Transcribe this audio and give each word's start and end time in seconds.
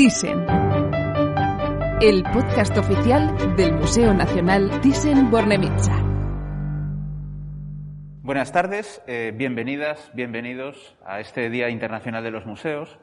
Thyssen. 0.00 0.46
El 2.00 2.22
podcast 2.22 2.74
oficial 2.78 3.54
del 3.54 3.74
Museo 3.74 4.14
Nacional 4.14 4.80
Thyssen-Bornemisza. 4.80 5.94
Buenas 8.22 8.50
tardes, 8.50 9.02
eh, 9.06 9.34
bienvenidas, 9.36 10.10
bienvenidos 10.14 10.96
a 11.04 11.20
este 11.20 11.50
Día 11.50 11.68
Internacional 11.68 12.24
de 12.24 12.30
los 12.30 12.46
Museos, 12.46 12.98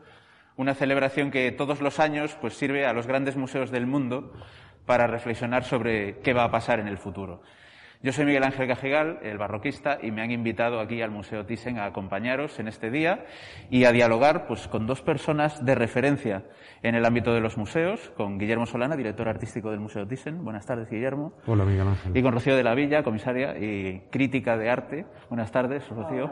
una 0.55 0.73
celebración 0.73 1.29
que 1.29 1.51
todos 1.51 1.81
los 1.81 1.99
años 1.99 2.35
pues, 2.41 2.55
sirve 2.55 2.87
a 2.87 2.93
los 2.93 3.05
grandes 3.05 3.37
museos 3.37 3.69
del 3.69 3.85
mundo 3.85 4.33
para 4.87 5.05
reflexionar 5.05 5.65
sobre 5.65 6.17
qué 6.21 6.33
va 6.33 6.45
a 6.45 6.51
pasar 6.51 6.79
en 6.79 6.87
el 6.87 6.97
futuro. 6.97 7.43
Yo 8.07 8.13
soy 8.13 8.23
Miguel 8.23 8.45
Ángel 8.45 8.69
Cajigal, 8.69 9.19
el 9.21 9.37
barroquista, 9.37 9.97
y 10.01 10.11
me 10.11 10.21
han 10.21 10.31
invitado 10.31 10.79
aquí 10.79 11.01
al 11.01 11.11
Museo 11.11 11.45
Thyssen 11.45 11.77
a 11.77 11.83
acompañaros 11.83 12.57
en 12.57 12.69
este 12.69 12.89
día 12.89 13.25
y 13.69 13.83
a 13.83 13.91
dialogar 13.91 14.47
pues, 14.47 14.69
con 14.69 14.87
dos 14.87 15.01
personas 15.01 15.65
de 15.65 15.75
referencia 15.75 16.45
en 16.83 16.95
el 16.95 17.03
ámbito 17.03 17.33
de 17.33 17.41
los 17.41 17.57
museos, 17.57 18.13
con 18.15 18.37
Guillermo 18.37 18.65
Solana, 18.65 18.95
director 18.95 19.27
artístico 19.27 19.71
del 19.71 19.81
Museo 19.81 20.07
Thyssen. 20.07 20.41
Buenas 20.45 20.65
tardes, 20.65 20.89
Guillermo. 20.89 21.33
Hola, 21.47 21.65
Miguel 21.65 21.85
Ángel. 21.85 22.15
Y 22.15 22.23
con 22.23 22.31
Rocío 22.31 22.55
de 22.55 22.63
la 22.63 22.75
Villa, 22.75 23.03
comisaria 23.03 23.57
y 23.57 24.07
crítica 24.09 24.55
de 24.55 24.69
arte. 24.69 25.05
Buenas 25.27 25.51
tardes, 25.51 25.85
Rocío. 25.89 26.31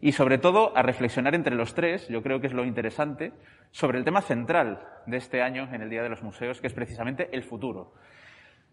Y 0.00 0.12
sobre 0.12 0.38
todo 0.38 0.72
a 0.76 0.82
reflexionar 0.82 1.34
entre 1.34 1.56
los 1.56 1.74
tres, 1.74 2.06
yo 2.06 2.22
creo 2.22 2.40
que 2.40 2.46
es 2.46 2.52
lo 2.52 2.64
interesante, 2.64 3.32
sobre 3.72 3.98
el 3.98 4.04
tema 4.04 4.20
central 4.20 4.86
de 5.04 5.16
este 5.16 5.42
año 5.42 5.68
en 5.72 5.82
el 5.82 5.90
Día 5.90 6.04
de 6.04 6.10
los 6.10 6.22
Museos, 6.22 6.60
que 6.60 6.68
es 6.68 6.74
precisamente 6.74 7.28
el 7.32 7.42
futuro. 7.42 7.92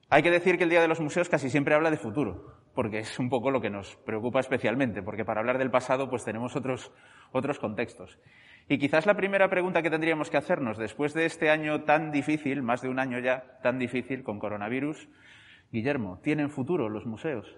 Hay 0.09 0.21
que 0.21 0.29
decir 0.29 0.57
que 0.57 0.65
el 0.65 0.69
Día 0.69 0.81
de 0.81 0.87
los 0.87 1.01
Museos 1.01 1.29
casi 1.29 1.49
siempre 1.49 1.73
habla 1.73 1.89
de 1.89 1.97
futuro, 1.97 2.53
porque 2.75 2.99
es 2.99 3.17
un 3.17 3.27
poco 3.27 3.49
lo 3.49 3.59
que 3.59 3.71
nos 3.71 3.95
preocupa 4.05 4.39
especialmente, 4.39 5.01
porque 5.01 5.25
para 5.25 5.39
hablar 5.39 5.57
del 5.57 5.71
pasado 5.71 6.09
pues 6.09 6.23
tenemos 6.23 6.55
otros, 6.55 6.91
otros 7.31 7.57
contextos. 7.57 8.19
Y 8.69 8.77
quizás 8.77 9.07
la 9.07 9.15
primera 9.15 9.49
pregunta 9.49 9.81
que 9.81 9.89
tendríamos 9.89 10.29
que 10.29 10.37
hacernos 10.37 10.77
después 10.77 11.15
de 11.15 11.25
este 11.25 11.49
año 11.49 11.83
tan 11.83 12.11
difícil, 12.11 12.61
más 12.61 12.83
de 12.83 12.89
un 12.89 12.99
año 12.99 13.17
ya 13.19 13.59
tan 13.63 13.79
difícil 13.79 14.23
con 14.23 14.37
coronavirus, 14.37 15.09
Guillermo, 15.71 16.19
¿tienen 16.21 16.51
futuro 16.51 16.87
los 16.87 17.07
museos? 17.07 17.57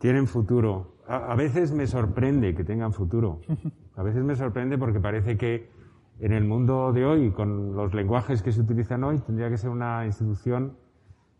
Tienen 0.00 0.26
futuro. 0.26 0.96
A, 1.06 1.32
a 1.32 1.36
veces 1.36 1.72
me 1.72 1.86
sorprende 1.86 2.56
que 2.56 2.64
tengan 2.64 2.92
futuro. 2.92 3.40
A 3.96 4.02
veces 4.02 4.24
me 4.24 4.34
sorprende 4.34 4.76
porque 4.76 4.98
parece 4.98 5.36
que 5.36 5.70
en 6.18 6.32
el 6.32 6.42
mundo 6.42 6.92
de 6.92 7.04
hoy, 7.04 7.30
con 7.30 7.76
los 7.76 7.94
lenguajes 7.94 8.42
que 8.42 8.50
se 8.50 8.60
utilizan 8.60 9.04
hoy, 9.04 9.20
tendría 9.20 9.48
que 9.48 9.56
ser 9.56 9.70
una 9.70 10.04
institución 10.04 10.76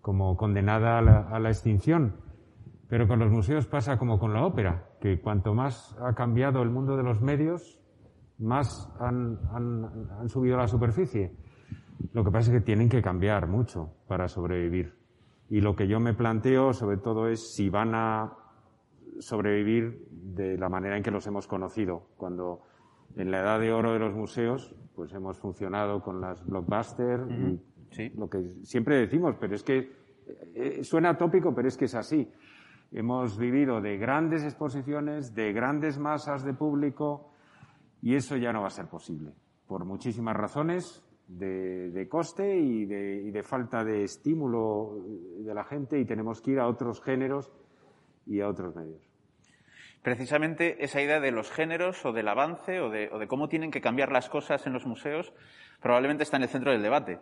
como 0.04 0.36
condenada 0.36 0.98
a 0.98 1.00
la, 1.00 1.20
a 1.30 1.40
la, 1.40 1.48
extinción. 1.48 2.16
Pero 2.90 3.08
con 3.08 3.20
los 3.20 3.30
museos 3.30 3.66
pasa 3.66 3.96
como 3.96 4.18
con 4.18 4.34
la 4.34 4.44
ópera, 4.44 4.90
que 5.00 5.18
cuanto 5.18 5.54
más 5.54 5.96
ha 5.98 6.12
cambiado 6.14 6.60
el 6.60 6.68
mundo 6.68 6.94
de 6.98 7.02
los 7.02 7.22
medios, 7.22 7.80
más 8.38 8.92
han, 9.00 9.38
han, 9.50 10.10
han 10.20 10.28
subido 10.28 10.56
a 10.56 10.58
la 10.58 10.68
superficie. 10.68 11.34
Lo 12.12 12.22
que 12.22 12.30
pasa 12.30 12.52
es 12.52 12.58
que 12.58 12.64
tienen 12.66 12.90
que 12.90 13.00
cambiar 13.00 13.48
mucho 13.48 13.94
para 14.06 14.28
sobrevivir. 14.28 14.94
Y 15.48 15.62
lo 15.62 15.74
que 15.74 15.88
yo 15.88 16.00
me 16.00 16.12
planteo, 16.12 16.74
sobre 16.74 16.98
todo, 16.98 17.26
es 17.26 17.54
si 17.54 17.70
van 17.70 17.94
a 17.94 18.36
sobrevivir 19.20 20.06
de 20.10 20.58
la 20.58 20.68
manera 20.68 20.98
en 20.98 21.02
que 21.02 21.10
los 21.12 21.26
hemos 21.26 21.46
conocido. 21.46 22.08
Cuando 22.18 22.60
en 23.16 23.30
la 23.30 23.40
edad 23.40 23.58
de 23.58 23.72
oro 23.72 23.94
de 23.94 24.00
los 24.00 24.14
museos, 24.14 24.74
pues 24.94 25.14
hemos 25.14 25.38
funcionado 25.38 26.02
con 26.02 26.20
las 26.20 26.44
blockbusters 26.44 27.24
uh 27.24 27.30
-huh. 27.30 27.60
Sí. 27.94 28.10
Lo 28.16 28.28
que 28.28 28.40
siempre 28.64 28.98
decimos, 28.98 29.36
pero 29.38 29.54
es 29.54 29.62
que 29.62 29.92
eh, 30.54 30.82
suena 30.82 31.16
tópico, 31.16 31.54
pero 31.54 31.68
es 31.68 31.76
que 31.76 31.84
es 31.84 31.94
así. 31.94 32.28
Hemos 32.90 33.38
vivido 33.38 33.80
de 33.80 33.96
grandes 33.98 34.42
exposiciones, 34.42 35.32
de 35.34 35.52
grandes 35.52 35.98
masas 35.98 36.44
de 36.44 36.54
público, 36.54 37.30
y 38.02 38.16
eso 38.16 38.36
ya 38.36 38.52
no 38.52 38.62
va 38.62 38.66
a 38.66 38.70
ser 38.70 38.86
posible, 38.86 39.32
por 39.66 39.84
muchísimas 39.84 40.36
razones 40.36 41.04
de, 41.28 41.90
de 41.90 42.08
coste 42.08 42.56
y 42.56 42.84
de, 42.84 43.22
y 43.22 43.30
de, 43.30 43.42
falta 43.44 43.84
de 43.84 44.02
estímulo 44.02 44.98
de 45.38 45.54
la 45.54 45.64
gente, 45.64 45.98
y 45.98 46.04
tenemos 46.04 46.40
que 46.40 46.50
ir 46.50 46.58
a 46.58 46.66
otros 46.66 47.00
géneros 47.00 47.50
y 48.26 48.40
a 48.40 48.48
otros 48.48 48.74
medios. 48.74 49.08
Precisamente 50.02 50.84
esa 50.84 51.00
idea 51.00 51.18
de 51.20 51.30
los 51.30 51.50
géneros 51.50 52.04
o 52.04 52.12
del 52.12 52.28
avance 52.28 52.80
o 52.80 52.90
de, 52.90 53.08
o 53.10 53.18
de 53.18 53.26
cómo 53.26 53.48
tienen 53.48 53.70
que 53.70 53.80
cambiar 53.80 54.12
las 54.12 54.28
cosas 54.28 54.66
en 54.66 54.74
los 54.74 54.84
museos 54.84 55.32
probablemente 55.80 56.22
está 56.24 56.38
en 56.38 56.44
el 56.44 56.48
centro 56.48 56.72
del 56.72 56.82
debate. 56.82 57.20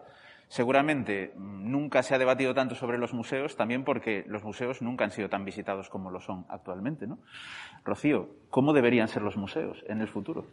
Seguramente 0.53 1.33
nunca 1.39 2.03
se 2.03 2.15
ha 2.15 2.19
debatido 2.19 2.53
tanto 2.53 2.75
sobre 2.75 2.99
los 2.99 3.15
museos, 3.15 3.57
también 3.57 3.85
porque 3.85 4.23
los 4.27 4.45
museos 4.45 4.83
nunca 4.83 5.03
han 5.03 5.11
sido 5.11 5.31
tan 5.31 5.47
visitados 5.47 5.89
como 5.89 6.11
lo 6.11 6.21
son 6.21 6.45
actualmente, 6.51 7.07
¿no? 7.07 7.21
Rocío, 7.87 8.29
¿cómo 8.51 8.75
deberían 8.75 9.09
ser 9.09 9.23
los 9.23 9.39
museos 9.39 9.83
en 9.89 10.03
el 10.03 10.09
futuro? 10.09 10.45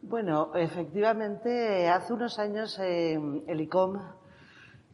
Bueno, 0.00 0.54
efectivamente, 0.54 1.86
hace 1.86 2.14
unos 2.14 2.38
años 2.38 2.78
eh, 2.78 3.20
el 3.46 3.60
ICOM, 3.60 4.00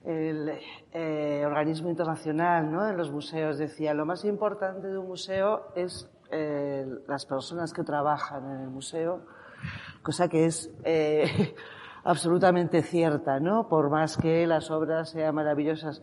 el 0.04 0.58
eh, 0.90 1.44
organismo 1.46 1.88
internacional 1.88 2.68
¿no? 2.68 2.84
de 2.84 2.94
los 2.94 3.12
museos, 3.12 3.58
decía 3.58 3.94
lo 3.94 4.06
más 4.06 4.24
importante 4.24 4.88
de 4.88 4.98
un 4.98 5.06
museo 5.06 5.68
es 5.76 6.10
eh, 6.32 6.84
las 7.06 7.26
personas 7.26 7.72
que 7.72 7.84
trabajan 7.84 8.44
en 8.56 8.62
el 8.62 8.70
museo, 8.70 9.22
cosa 10.02 10.28
que 10.28 10.46
es 10.46 10.68
eh, 10.82 11.54
absolutamente 12.08 12.82
cierta, 12.82 13.38
¿no? 13.38 13.68
Por 13.68 13.90
más 13.90 14.16
que 14.16 14.46
las 14.46 14.70
obras 14.70 15.10
sean 15.10 15.34
maravillosas. 15.34 16.02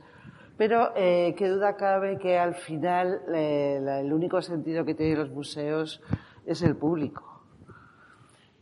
Pero 0.55 0.91
eh, 0.95 1.33
qué 1.35 1.49
duda 1.49 1.75
cabe 1.77 2.19
que 2.19 2.38
al 2.38 2.53
final 2.53 3.21
eh, 3.33 3.79
la, 3.81 4.01
el 4.01 4.13
único 4.13 4.39
sentido 4.44 4.85
que 4.85 4.94
tienen 4.94 5.17
los 5.17 5.31
museos 5.31 6.03
es 6.45 6.61
el 6.61 6.75
público. 6.75 7.41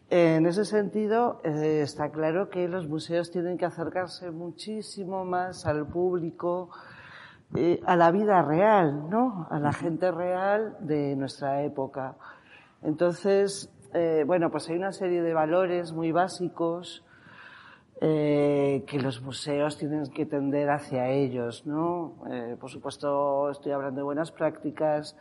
En 0.09 0.45
ese 0.45 0.63
sentido, 0.63 1.41
eh, 1.43 1.81
está 1.81 2.11
claro 2.11 2.49
que 2.49 2.69
los 2.69 2.87
museos 2.87 3.29
tienen 3.29 3.57
que 3.57 3.65
acercarse 3.65 4.31
muchísimo 4.31 5.25
más 5.25 5.65
al 5.65 5.85
público, 5.85 6.69
eh, 7.55 7.81
a 7.85 7.97
la 7.97 8.11
vida 8.11 8.41
real, 8.41 9.09
¿no? 9.09 9.47
A 9.49 9.59
la 9.59 9.73
gente 9.73 10.11
real 10.11 10.77
de 10.79 11.17
nuestra 11.17 11.61
época. 11.63 12.15
Entonces, 12.81 13.69
eh, 13.93 14.23
bueno, 14.25 14.49
pues 14.49 14.69
hay 14.69 14.77
una 14.77 14.93
serie 14.93 15.21
de 15.21 15.33
valores 15.33 15.91
muy 15.91 16.13
básicos 16.13 17.03
eh, 18.01 18.83
que 18.87 18.99
los 18.99 19.21
museos 19.21 19.77
tienen 19.77 20.07
que 20.11 20.25
tender 20.25 20.69
hacia 20.69 21.09
ellos, 21.09 21.65
¿no? 21.65 22.15
Eh, 22.31 22.57
por 22.59 22.69
supuesto, 22.69 23.49
estoy 23.49 23.71
hablando 23.71 23.99
de 23.99 24.03
buenas 24.03 24.31
prácticas, 24.31 25.15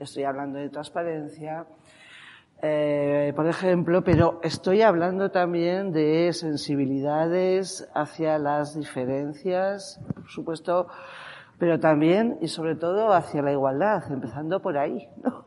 estoy 0.00 0.24
hablando 0.24 0.58
de 0.58 0.68
transparencia, 0.68 1.66
eh, 2.62 3.32
por 3.36 3.46
ejemplo, 3.46 4.02
pero 4.02 4.40
estoy 4.42 4.80
hablando 4.80 5.30
también 5.30 5.92
de 5.92 6.32
sensibilidades 6.32 7.86
hacia 7.94 8.38
las 8.38 8.74
diferencias, 8.74 10.00
por 10.14 10.28
supuesto, 10.28 10.88
pero 11.58 11.78
también 11.80 12.38
y 12.40 12.48
sobre 12.48 12.74
todo 12.74 13.12
hacia 13.12 13.42
la 13.42 13.52
igualdad, 13.52 14.10
empezando 14.10 14.62
por 14.62 14.78
ahí, 14.78 15.08
¿no? 15.22 15.46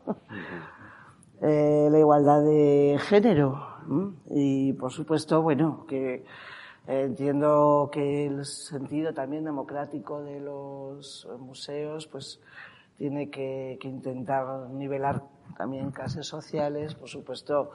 eh, 1.41 1.89
la 1.91 1.99
igualdad 1.99 2.43
de 2.43 2.99
género. 3.01 3.59
¿no? 3.87 4.13
Y 4.29 4.73
por 4.73 4.91
supuesto, 4.91 5.41
bueno, 5.41 5.85
que 5.87 6.25
entiendo 6.89 7.89
que 7.91 8.25
el 8.25 8.45
sentido 8.45 9.13
también 9.13 9.43
democrático 9.43 10.23
de 10.23 10.39
los 10.39 11.27
museos, 11.39 12.07
pues 12.07 12.41
tiene 12.97 13.29
que, 13.29 13.77
intentar 13.83 14.69
nivelar 14.71 15.21
también 15.55 15.91
clases 15.91 16.27
sociales, 16.27 16.95
por 16.95 17.07
supuesto, 17.07 17.71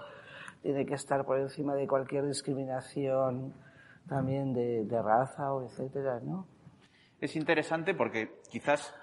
tiene 0.63 0.85
que 0.85 0.95
estar 0.95 1.25
por 1.25 1.39
encima 1.39 1.75
de 1.75 1.87
cualquier 1.87 2.27
discriminación 2.27 3.55
también 4.09 4.53
de, 4.53 4.85
de 4.85 5.03
raza 5.03 5.55
o 5.55 5.65
etcétera, 5.65 6.21
¿no? 6.21 6.47
Es 7.21 7.37
interesante 7.37 7.95
porque 7.95 8.41
quizás 8.51 8.95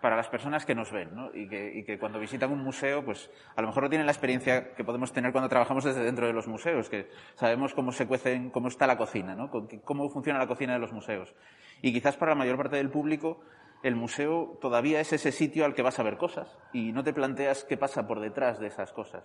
para 0.00 0.16
las 0.16 0.28
personas 0.28 0.64
que 0.64 0.74
nos 0.74 0.92
ven 0.92 1.14
¿no? 1.14 1.30
y, 1.34 1.48
que, 1.48 1.98
cuando 1.98 2.18
visitan 2.18 2.52
un 2.52 2.62
museo, 2.62 3.04
pues 3.04 3.30
a 3.54 3.62
lo 3.62 3.68
mejor 3.68 3.84
no 3.84 3.88
tienen 3.88 4.06
la 4.06 4.12
experiencia 4.12 4.74
que 4.74 4.84
podemos 4.84 5.12
tener 5.12 5.32
cuando 5.32 5.48
trabajamos 5.48 5.84
desde 5.84 6.04
dentro 6.04 6.26
de 6.26 6.32
los 6.32 6.46
museos, 6.46 6.88
que 6.88 7.08
sabemos 7.34 7.74
cómo 7.74 7.92
se 7.92 8.06
cuecen, 8.06 8.50
cómo 8.50 8.68
está 8.68 8.86
la 8.86 8.96
cocina, 8.96 9.34
¿no? 9.34 9.50
cómo 9.84 10.08
funciona 10.10 10.38
la 10.38 10.46
cocina 10.46 10.74
de 10.74 10.78
los 10.78 10.92
museos. 10.92 11.34
Y 11.82 11.92
quizás 11.92 12.16
para 12.16 12.32
la 12.32 12.38
mayor 12.38 12.56
parte 12.56 12.76
del 12.76 12.90
público 12.90 13.40
el 13.82 13.94
museo 13.94 14.58
todavía 14.60 15.00
es 15.00 15.12
ese 15.12 15.32
sitio 15.32 15.64
al 15.64 15.74
que 15.74 15.82
vas 15.82 15.98
a 15.98 16.02
ver 16.02 16.16
cosas 16.16 16.48
y 16.72 16.92
no 16.92 17.04
te 17.04 17.12
planteas 17.12 17.64
qué 17.64 17.76
pasa 17.76 18.06
por 18.06 18.20
detrás 18.20 18.58
de 18.58 18.66
esas 18.66 18.92
cosas. 18.92 19.24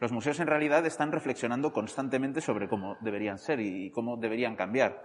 Los 0.00 0.10
museos 0.10 0.40
en 0.40 0.46
realidad 0.46 0.84
están 0.86 1.12
reflexionando 1.12 1.72
constantemente 1.72 2.40
sobre 2.40 2.68
cómo 2.68 2.96
deberían 3.00 3.38
ser 3.38 3.60
y 3.60 3.90
cómo 3.90 4.16
deberían 4.16 4.56
cambiar. 4.56 5.02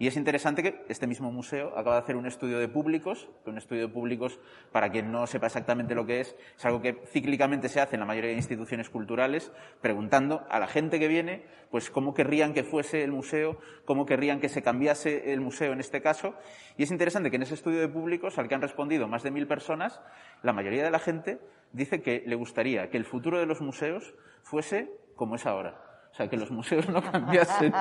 Y 0.00 0.06
es 0.06 0.16
interesante 0.16 0.62
que 0.62 0.82
este 0.88 1.06
mismo 1.06 1.30
museo 1.30 1.76
acaba 1.76 1.96
de 1.96 2.00
hacer 2.00 2.16
un 2.16 2.24
estudio 2.24 2.58
de 2.58 2.68
públicos, 2.68 3.28
que 3.44 3.50
un 3.50 3.58
estudio 3.58 3.82
de 3.82 3.92
públicos, 3.92 4.40
para 4.72 4.90
quien 4.90 5.12
no 5.12 5.26
sepa 5.26 5.48
exactamente 5.48 5.94
lo 5.94 6.06
que 6.06 6.20
es, 6.20 6.34
es 6.56 6.64
algo 6.64 6.80
que 6.80 7.02
cíclicamente 7.04 7.68
se 7.68 7.82
hace 7.82 7.96
en 7.96 8.00
la 8.00 8.06
mayoría 8.06 8.30
de 8.30 8.36
instituciones 8.36 8.88
culturales, 8.88 9.52
preguntando 9.82 10.46
a 10.48 10.58
la 10.58 10.68
gente 10.68 10.98
que 10.98 11.06
viene, 11.06 11.44
pues 11.70 11.90
cómo 11.90 12.14
querrían 12.14 12.54
que 12.54 12.64
fuese 12.64 13.04
el 13.04 13.12
museo, 13.12 13.58
cómo 13.84 14.06
querrían 14.06 14.40
que 14.40 14.48
se 14.48 14.62
cambiase 14.62 15.34
el 15.34 15.42
museo 15.42 15.74
en 15.74 15.80
este 15.80 16.00
caso. 16.00 16.34
Y 16.78 16.84
es 16.84 16.90
interesante 16.90 17.28
que 17.28 17.36
en 17.36 17.42
ese 17.42 17.52
estudio 17.52 17.80
de 17.80 17.88
públicos, 17.88 18.38
al 18.38 18.48
que 18.48 18.54
han 18.54 18.62
respondido 18.62 19.06
más 19.06 19.22
de 19.22 19.30
mil 19.30 19.46
personas, 19.46 20.00
la 20.42 20.54
mayoría 20.54 20.82
de 20.82 20.90
la 20.90 20.98
gente 20.98 21.40
dice 21.72 22.00
que 22.00 22.24
le 22.26 22.36
gustaría 22.36 22.88
que 22.88 22.96
el 22.96 23.04
futuro 23.04 23.38
de 23.38 23.44
los 23.44 23.60
museos 23.60 24.14
fuese 24.44 24.90
como 25.14 25.34
es 25.34 25.44
ahora 25.44 25.89
o 26.10 26.14
sea, 26.14 26.28
que 26.28 26.36
los 26.36 26.50
museos 26.50 26.88
no 26.88 27.02
cambiasen. 27.02 27.72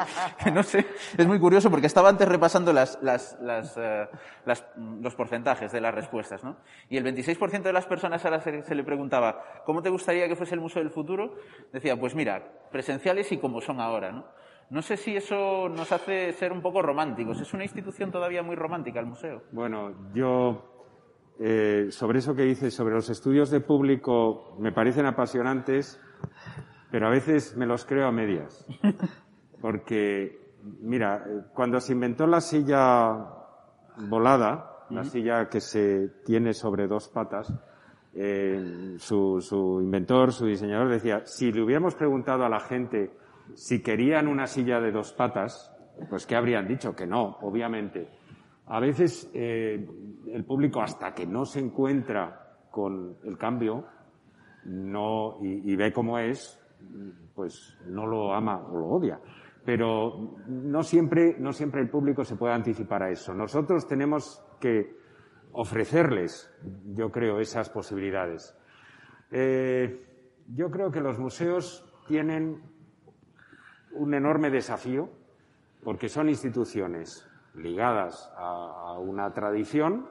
que 0.44 0.52
no 0.52 0.64
sé, 0.64 0.86
es 1.18 1.28
muy 1.28 1.40
curioso 1.40 1.70
porque 1.72 1.88
estaba 1.88 2.10
antes 2.10 2.28
repasando 2.28 2.72
las, 2.72 3.00
las, 3.02 3.38
las, 3.42 3.76
eh, 3.78 4.08
las, 4.46 4.66
los 4.78 5.16
porcentajes 5.16 5.72
de 5.72 5.82
las 5.82 5.94
respuestas, 5.94 6.44
¿no? 6.44 6.58
Y 6.90 6.98
el 6.98 7.04
26% 7.04 7.64
de 7.64 7.74
las 7.74 7.86
personas 7.86 8.24
a 8.26 8.30
las 8.30 8.44
que 8.44 8.64
se 8.64 8.76
le 8.76 8.84
preguntaba, 8.84 9.64
¿cómo 9.66 9.82
te 9.82 9.90
gustaría 9.90 10.28
que 10.28 10.36
fuese 10.36 10.56
el 10.56 10.62
museo 10.62 10.82
del 10.84 10.92
futuro? 10.92 11.36
Decía, 11.74 12.00
pues 12.00 12.14
mira, 12.14 12.44
presenciales 12.72 13.32
y 13.32 13.38
como 13.38 13.62
son 13.62 13.82
ahora, 13.82 14.12
¿no? 14.12 14.26
No 14.70 14.84
sé 14.84 14.98
si 14.98 15.16
eso 15.16 15.68
nos 15.68 15.92
hace 15.92 16.32
ser 16.34 16.52
un 16.52 16.62
poco 16.62 16.84
románticos. 16.84 17.42
Es 17.42 17.54
una 17.56 17.64
institución 17.64 18.12
todavía 18.12 18.44
muy 18.44 18.56
romántica 18.56 19.00
el 19.00 19.08
museo. 19.08 19.42
Bueno, 19.52 20.12
yo 20.14 20.80
eh, 21.40 21.88
sobre 21.90 22.20
eso 22.20 22.36
que 22.36 22.44
dices, 22.44 22.74
sobre 22.74 22.94
los 22.94 23.10
estudios 23.10 23.50
de 23.50 23.62
público, 23.62 24.58
me 24.60 24.74
parecen 24.74 25.06
apasionantes 25.06 26.00
pero 26.92 27.08
a 27.08 27.10
veces 27.10 27.56
me 27.56 27.66
los 27.66 27.86
creo 27.86 28.08
a 28.08 28.12
medias. 28.12 28.66
Porque, 29.62 30.54
mira, 30.82 31.26
cuando 31.54 31.80
se 31.80 31.94
inventó 31.94 32.26
la 32.28 32.42
silla 32.42 33.28
volada, 34.10 34.86
la 34.90 35.04
silla 35.04 35.50
que 35.50 35.60
se 35.60 36.10
tiene 36.26 36.54
sobre 36.54 36.88
dos 36.88 37.10
patas, 37.10 37.54
eh, 38.14 38.96
su, 38.98 39.40
su 39.42 39.82
inventor, 39.82 40.32
su 40.32 40.46
diseñador 40.46 40.90
decía, 40.90 41.26
si 41.26 41.52
le 41.52 41.62
hubiéramos 41.62 41.96
preguntado 41.96 42.44
a 42.44 42.50
la 42.50 42.60
gente 42.60 43.12
si 43.56 43.82
querían 43.82 44.28
una 44.28 44.48
silla 44.48 44.80
de 44.80 44.92
dos 44.92 45.14
patas, 45.14 45.76
pues 46.10 46.26
¿qué 46.26 46.36
habrían 46.36 46.68
dicho? 46.68 46.96
Que 46.96 47.06
no, 47.06 47.38
obviamente. 47.42 48.08
A 48.68 48.80
veces 48.80 49.30
eh, 49.34 49.88
el 50.28 50.46
público, 50.46 50.82
hasta 50.82 51.14
que 51.14 51.26
no 51.26 51.46
se 51.46 51.60
encuentra 51.60 52.58
con 52.72 53.18
el 53.24 53.38
cambio 53.38 53.86
no, 54.66 55.38
y, 55.42 55.72
y 55.72 55.76
ve 55.76 55.92
cómo 55.92 56.20
es, 56.20 56.59
pues 57.36 57.78
no 57.86 58.06
lo 58.06 58.34
ama 58.34 58.58
o 58.68 58.78
lo 58.78 58.88
odia. 58.88 59.20
Pero 59.66 60.38
no 60.48 60.84
siempre, 60.84 61.36
no 61.40 61.54
siempre 61.54 61.82
el 61.82 61.90
público 61.90 62.24
se 62.24 62.36
puede 62.36 62.54
anticipar 62.54 63.04
a 63.04 63.10
eso. 63.10 63.34
Nosotros 63.34 63.88
tenemos 63.88 64.44
que 64.60 64.98
ofrecerles, 65.52 66.52
yo 66.94 67.12
creo, 67.12 67.40
esas 67.40 67.70
posibilidades. 67.70 68.56
Eh, 69.32 70.06
yo 70.54 70.72
creo 70.72 70.92
que 70.92 71.02
los 71.02 71.20
museos 71.20 71.86
tienen 72.08 72.62
un 73.94 74.14
enorme 74.14 74.50
desafío 74.50 75.10
porque 75.84 76.10
son 76.10 76.30
instituciones 76.30 77.28
ligadas 77.56 78.32
a, 78.38 78.94
a 78.94 79.00
una 79.00 79.32
tradición 79.34 80.08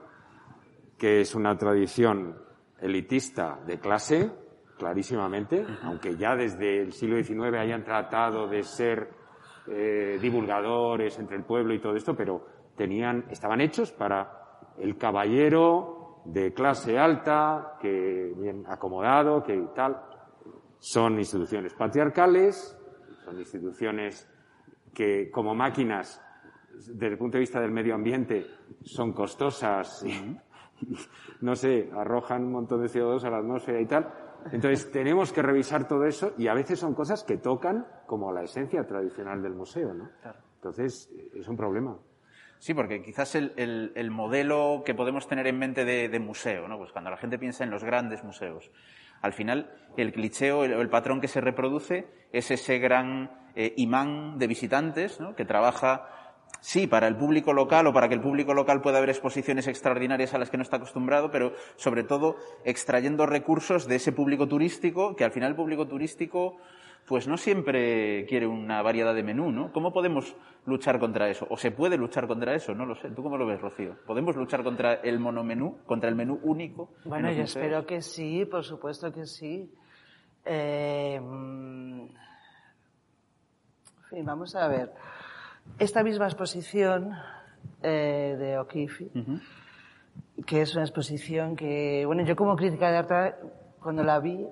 que 0.96 1.20
es 1.20 1.34
una 1.34 1.56
tradición 1.56 2.36
elitista 2.80 3.60
de 3.66 3.78
clase, 3.78 4.30
clarísimamente, 4.78 5.66
aunque 5.82 6.16
ya 6.16 6.34
desde 6.34 6.80
el 6.80 6.92
siglo 6.92 7.22
XIX 7.22 7.58
hayan 7.58 7.84
tratado 7.84 8.46
de 8.46 8.62
ser 8.62 9.10
eh, 9.66 10.18
divulgadores 10.20 11.18
entre 11.18 11.36
el 11.36 11.44
pueblo 11.44 11.74
y 11.74 11.80
todo 11.80 11.94
esto, 11.94 12.14
pero 12.16 12.46
tenían, 12.76 13.26
estaban 13.30 13.60
hechos 13.60 13.92
para 13.92 14.62
el 14.78 14.96
caballero 14.96 16.22
de 16.24 16.52
clase 16.54 16.98
alta, 16.98 17.76
que 17.80 18.32
bien 18.36 18.64
acomodado, 18.66 19.42
que 19.42 19.56
tal. 19.74 20.00
Son 20.78 21.18
instituciones 21.18 21.74
patriarcales, 21.74 22.78
son 23.24 23.38
instituciones 23.38 24.28
que 24.94 25.30
como 25.30 25.54
máquinas, 25.54 26.22
desde 26.72 27.08
el 27.08 27.18
punto 27.18 27.36
de 27.36 27.40
vista 27.40 27.60
del 27.60 27.72
medio 27.72 27.94
ambiente, 27.94 28.46
son 28.82 29.12
costosas 29.12 30.04
y, 30.04 30.36
no 31.40 31.54
sé, 31.56 31.90
arrojan 31.94 32.44
un 32.44 32.52
montón 32.52 32.82
de 32.82 32.88
CO2 32.88 33.24
a 33.24 33.30
la 33.30 33.38
atmósfera 33.38 33.80
y 33.80 33.86
tal, 33.86 34.27
entonces, 34.52 34.90
tenemos 34.90 35.32
que 35.32 35.42
revisar 35.42 35.86
todo 35.86 36.04
eso 36.04 36.34
y 36.38 36.48
a 36.48 36.54
veces 36.54 36.78
son 36.78 36.94
cosas 36.94 37.24
que 37.24 37.36
tocan 37.36 37.86
como 38.06 38.32
la 38.32 38.42
esencia 38.42 38.84
tradicional 38.86 39.42
del 39.42 39.54
museo, 39.54 39.94
¿no? 39.94 40.10
Entonces, 40.56 41.10
es 41.34 41.48
un 41.48 41.56
problema. 41.56 41.96
Sí, 42.58 42.74
porque 42.74 43.02
quizás 43.02 43.34
el, 43.36 44.10
modelo 44.10 44.82
que 44.84 44.94
podemos 44.94 45.28
tener 45.28 45.46
en 45.46 45.58
mente 45.58 45.84
de, 45.84 46.18
museo, 46.18 46.66
¿no? 46.66 46.76
Pues 46.78 46.92
cuando 46.92 47.10
la 47.10 47.16
gente 47.16 47.38
piensa 47.38 47.64
en 47.64 47.70
los 47.70 47.84
grandes 47.84 48.24
museos, 48.24 48.70
al 49.22 49.32
final 49.32 49.72
el 49.96 50.12
cliché 50.12 50.52
o 50.52 50.64
el, 50.64 50.88
patrón 50.88 51.20
que 51.20 51.28
se 51.28 51.40
reproduce 51.40 52.08
es 52.32 52.50
ese 52.50 52.78
gran 52.78 53.30
eh, 53.54 53.74
imán 53.76 54.38
de 54.38 54.46
visitantes, 54.48 55.20
¿no? 55.20 55.34
Que 55.36 55.44
trabaja 55.44 56.17
sí, 56.60 56.86
para 56.86 57.08
el 57.08 57.16
público 57.16 57.52
local 57.52 57.86
o 57.86 57.92
para 57.92 58.08
que 58.08 58.14
el 58.14 58.20
público 58.20 58.54
local 58.54 58.80
pueda 58.80 59.00
ver 59.00 59.10
exposiciones 59.10 59.66
extraordinarias 59.66 60.34
a 60.34 60.38
las 60.38 60.50
que 60.50 60.56
no 60.56 60.62
está 60.62 60.76
acostumbrado, 60.76 61.30
pero 61.30 61.52
sobre 61.76 62.04
todo 62.04 62.36
extrayendo 62.64 63.26
recursos 63.26 63.86
de 63.86 63.96
ese 63.96 64.12
público 64.12 64.48
turístico, 64.48 65.16
que 65.16 65.24
al 65.24 65.32
final 65.32 65.50
el 65.50 65.56
público 65.56 65.86
turístico 65.86 66.56
pues 67.08 67.26
no 67.26 67.38
siempre 67.38 68.26
quiere 68.26 68.46
una 68.46 68.82
variedad 68.82 69.14
de 69.14 69.22
menú, 69.22 69.50
¿no? 69.50 69.72
¿Cómo 69.72 69.92
podemos 69.92 70.36
luchar 70.66 70.98
contra 70.98 71.30
eso? 71.30 71.46
¿O 71.48 71.56
se 71.56 71.70
puede 71.70 71.96
luchar 71.96 72.26
contra 72.26 72.54
eso? 72.54 72.74
No 72.74 72.84
lo 72.84 72.94
sé. 72.96 73.08
¿Tú 73.10 73.22
cómo 73.22 73.38
lo 73.38 73.46
ves, 73.46 73.60
Rocío? 73.60 73.96
¿Podemos 74.06 74.36
luchar 74.36 74.62
contra 74.62 74.94
el 74.94 75.18
monomenú, 75.18 75.78
contra 75.86 76.10
el 76.10 76.16
menú 76.16 76.38
único? 76.42 76.90
Bueno, 77.06 77.32
yo 77.32 77.44
espero 77.44 77.86
que 77.86 78.02
sí, 78.02 78.44
por 78.44 78.62
supuesto 78.62 79.10
que 79.10 79.24
sí. 79.24 79.72
Eh, 80.44 81.18
mm, 81.18 82.00
en 82.00 82.08
fin, 84.10 84.24
vamos 84.26 84.54
a 84.54 84.68
ver. 84.68 84.92
Esta 85.78 86.02
misma 86.02 86.26
exposición 86.26 87.12
eh, 87.82 88.36
de 88.38 88.58
O'Keeffe, 88.58 89.10
que 90.46 90.62
es 90.62 90.74
una 90.74 90.84
exposición 90.84 91.54
que, 91.54 92.04
bueno, 92.06 92.24
yo 92.24 92.34
como 92.34 92.56
crítica 92.56 92.90
de 92.90 92.96
arte, 92.96 93.34
cuando 93.80 94.02
la 94.02 94.18
vi 94.18 94.46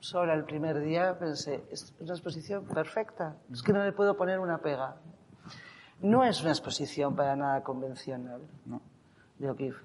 sola 0.00 0.34
el 0.34 0.44
primer 0.44 0.80
día, 0.80 1.18
pensé, 1.18 1.62
es 1.70 1.94
una 2.00 2.14
exposición 2.14 2.64
perfecta, 2.64 3.36
es 3.52 3.62
que 3.62 3.72
no 3.72 3.84
le 3.84 3.92
puedo 3.92 4.16
poner 4.16 4.38
una 4.38 4.58
pega. 4.58 4.96
No 6.00 6.24
es 6.24 6.40
una 6.42 6.50
exposición 6.50 7.16
para 7.16 7.34
nada 7.34 7.62
convencional 7.62 8.40
de 9.38 9.50
O'Keeffe. 9.50 9.84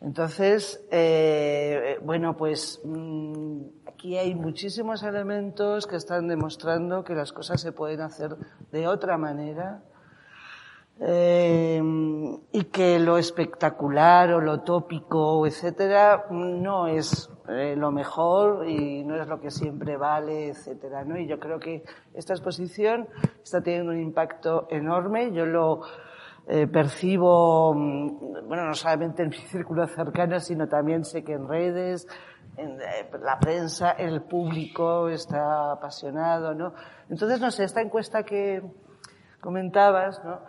Entonces, 0.00 0.86
eh, 0.90 1.98
bueno, 2.02 2.36
pues 2.36 2.80
mm, 2.84 3.62
aquí 3.96 4.18
hay 4.18 4.34
muchísimos 4.34 5.02
elementos 5.02 5.86
que 5.86 5.96
están 5.96 6.28
demostrando 6.28 7.02
que 7.02 7.14
las 7.14 7.32
cosas 7.32 7.62
se 7.62 7.72
pueden 7.72 8.02
hacer 8.02 8.36
de 8.70 8.86
otra 8.86 9.16
manera 9.16 9.82
eh, 11.00 11.82
y 12.52 12.64
que 12.64 12.98
lo 12.98 13.16
espectacular 13.16 14.34
o 14.34 14.40
lo 14.42 14.60
tópico, 14.60 15.46
etcétera, 15.46 16.26
no 16.30 16.88
es 16.88 17.30
eh, 17.48 17.74
lo 17.74 17.90
mejor 17.90 18.68
y 18.68 19.02
no 19.02 19.16
es 19.16 19.26
lo 19.28 19.40
que 19.40 19.50
siempre 19.50 19.96
vale, 19.96 20.48
etcétera, 20.48 21.02
¿no? 21.04 21.18
Y 21.18 21.26
yo 21.26 21.40
creo 21.40 21.58
que 21.58 21.82
esta 22.12 22.34
exposición 22.34 23.08
está 23.42 23.62
teniendo 23.62 23.92
un 23.92 24.00
impacto 24.00 24.66
enorme. 24.68 25.32
Yo 25.32 25.46
lo 25.46 25.80
eh, 26.48 26.68
percibo, 26.68 27.74
mm, 27.74 28.46
bueno, 28.46 28.66
no 28.66 28.74
solamente 28.74 29.22
en 29.22 29.30
mi 29.30 29.36
círculo 29.50 29.86
cercano, 29.88 30.38
sino 30.38 30.68
también 30.68 31.04
sé 31.04 31.24
que 31.24 31.32
en 31.32 31.48
redes, 31.48 32.06
la 33.20 33.38
prensa, 33.38 33.92
el 33.92 34.22
público 34.22 35.08
está 35.08 35.72
apasionado, 35.72 36.54
¿no? 36.54 36.74
Entonces, 37.10 37.40
no 37.40 37.50
sé, 37.50 37.64
esta 37.64 37.82
encuesta 37.82 38.22
que 38.22 38.62
comentabas, 39.40 40.24
¿no? 40.24 40.40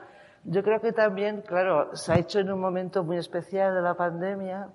Yo 0.43 0.63
creo 0.63 0.79
que 0.79 0.93
también, 0.93 1.41
claro, 1.41 1.95
se 1.95 2.13
ha 2.13 2.17
hecho 2.17 2.39
en 2.39 2.51
un 2.51 2.59
momento 2.59 3.03
muy 3.03 3.17
especial 3.17 3.75
de 3.75 3.81
la 3.81 3.95
pandemia, 3.95 4.69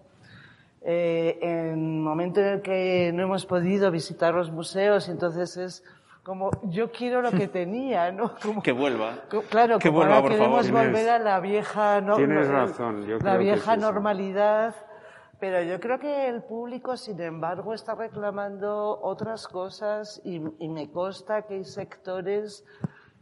eh, 0.82 1.38
en 1.40 1.78
un 1.78 2.04
momento 2.04 2.40
en 2.40 2.46
el 2.46 2.62
que 2.62 3.10
no 3.14 3.22
hemos 3.22 3.46
podido 3.46 3.90
visitar 3.90 4.34
los 4.34 4.50
museos, 4.50 5.08
entonces 5.08 5.56
es 5.56 5.84
como 6.22 6.50
yo 6.64 6.92
quiero 6.92 7.22
lo 7.22 7.30
que 7.30 7.48
tenía, 7.48 8.12
¿no? 8.12 8.34
que 8.62 8.72
vuelva. 8.72 9.14
Claro, 9.48 9.78
que 9.78 9.88
vuelva, 9.88 10.16
ahora 10.16 10.28
queremos 10.28 10.70
volver 10.70 11.08
a 11.08 11.18
la 11.18 11.40
vieja, 11.40 12.00
no, 12.00 12.16
Tienes 12.16 12.48
razón, 12.48 13.06
yo 13.06 13.18
la 13.18 13.36
vieja 13.38 13.76
normalidad. 13.76 14.74
Pero 15.42 15.60
yo 15.60 15.80
creo 15.80 15.98
que 15.98 16.28
el 16.28 16.44
público, 16.44 16.96
sin 16.96 17.20
embargo, 17.20 17.74
está 17.74 17.96
reclamando 17.96 19.00
otras 19.02 19.48
cosas 19.48 20.22
y, 20.24 20.40
y 20.60 20.68
me 20.68 20.88
consta 20.88 21.42
que 21.42 21.54
hay 21.54 21.64
sectores 21.64 22.64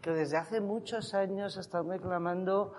que 0.03 0.11
desde 0.11 0.37
hace 0.37 0.61
muchos 0.61 1.15
años 1.15 1.57
están 1.57 1.89
reclamando 1.89 2.75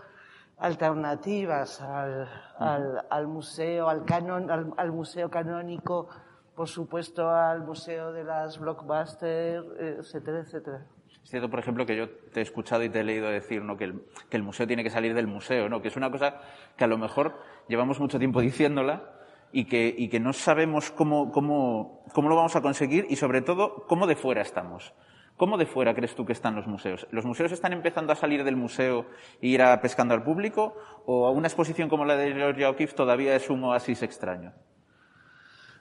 alternativas 0.60 1.81
al, 1.81 2.29
al, 2.60 3.03
al 3.10 3.25
museo, 3.25 3.89
al, 3.89 4.05
canon, 4.05 4.51
al, 4.51 4.74
al, 4.77 4.91
museo 4.91 5.31
canónico, 5.31 6.07
por 6.55 6.67
supuesto 6.67 7.27
al 7.27 7.63
museo 7.63 8.12
de 8.12 8.24
las 8.24 8.60
blockbusters, 8.60 9.65
etcétera, 9.79 10.41
etcétera. 10.41 10.86
Es 11.24 11.31
cierto, 11.31 11.50
por 11.50 11.57
ejemplo, 11.57 11.88
que 11.88 11.95
yo 11.95 12.12
te 12.31 12.41
he 12.41 12.43
escuchado 12.43 12.83
y 12.83 12.89
te 12.89 13.00
he 13.00 13.03
leído 13.03 13.27
decir 13.27 13.63
¿no? 13.63 13.75
que, 13.75 13.86
el, 13.86 14.05
que 14.29 14.38
el 14.38 14.43
museo 14.43 14.67
tiene 14.67 14.83
que 14.83 14.91
salir 14.91 15.15
del 15.15 15.25
museo, 15.25 15.67
¿no? 15.67 15.81
que 15.81 15.88
es 15.88 15.95
una 15.98 16.12
cosa 16.12 16.41
que 16.77 16.83
a 16.83 16.88
lo 16.88 17.00
mejor 17.00 17.39
llevamos 17.67 18.00
mucho 18.00 18.19
tiempo 18.19 18.39
diciéndola 18.39 19.17
y 19.51 19.65
que, 19.65 19.93
y 19.98 20.08
que 20.10 20.20
no 20.20 20.34
sabemos 20.34 20.91
cómo, 20.91 21.31
cómo, 21.31 22.03
cómo 22.13 22.29
lo 22.29 22.36
vamos 22.36 22.55
a 22.55 22.62
conseguir 22.62 23.05
y, 23.10 23.15
sobre 23.15 23.41
todo, 23.41 23.86
cómo 23.88 24.08
de 24.08 24.15
fuera 24.15 24.41
estamos. 24.41 24.93
¿Cómo 25.38 25.58
de 25.58 25.65
fuera 25.65 25.96
crees 25.96 26.13
tú 26.13 26.25
que 26.25 26.34
están 26.34 26.55
los 26.55 26.67
museos? 26.67 27.08
¿Los 27.10 27.25
museos 27.25 27.51
están 27.51 27.74
empezando 27.74 28.13
a 28.13 28.15
salir 28.15 28.43
del 28.43 28.55
museo 28.55 29.08
e 29.41 29.48
ir 29.48 29.62
a 29.62 29.81
pescando 29.81 30.13
al 30.13 30.24
público? 30.24 30.75
¿O 31.05 31.31
una 31.31 31.48
exposición 31.48 31.89
como 31.89 32.05
la 32.05 32.15
de 32.15 32.34
Georgia 32.34 32.70
O'Keeffe 32.70 32.96
todavía 32.96 33.36
es 33.36 33.50
un 33.50 33.63
oasis 33.63 34.03
extraño? 34.03 34.53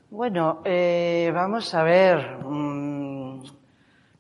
Bueno, 0.08 0.62
eh, 0.64 1.30
vamos 1.34 1.74
a 1.74 1.82
ver. 1.82 2.38
Mmm, 2.42 3.42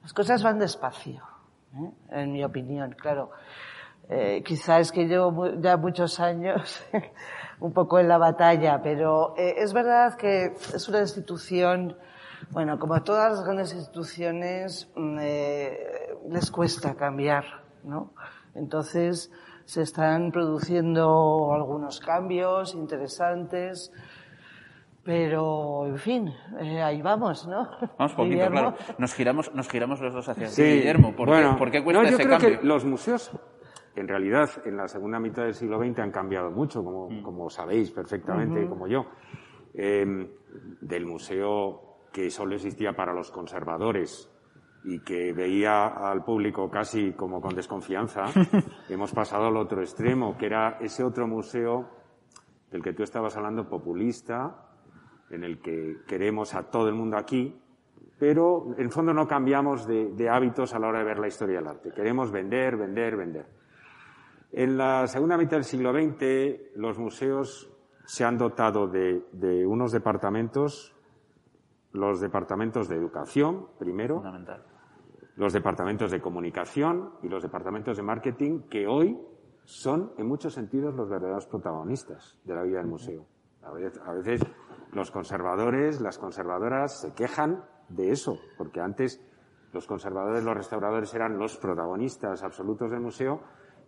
las 0.02 0.12
cosas 0.12 0.42
van 0.42 0.58
despacio, 0.58 1.22
¿eh? 1.74 1.90
en 2.10 2.32
mi 2.32 2.44
opinión, 2.44 2.94
claro. 2.98 3.30
Eh, 4.08 4.42
quizás 4.44 4.80
es 4.80 4.92
que 4.92 5.06
llevo 5.06 5.54
ya 5.60 5.76
muchos 5.76 6.20
años 6.20 6.84
un 7.60 7.72
poco 7.72 7.98
en 7.98 8.08
la 8.08 8.18
batalla, 8.18 8.80
pero 8.82 9.34
eh, 9.36 9.54
es 9.58 9.72
verdad 9.72 10.16
que 10.16 10.54
es 10.74 10.88
una 10.88 11.00
institución 11.00 11.96
bueno, 12.50 12.78
como 12.78 13.00
todas 13.02 13.32
las 13.32 13.44
grandes 13.44 13.74
instituciones, 13.74 14.90
eh, 15.20 16.16
les 16.28 16.50
cuesta 16.50 16.94
cambiar, 16.94 17.44
¿no? 17.84 18.12
Entonces, 18.54 19.30
se 19.64 19.82
están 19.82 20.32
produciendo 20.32 21.52
algunos 21.52 22.00
cambios 22.00 22.74
interesantes, 22.74 23.92
pero, 25.04 25.86
en 25.86 25.98
fin, 25.98 26.34
eh, 26.60 26.82
ahí 26.82 27.02
vamos, 27.02 27.46
¿no? 27.46 27.68
Vamos 27.98 28.14
poquito, 28.14 28.34
Guillermo. 28.34 28.74
claro. 28.74 28.94
Nos 28.98 29.14
giramos, 29.14 29.54
nos 29.54 29.68
giramos 29.68 30.00
los 30.00 30.12
dos 30.12 30.28
hacia 30.28 30.48
sí, 30.48 30.62
Guillermo. 30.62 31.14
¿Por, 31.14 31.28
bueno, 31.28 31.52
qué, 31.52 31.58
¿Por 31.58 31.70
qué 31.70 31.84
cuesta 31.84 32.02
no, 32.02 32.08
yo 32.08 32.14
ese 32.16 32.24
creo 32.26 32.38
cambio? 32.38 32.60
que 32.60 32.66
los 32.66 32.84
museos, 32.84 33.30
en 34.00 34.08
realidad, 34.08 34.48
en 34.64 34.76
la 34.76 34.88
segunda 34.88 35.18
mitad 35.20 35.44
del 35.44 35.54
siglo 35.54 35.78
XX 35.78 35.98
han 36.00 36.10
cambiado 36.10 36.50
mucho, 36.50 36.82
como, 36.84 37.08
Mm. 37.10 37.22
como 37.22 37.50
sabéis 37.50 37.90
perfectamente, 37.90 38.66
como 38.68 38.86
yo. 38.86 39.06
Eh, 39.74 40.28
del 40.80 41.06
museo 41.06 41.98
que 42.12 42.28
solo 42.30 42.56
existía 42.56 42.92
para 42.94 43.12
los 43.14 43.30
conservadores 43.30 44.28
y 44.82 44.98
que 45.00 45.32
veía 45.32 45.86
al 45.86 46.24
público 46.24 46.68
casi 46.70 47.12
como 47.12 47.40
con 47.40 47.54
desconfianza, 47.54 48.24
hemos 48.88 49.12
pasado 49.12 49.46
al 49.46 49.56
otro 49.56 49.80
extremo, 49.80 50.36
que 50.36 50.46
era 50.46 50.78
ese 50.80 51.04
otro 51.04 51.28
museo 51.28 51.88
del 52.70 52.82
que 52.82 52.92
tú 52.92 53.02
estabas 53.02 53.36
hablando, 53.36 53.68
populista, 53.68 54.66
en 55.30 55.44
el 55.44 55.60
que 55.60 55.98
queremos 56.08 56.54
a 56.54 56.64
todo 56.70 56.88
el 56.88 56.94
mundo 56.94 57.16
aquí, 57.16 57.56
pero 58.18 58.74
en 58.76 58.84
el 58.84 58.90
fondo 58.90 59.14
no 59.14 59.26
cambiamos 59.26 59.86
de, 59.86 60.10
de 60.12 60.28
hábitos 60.28 60.74
a 60.74 60.78
la 60.78 60.88
hora 60.88 60.98
de 60.98 61.04
ver 61.04 61.18
la 61.18 61.28
historia 61.28 61.58
del 61.58 61.68
arte. 61.68 61.92
Queremos 61.92 62.30
vender, 62.32 62.76
vender, 62.76 63.16
vender. 63.16 63.46
En 64.52 64.76
la 64.76 65.06
segunda 65.06 65.36
mitad 65.36 65.56
del 65.56 65.64
siglo 65.64 65.92
XX, 65.92 66.76
los 66.76 66.98
museos 66.98 67.70
se 68.04 68.24
han 68.24 68.36
dotado 68.36 68.88
de, 68.88 69.24
de 69.32 69.66
unos 69.66 69.92
departamentos 69.92 70.94
los 71.92 72.20
departamentos 72.20 72.88
de 72.88 72.96
educación, 72.96 73.66
primero, 73.78 74.16
Fundamental. 74.16 74.62
los 75.36 75.52
departamentos 75.52 76.10
de 76.10 76.20
comunicación 76.20 77.14
y 77.22 77.28
los 77.28 77.42
departamentos 77.42 77.96
de 77.96 78.02
marketing, 78.02 78.62
que 78.68 78.86
hoy 78.86 79.18
son, 79.64 80.12
en 80.18 80.26
muchos 80.26 80.54
sentidos, 80.54 80.94
los 80.94 81.08
verdaderos 81.08 81.46
protagonistas 81.46 82.38
de 82.44 82.54
la 82.54 82.62
vida 82.62 82.78
del 82.78 82.86
museo. 82.86 83.26
A 83.62 83.72
veces, 83.72 84.00
a 84.04 84.12
veces 84.12 84.40
los 84.92 85.10
conservadores, 85.10 86.00
las 86.00 86.18
conservadoras 86.18 87.00
se 87.00 87.12
quejan 87.12 87.64
de 87.88 88.10
eso, 88.10 88.38
porque 88.56 88.80
antes 88.80 89.20
los 89.72 89.86
conservadores, 89.86 90.42
los 90.44 90.54
restauradores 90.54 91.12
eran 91.14 91.38
los 91.38 91.56
protagonistas 91.58 92.42
absolutos 92.42 92.90
del 92.90 93.00
museo 93.00 93.40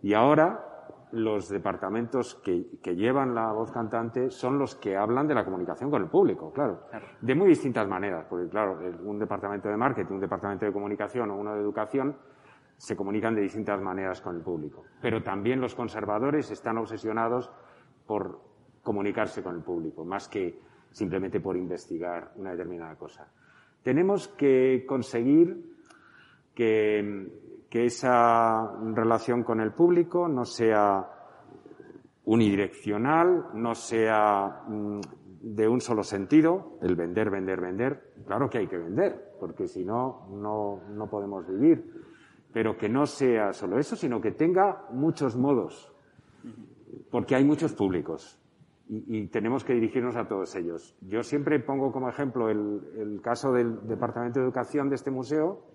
y 0.03 0.13
ahora 0.13 0.69
los 1.13 1.49
departamentos 1.49 2.35
que, 2.35 2.79
que, 2.81 2.95
llevan 2.95 3.33
la 3.33 3.51
voz 3.51 3.71
cantante 3.71 4.29
son 4.31 4.57
los 4.57 4.75
que 4.75 4.97
hablan 4.97 5.27
de 5.27 5.35
la 5.35 5.45
comunicación 5.45 5.89
con 5.89 6.01
el 6.01 6.09
público, 6.09 6.51
claro. 6.51 6.87
Claro. 6.89 7.05
De 7.21 7.35
muy 7.35 7.47
distintas 7.47 7.87
maneras, 7.87 8.25
porque 8.29 8.49
claro, 8.49 8.79
un 9.03 9.19
departamento 9.19 9.69
de 9.69 9.77
marketing, 9.77 10.15
un 10.15 10.19
departamento 10.19 10.65
de 10.65 10.73
comunicación 10.73 11.31
o 11.31 11.37
uno 11.37 11.53
de 11.55 11.61
educación 11.61 12.15
se 12.77 12.95
comunican 12.95 13.35
de 13.35 13.41
distintas 13.41 13.79
maneras 13.79 14.21
con 14.21 14.35
el 14.35 14.41
público. 14.41 14.83
Pero 15.01 15.23
también 15.23 15.61
los 15.61 15.75
conservadores 15.75 16.51
están 16.51 16.77
obsesionados 16.77 17.51
por 18.05 18.41
comunicarse 18.81 19.41
con 19.41 19.55
el 19.55 19.61
público, 19.61 20.03
más 20.03 20.27
que 20.27 20.59
simplemente 20.91 21.39
por 21.39 21.55
investigar 21.55 22.33
una 22.35 22.51
determinada 22.51 22.95
cosa. 22.95 23.31
Tenemos 23.83 24.27
que 24.27 24.85
conseguir 24.87 25.73
que, 26.53 27.42
que 27.73 27.85
esa 27.85 28.71
relación 28.93 29.41
con 29.41 29.59
el 29.59 29.71
público 29.71 30.27
no 30.27 30.45
sea 30.45 31.09
unidireccional, 32.25 33.47
no 33.55 33.73
sea 33.73 34.61
mm, 34.67 34.99
de 35.41 35.67
un 35.67 35.81
solo 35.81 36.03
sentido, 36.03 36.77
el 36.83 36.95
vender, 36.95 37.31
vender, 37.31 37.59
vender. 37.59 38.13
Claro 38.27 38.47
que 38.47 38.59
hay 38.59 38.67
que 38.67 38.77
vender, 38.77 39.33
porque 39.39 39.67
si 39.67 39.83
no, 39.83 40.27
no, 40.29 41.07
podemos 41.09 41.47
vivir. 41.47 41.83
Pero 42.53 42.77
que 42.77 42.87
no 42.89 43.07
sea 43.07 43.53
solo 43.53 43.79
eso, 43.79 43.95
sino 43.95 44.21
que 44.21 44.33
tenga 44.33 44.85
muchos 44.91 45.35
modos, 45.35 45.91
porque 47.09 47.33
hay 47.33 47.43
muchos 47.43 47.73
públicos 47.73 48.39
y, 48.87 49.17
y 49.17 49.27
tenemos 49.29 49.63
que 49.63 49.73
dirigirnos 49.73 50.15
a 50.15 50.27
todos 50.27 50.55
ellos. 50.55 50.95
Yo 51.01 51.23
siempre 51.23 51.59
pongo 51.59 51.91
como 51.91 52.07
ejemplo 52.07 52.51
el, 52.51 52.81
el 52.99 53.19
caso 53.19 53.51
del 53.51 53.87
Departamento 53.87 54.39
de 54.39 54.45
Educación 54.45 54.89
de 54.89 54.95
este 54.95 55.09
museo, 55.09 55.65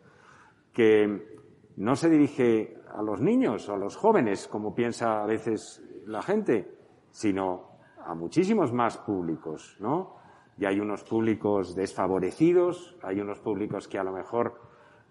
que 0.73 1.38
no 1.79 1.95
se 1.95 2.11
dirige 2.11 2.77
a 2.93 3.03
los 3.03 3.21
niños 3.21 3.69
o 3.69 3.75
a 3.75 3.77
los 3.77 3.97
jóvenes, 3.97 4.49
como 4.49 4.75
piensa 4.75 5.23
a 5.23 5.27
veces 5.27 5.81
la 6.07 6.23
gente, 6.23 6.77
sino 7.11 7.69
a 8.05 8.15
muchísimos 8.17 8.73
más 8.73 8.99
públicos, 8.99 9.77
¿no? 9.79 10.17
Y 10.59 10.65
hay 10.65 10.81
unos 10.81 11.05
públicos 11.05 11.77
desfavorecidos, 11.77 12.99
hay 13.03 13.21
unos 13.21 13.39
públicos 13.39 13.87
que 13.87 13.97
a 13.97 14.03
lo 14.03 14.11
mejor 14.11 14.61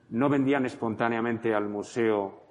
no 0.10 0.28
vendían 0.28 0.66
espontáneamente 0.66 1.56
al 1.56 1.70
museo, 1.70 2.42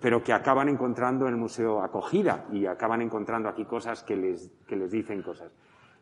pero 0.00 0.22
que 0.22 0.32
acaban 0.32 0.68
encontrando 0.68 1.26
en 1.26 1.34
el 1.34 1.40
museo 1.40 1.82
acogida 1.82 2.46
y 2.52 2.66
acaban 2.66 3.02
encontrando 3.02 3.48
aquí 3.48 3.64
cosas 3.64 4.04
que 4.04 4.14
les, 4.14 4.52
que 4.68 4.76
les 4.76 4.92
dicen 4.92 5.20
cosas. 5.20 5.50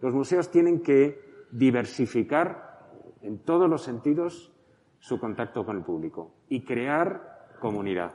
Los 0.02 0.12
museos 0.12 0.50
tienen 0.50 0.82
que 0.82 1.46
diversificar 1.50 2.90
en 3.22 3.38
todos 3.38 3.70
los 3.70 3.82
sentidos 3.82 4.52
su 4.98 5.18
contacto 5.18 5.64
con 5.64 5.78
el 5.78 5.84
público 5.84 6.34
y 6.50 6.62
crear 6.62 7.35
comunidad, 7.58 8.14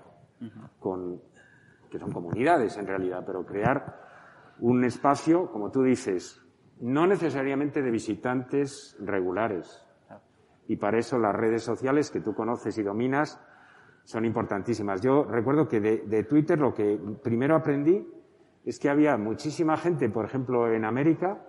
con, 0.80 1.22
que 1.90 2.00
son 2.00 2.12
comunidades 2.12 2.78
en 2.78 2.88
realidad, 2.88 3.24
pero 3.26 3.46
crear 3.46 4.00
un 4.60 4.84
espacio, 4.84 5.52
como 5.52 5.72
tú 5.72 5.84
dices, 5.84 6.42
no 6.80 7.06
necesariamente 7.08 7.82
de 7.82 7.92
visitantes 7.92 8.96
regulares. 9.00 9.86
Y 10.68 10.78
para 10.78 11.00
eso 11.00 11.18
las 11.20 11.36
redes 11.36 11.64
sociales 11.64 12.10
que 12.12 12.22
tú 12.22 12.34
conoces 12.34 12.78
y 12.78 12.84
dominas 12.84 13.40
son 14.04 14.26
importantísimas. 14.26 15.02
Yo 15.02 15.24
recuerdo 15.24 15.68
que 15.68 15.80
de, 15.80 15.98
de 16.08 16.24
Twitter 16.24 16.58
lo 16.58 16.74
que 16.74 17.00
primero 17.22 17.56
aprendí 17.56 18.08
es 18.66 18.80
que 18.80 18.90
había 18.90 19.18
muchísima 19.18 19.78
gente, 19.78 20.10
por 20.10 20.26
ejemplo, 20.26 20.72
en 20.72 20.86
América, 20.86 21.42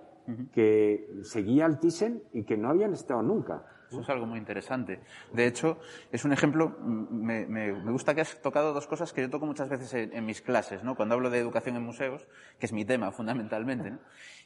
que 0.53 1.21
seguía 1.23 1.67
al 1.67 1.79
Thyssen 1.79 2.23
y 2.33 2.45
que 2.45 2.57
no 2.57 2.71
habían 2.71 2.93
estado 2.93 3.23
nunca. 3.23 3.65
Eso 3.93 4.01
es 4.03 4.09
algo 4.09 4.27
muy 4.27 4.39
interesante. 4.39 5.01
De 5.33 5.47
hecho, 5.47 5.79
es 6.11 6.25
un 6.25 6.33
ejemplo, 6.33 6.77
me, 6.81 7.47
me, 7.47 7.73
me, 7.73 7.93
gusta 7.93 8.15
que 8.15 8.23
has 8.23 8.41
tocado 8.41 8.73
dos 8.73 8.87
cosas 8.87 9.13
que 9.13 9.21
yo 9.21 9.31
toco 9.31 9.47
muchas 9.47 9.69
veces 9.69 9.93
en, 9.95 10.13
en, 10.15 10.25
mis 10.25 10.41
clases, 10.41 10.83
¿no? 10.83 10.95
Cuando 10.95 11.15
hablo 11.15 11.31
de 11.31 11.39
educación 11.39 11.77
en 11.77 11.83
museos, 11.85 12.27
que 12.59 12.67
es 12.67 12.73
mi 12.73 12.85
tema 12.85 13.13
fundamentalmente, 13.13 13.91
¿no? 13.91 13.99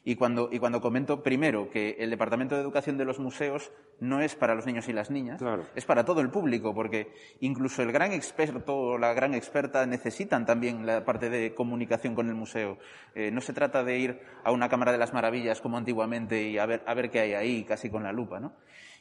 Y 0.05 0.15
cuando, 0.15 0.49
y 0.53 0.61
cuando 0.61 0.81
comento 0.81 1.23
primero 1.25 1.69
que 1.69 1.97
el 1.99 2.11
Departamento 2.11 2.55
de 2.55 2.61
Educación 2.61 2.97
de 2.97 3.05
los 3.05 3.19
museos 3.19 3.73
no 3.99 4.21
es 4.21 4.37
para 4.37 4.55
los 4.55 4.65
niños 4.65 4.89
y 4.89 4.93
las 4.93 5.11
niñas, 5.11 5.39
Claro. 5.41 5.67
es 5.75 5.85
para 5.85 6.05
todo 6.05 6.21
el 6.21 6.31
público, 6.31 6.75
porque 6.75 7.13
incluso 7.41 7.83
el 7.83 7.91
gran 7.91 8.13
experto 8.13 8.77
o 8.77 8.99
la 8.99 9.15
gran 9.15 9.35
experta 9.35 9.85
necesitan 9.85 10.47
también 10.47 10.87
la 10.87 11.05
parte 11.05 11.29
de 11.29 11.55
comunicación 11.55 12.15
con 12.15 12.29
el 12.29 12.35
museo. 12.37 12.79
Eh, 13.17 13.33
no 13.33 13.41
se 13.41 13.53
trata 13.53 13.83
de 13.83 13.99
ir 13.99 14.21
a 14.45 14.53
una 14.53 14.69
Cámara 14.69 14.93
de 14.93 14.99
las 14.99 15.13
Maravillas 15.13 15.61
como 15.61 15.77
antiguamente 15.77 16.41
y 16.51 16.59
a 16.59 16.67
ver, 16.67 16.85
a 16.87 16.95
ver 16.95 17.11
qué 17.11 17.21
hay 17.21 17.35
ahí, 17.35 17.65
casi 17.65 17.91
con 17.91 18.05
la 18.05 18.13
lupa, 18.13 18.39
¿no? 18.39 18.53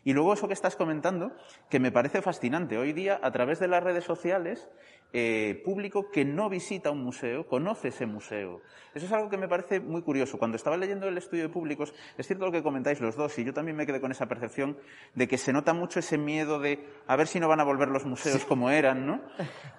Y 0.06 0.14
luego 0.14 0.34
eso 0.34 0.48
que 0.48 0.54
estás 0.54 0.76
comentando, 0.76 1.36
que 1.68 1.80
me 1.80 1.92
parece 1.92 2.22
fascinante. 2.22 2.78
Hoy 2.78 2.94
día, 2.94 3.20
a 3.24 3.32
través 3.32 3.60
de 3.60 3.68
las 3.68 3.84
redes 3.84 4.04
sociales, 4.04 4.70
eh, 5.14 5.62
público 5.64 6.10
que 6.12 6.26
no 6.26 6.50
visita 6.50 6.92
un 6.92 7.04
museo 7.04 7.48
conoce 7.48 7.88
ese 7.90 8.06
museo. 8.06 8.62
Eso 8.94 9.06
es 9.06 9.12
algo 9.12 9.30
que 9.30 9.38
me 9.38 9.48
parece 9.48 9.80
muy 9.80 10.02
curioso. 10.02 10.38
Cuando 10.38 10.56
estaba 10.56 10.78
leyendo 10.78 11.08
el 11.08 11.18
estudio 11.18 11.44
de 11.44 11.50
públicos, 11.50 11.94
es 12.18 12.28
cierto 12.28 12.46
lo 12.46 12.52
que 12.52 12.64
comentáis 12.64 13.02
los 13.02 13.16
dos, 13.16 13.38
y 13.40 13.44
yo 13.44 13.54
también 13.54 13.76
me 13.76 13.86
quedé 13.86 14.00
con 14.00 14.12
esa 14.12 14.28
percepción 14.28 14.78
de 15.14 15.28
que 15.28 15.38
se 15.38 15.52
nota 15.52 15.74
mucho 15.74 16.00
ese 16.00 16.18
miedo 16.18 16.60
de 16.60 16.86
a 17.08 17.16
ver 17.16 17.28
si 17.28 17.40
no 17.40 17.48
van 17.48 17.60
a 17.60 17.66
volver 17.66 17.90
los 17.90 18.06
museos 18.06 18.46
como 18.46 18.70
eran, 18.70 19.06
¿no? 19.06 19.22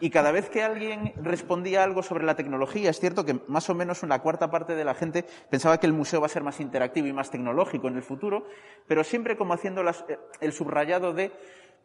Y 0.01 0.11
cada 0.11 0.33
vez 0.33 0.51
que 0.51 0.63
alguien 0.63 1.15
respondía 1.17 1.83
algo 1.83 2.03
sobre 2.03 2.25
la 2.25 2.37
tecnología, 2.37 2.91
es 2.91 3.01
cierto 3.01 3.25
que 3.25 3.41
más 3.49 3.69
o 3.71 3.75
menos 3.75 4.03
una 4.03 4.21
cuarta 4.21 4.51
parte 4.51 4.75
de 4.75 4.85
la 4.85 4.95
gente 4.95 5.25
pensaba 5.51 5.79
que 5.81 5.87
el 5.87 5.93
museo 5.93 6.21
va 6.21 6.27
a 6.27 6.31
ser 6.31 6.43
más 6.43 6.61
interactivo 6.61 7.07
y 7.07 7.13
más 7.13 7.31
tecnológico 7.31 7.89
en 7.89 7.97
el 7.97 8.03
futuro, 8.03 8.47
pero 8.87 9.03
siempre 9.03 9.37
como 9.37 9.55
haciendo 9.55 9.83
eh, 9.83 10.19
el 10.41 10.53
subrayado 10.53 11.15
de 11.15 11.33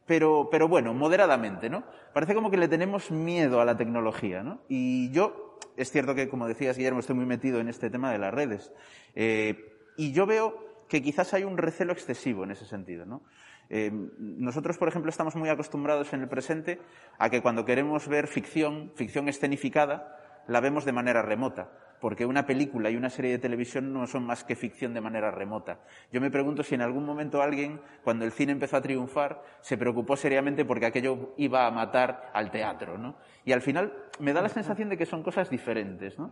pero, 0.06 0.50
pero 0.52 0.68
bueno, 0.68 0.94
moderadamente, 0.94 1.70
¿no? 1.70 1.84
Parece 2.14 2.36
como 2.36 2.52
que 2.52 2.58
le 2.58 2.68
tenemos 2.68 3.12
miedo 3.12 3.62
a 3.62 3.66
la 3.66 3.78
tecnología, 3.78 4.44
¿no? 4.44 4.62
Y 4.68 5.12
yo, 5.12 5.58
es 5.78 5.92
cierto 5.92 6.16
que, 6.16 6.28
como 6.30 6.48
decías, 6.48 6.78
Guillermo, 6.78 7.00
estoy 7.00 7.16
muy 7.16 7.26
metido 7.26 7.60
en 7.60 7.68
este 7.68 7.90
tema 7.90 8.12
de 8.12 8.18
las 8.18 8.34
redes. 8.34 8.72
Eh, 9.16 9.78
y 9.98 10.12
yo 10.12 10.26
veo 10.26 10.86
que 10.88 11.02
quizás 11.02 11.34
hay 11.34 11.44
un 11.44 11.58
recelo 11.58 11.94
excesivo 11.94 12.44
en 12.44 12.52
ese 12.52 12.66
sentido, 12.66 13.06
¿no? 13.06 13.22
Eh, 13.70 13.90
nosotros, 14.18 14.78
por 14.78 14.90
ejemplo, 14.90 15.10
estamos 15.10 15.36
muy 15.38 15.48
acostumbrados 15.48 16.12
en 16.12 16.22
el 16.22 16.28
presente 16.28 16.80
a 17.18 17.30
que 17.30 17.42
cuando 17.42 17.64
queremos 17.64 18.08
ver 18.10 18.28
ficción, 18.28 18.92
ficción 18.96 19.30
escenificada, 19.30 20.44
la 20.48 20.60
vemos 20.60 20.84
de 20.84 20.92
manera 20.92 21.22
remota 21.22 21.72
porque 22.02 22.26
una 22.26 22.48
película 22.48 22.90
y 22.90 22.98
una 22.98 23.12
serie 23.12 23.32
de 23.32 23.38
televisión 23.38 23.94
no 23.94 24.08
son 24.08 24.26
más 24.26 24.44
que 24.44 24.56
ficción 24.56 24.94
de 24.94 25.02
manera 25.02 25.30
remota. 25.30 25.80
Yo 26.12 26.20
me 26.20 26.32
pregunto 26.32 26.64
si 26.64 26.74
en 26.74 26.82
algún 26.82 27.06
momento 27.06 27.44
alguien, 27.44 27.80
cuando 28.04 28.26
el 28.26 28.32
cine 28.32 28.52
empezó 28.52 28.76
a 28.78 28.82
triunfar, 28.82 29.44
se 29.62 29.78
preocupó 29.78 30.18
seriamente 30.18 30.66
porque 30.66 30.88
aquello 30.88 31.34
iba 31.38 31.68
a 31.68 31.72
matar 31.72 32.32
al 32.34 32.50
teatro, 32.50 32.98
¿no? 32.98 33.16
Y 33.46 33.52
al 33.52 33.62
final 33.62 33.94
me 34.20 34.34
da 34.34 34.42
la 34.42 34.50
sensación 34.50 34.90
de 34.90 34.98
que 34.98 35.06
son 35.06 35.22
cosas 35.22 35.52
diferentes, 35.52 36.18
¿no? 36.18 36.32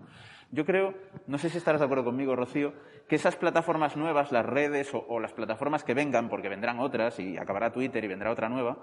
Yo 0.51 0.65
creo, 0.65 0.95
no 1.27 1.37
sé 1.37 1.49
si 1.49 1.59
estarás 1.59 1.81
de 1.81 1.85
acuerdo 1.85 2.03
conmigo, 2.03 2.35
Rocío, 2.35 2.73
que 3.07 3.15
esas 3.15 3.35
plataformas 3.35 3.95
nuevas, 3.95 4.31
las 4.31 4.45
redes 4.45 4.91
o, 4.95 5.05
o 5.07 5.19
las 5.19 5.33
plataformas 5.33 5.83
que 5.83 5.93
vengan, 5.93 6.29
porque 6.29 6.49
vendrán 6.49 6.79
otras 6.79 7.19
y 7.19 7.37
acabará 7.37 7.71
Twitter 7.71 8.03
y 8.03 8.07
vendrá 8.07 8.31
otra 8.31 8.49
nueva, 8.49 8.79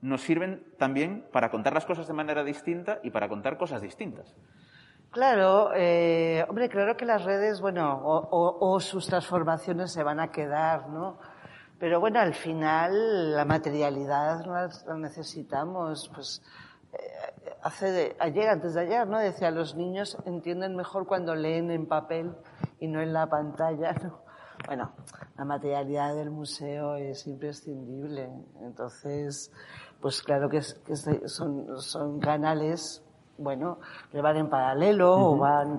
nos 0.00 0.20
sirven 0.22 0.64
también 0.78 1.24
para 1.32 1.50
contar 1.50 1.74
las 1.74 1.84
cosas 1.84 2.06
de 2.06 2.14
manera 2.14 2.44
distinta 2.44 3.00
y 3.02 3.10
para 3.10 3.28
contar 3.28 3.58
cosas 3.58 3.82
distintas. 3.82 4.36
Claro, 5.10 5.70
eh, 5.74 6.44
hombre, 6.48 6.68
claro 6.68 6.96
que 6.96 7.06
las 7.06 7.24
redes, 7.24 7.62
bueno, 7.62 7.98
o, 8.02 8.78
sus 8.80 9.06
transformaciones 9.06 9.90
se 9.90 10.02
van 10.02 10.20
a 10.20 10.30
quedar, 10.30 10.90
¿no? 10.90 11.18
Pero 11.78 11.98
bueno, 11.98 12.20
al 12.20 12.34
final 12.34 13.34
la 13.34 13.46
materialidad 13.46 14.44
la, 14.44 14.68
necesitamos, 14.96 16.10
pues 16.14 16.42
eh, 16.92 17.56
hace 17.62 17.90
de, 17.90 18.16
ayer, 18.20 18.50
antes 18.50 18.74
de 18.74 18.82
ayer, 18.82 19.06
¿no? 19.06 19.18
Decía, 19.18 19.50
los 19.50 19.76
niños 19.76 20.18
entienden 20.26 20.76
mejor 20.76 21.06
cuando 21.06 21.34
leen 21.34 21.70
en 21.70 21.86
papel 21.86 22.36
y 22.78 22.86
no 22.88 23.00
en 23.00 23.14
la 23.14 23.28
pantalla, 23.28 23.92
¿no? 24.02 24.20
Bueno, 24.66 24.92
la 25.38 25.44
materialidad 25.46 26.14
del 26.16 26.30
museo 26.30 26.96
es 26.96 27.26
imprescindible. 27.26 28.28
Entonces, 28.60 29.52
pues 30.02 30.22
claro 30.22 30.50
que, 30.50 30.60
que 30.84 30.96
son, 31.28 31.80
son 31.80 32.20
canales 32.20 33.02
bueno, 33.38 33.78
que 34.10 34.20
van 34.20 34.36
en 34.36 34.50
paralelo 34.50 35.12
o 35.12 35.36
van, 35.36 35.78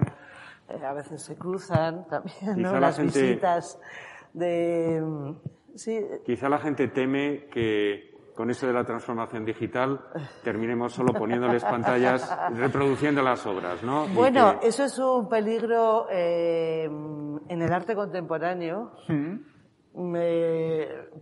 eh, 0.70 0.86
a 0.86 0.94
veces 0.94 1.22
se 1.22 1.38
cruzan 1.38 2.08
también, 2.10 2.62
¿no? 2.62 2.80
Las 2.80 3.00
visitas 3.00 3.80
de... 4.34 5.36
Sí. 5.76 6.00
Quizá 6.26 6.50
la 6.50 6.58
gente 6.58 6.88
teme 6.88 7.46
que 7.46 8.10
con 8.40 8.50
eso 8.50 8.68
de 8.68 8.72
la 8.74 8.86
transformación 8.86 9.44
digital 9.44 10.00
terminemos 10.46 10.94
solo 10.94 11.12
poniéndoles 11.14 11.62
pantallas, 11.62 12.38
reproduciendo 12.56 13.22
las 13.22 13.46
obras, 13.46 13.84
¿no? 13.84 14.08
Bueno, 14.08 14.60
eso 14.64 14.86
es 14.86 14.98
un 14.98 15.28
peligro 15.28 16.08
eh, 16.10 16.86
en 16.86 17.62
el 17.62 17.74
arte 17.74 17.96
contemporáneo. 17.96 18.94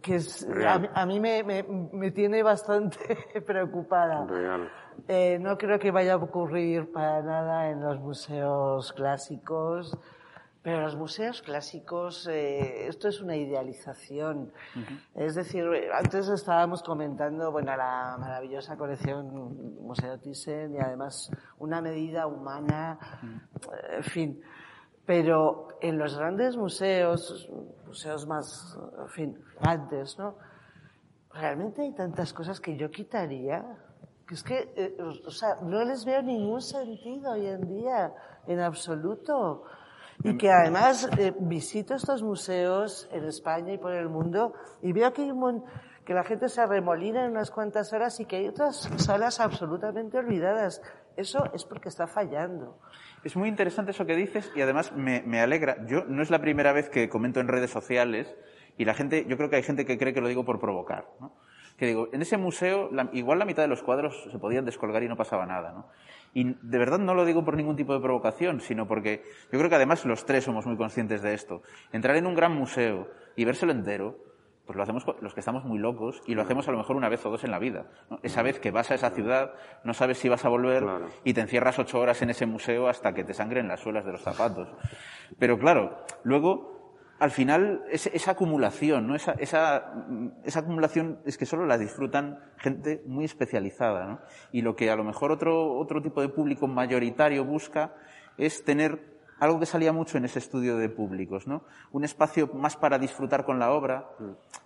que 0.01 0.15
es, 0.15 0.47
a, 0.93 1.05
mí 1.07 1.19
me, 1.19 1.43
me, 1.43 1.63
me, 1.63 2.11
tiene 2.11 2.43
bastante 2.43 3.41
preocupada. 3.47 4.23
Real. 4.27 4.69
Eh, 5.07 5.37
no 5.39 5.57
creo 5.57 5.79
que 5.79 5.91
vaya 5.91 6.13
a 6.13 6.17
ocurrir 6.17 6.91
para 6.91 7.21
nada 7.21 7.69
en 7.69 7.81
los 7.81 7.99
museos 7.99 8.91
clásicos, 8.93 9.97
pero 10.61 10.81
los 10.81 10.97
museos 10.97 11.41
clásicos, 11.41 12.27
eh, 12.27 12.87
esto 12.87 13.07
es 13.07 13.21
una 13.21 13.37
idealización. 13.37 14.51
Es 15.15 15.35
decir, 15.35 15.65
antes 15.93 16.27
estábamos 16.27 16.83
comentando, 16.83 17.51
bueno, 17.51 17.75
la 17.77 18.17
maravillosa 18.19 18.75
colección 18.75 19.77
Museo 19.81 20.19
Thyssen 20.19 20.75
y 20.75 20.79
además 20.79 21.31
una 21.59 21.81
medida 21.81 22.27
humana, 22.27 22.99
en 23.91 24.03
fin. 24.03 24.41
Pero 25.05 25.69
en 25.79 25.97
los 25.97 26.17
grandes 26.17 26.57
museos, 26.57 27.49
museos 27.85 28.27
más, 28.27 28.77
en 28.99 29.07
fin, 29.07 29.43
grandes, 29.61 30.19
¿no? 30.19 30.35
Realmente 31.31 31.83
hay 31.83 31.93
tantas 31.93 32.33
cosas 32.33 32.59
que 32.59 32.75
yo 32.75 32.91
quitaría 32.91 33.63
que 34.27 34.35
es 34.35 34.43
que, 34.43 34.69
eh, 34.75 34.97
o 35.01 35.31
sea, 35.31 35.55
no 35.63 35.83
les 35.85 36.03
veo 36.03 36.21
ningún 36.21 36.61
sentido 36.61 37.31
hoy 37.31 37.47
en 37.47 37.67
día, 37.67 38.13
en 38.45 38.59
absoluto. 38.59 39.63
Y 40.23 40.35
que 40.35 40.51
además 40.51 41.07
eh, 41.17 41.33
visito 41.39 41.93
estos 41.93 42.23
museos 42.23 43.07
en 43.11 43.23
España 43.23 43.73
y 43.73 43.77
por 43.77 43.93
el 43.93 44.09
mundo 44.09 44.53
y 44.81 44.91
veo 44.91 45.13
que, 45.13 45.21
hay 45.21 45.31
un, 45.31 45.63
que 46.03 46.13
la 46.13 46.23
gente 46.23 46.49
se 46.49 46.65
remolina 46.65 47.23
en 47.23 47.31
unas 47.31 47.51
cuantas 47.51 47.93
horas 47.93 48.19
y 48.19 48.25
que 48.25 48.37
hay 48.37 48.47
otras 48.47 48.89
salas 48.97 49.39
absolutamente 49.39 50.17
olvidadas. 50.17 50.81
Eso 51.15 51.45
es 51.53 51.63
porque 51.65 51.89
está 51.89 52.07
fallando. 52.07 52.79
Es 53.23 53.35
muy 53.35 53.47
interesante 53.47 53.91
eso 53.91 54.07
que 54.07 54.15
dices 54.15 54.51
y 54.55 54.61
además 54.61 54.91
me, 54.91 55.21
me 55.21 55.39
alegra. 55.39 55.85
Yo 55.85 56.03
no 56.05 56.23
es 56.23 56.31
la 56.31 56.41
primera 56.41 56.73
vez 56.73 56.89
que 56.89 57.09
comento 57.09 57.39
en 57.39 57.47
redes 57.47 57.69
sociales 57.69 58.35
y 58.75 58.85
la 58.85 58.95
gente, 58.95 59.25
yo 59.27 59.37
creo 59.37 59.49
que 59.51 59.57
hay 59.57 59.63
gente 59.63 59.85
que 59.85 59.99
cree 59.99 60.13
que 60.13 60.21
lo 60.21 60.27
digo 60.27 60.45
por 60.45 60.59
provocar. 60.59 61.07
¿no? 61.19 61.31
Que 61.77 61.85
digo, 61.85 62.09
en 62.11 62.21
ese 62.21 62.37
museo 62.37 62.89
igual 63.13 63.39
la 63.39 63.45
mitad 63.45 63.61
de 63.61 63.67
los 63.67 63.83
cuadros 63.83 64.27
se 64.31 64.39
podían 64.39 64.65
descolgar 64.65 65.03
y 65.03 65.07
no 65.07 65.15
pasaba 65.15 65.45
nada, 65.45 65.71
¿no? 65.71 65.87
Y 66.33 66.55
de 66.61 66.77
verdad 66.77 66.99
no 66.99 67.13
lo 67.13 67.25
digo 67.25 67.45
por 67.45 67.55
ningún 67.55 67.75
tipo 67.75 67.93
de 67.93 67.99
provocación, 67.99 68.59
sino 68.61 68.87
porque 68.87 69.23
yo 69.51 69.57
creo 69.57 69.69
que 69.69 69.75
además 69.75 70.05
los 70.05 70.25
tres 70.25 70.43
somos 70.43 70.65
muy 70.65 70.75
conscientes 70.75 71.21
de 71.21 71.33
esto. 71.33 71.61
Entrar 71.91 72.15
en 72.15 72.27
un 72.27 72.35
gran 72.35 72.53
museo 72.53 73.07
y 73.35 73.45
vérselo 73.45 73.71
entero, 73.71 74.17
pues 74.65 74.75
lo 74.75 74.83
hacemos 74.83 75.05
los 75.21 75.33
que 75.33 75.39
estamos 75.39 75.63
muy 75.63 75.79
locos 75.79 76.21
y 76.27 76.35
lo 76.35 76.41
hacemos 76.41 76.67
a 76.67 76.71
lo 76.71 76.77
mejor 76.77 76.95
una 76.95 77.09
vez 77.09 77.25
o 77.25 77.29
dos 77.29 77.43
en 77.43 77.51
la 77.51 77.59
vida. 77.59 77.85
Esa 78.21 78.41
vez 78.41 78.59
que 78.59 78.71
vas 78.71 78.91
a 78.91 78.95
esa 78.95 79.11
ciudad, 79.11 79.53
no 79.83 79.93
sabes 79.93 80.17
si 80.17 80.29
vas 80.29 80.43
a 80.45 80.49
volver 80.49 80.83
y 81.23 81.33
te 81.33 81.41
encierras 81.41 81.79
ocho 81.79 81.99
horas 81.99 82.21
en 82.21 82.31
ese 82.31 82.45
museo 82.45 82.87
hasta 82.87 83.13
que 83.13 83.23
te 83.23 83.33
sangren 83.33 83.67
las 83.67 83.79
suelas 83.79 84.05
de 84.05 84.11
los 84.11 84.21
zapatos. 84.21 84.67
Pero 85.39 85.57
claro, 85.57 86.03
luego 86.23 86.76
al 87.19 87.31
final 87.31 87.83
esa 87.89 88.31
acumulación, 88.31 89.07
¿no? 89.07 89.15
Esa, 89.15 89.31
esa, 89.33 89.93
esa, 90.43 90.59
acumulación 90.59 91.19
es 91.25 91.37
que 91.37 91.45
solo 91.45 91.65
la 91.65 91.77
disfrutan 91.77 92.39
gente 92.57 93.01
muy 93.05 93.25
especializada, 93.25 94.05
¿no? 94.05 94.19
Y 94.51 94.61
lo 94.61 94.75
que 94.75 94.91
a 94.91 94.95
lo 94.95 95.03
mejor 95.03 95.31
otro, 95.31 95.77
otro 95.77 96.01
tipo 96.01 96.21
de 96.21 96.29
público 96.29 96.67
mayoritario 96.67 97.43
busca 97.43 97.95
es 98.37 98.63
tener 98.63 99.17
algo 99.39 99.59
que 99.59 99.65
salía 99.65 99.93
mucho 99.93 100.17
en 100.17 100.25
ese 100.25 100.39
estudio 100.39 100.77
de 100.77 100.89
públicos, 100.89 101.47
¿no? 101.47 101.63
Un 101.91 102.03
espacio 102.03 102.47
más 102.53 102.75
para 102.75 102.99
disfrutar 102.99 103.45
con 103.45 103.59
la 103.59 103.71
obra, 103.71 104.09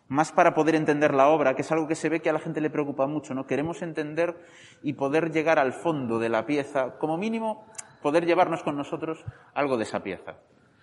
más 0.08 0.32
para 0.32 0.54
poder 0.54 0.76
entender 0.76 1.14
la 1.14 1.28
obra, 1.28 1.56
que 1.56 1.62
es 1.62 1.72
algo 1.72 1.88
que 1.88 1.96
se 1.96 2.10
ve 2.10 2.22
que 2.22 2.30
a 2.30 2.34
la 2.34 2.40
gente 2.40 2.62
le 2.62 2.70
preocupa 2.70 3.08
mucho, 3.08 3.34
¿no? 3.34 3.46
Queremos 3.46 3.82
entender 3.82 4.38
y 4.82 4.94
poder 4.94 5.32
llegar 5.32 5.60
al 5.60 5.74
fondo 5.74 6.20
de 6.20 6.30
la 6.30 6.46
pieza, 6.46 6.98
como 6.98 7.18
mínimo 7.18 7.66
poder 8.02 8.26
llevarnos 8.26 8.64
con 8.64 8.76
nosotros 8.76 9.24
algo 9.54 9.78
de 9.78 9.84
esa 9.84 10.02
pieza. 10.04 10.36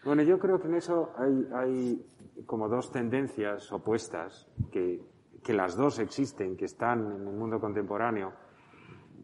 Bueno, 0.09 0.23
yo 0.23 0.38
creo 0.38 0.59
que 0.59 0.68
en 0.68 0.75
eso 0.75 1.11
hay, 1.18 1.47
hay 1.55 2.07
como 2.47 2.66
dos 2.66 2.90
tendencias 2.90 3.71
opuestas, 3.71 4.49
que, 4.73 5.03
que 5.44 5.53
las 5.53 5.77
dos 5.77 5.99
existen, 5.99 6.57
que 6.57 6.64
están 6.64 7.12
en 7.12 7.29
el 7.29 7.37
mundo 7.37 7.61
contemporáneo. 7.61 8.33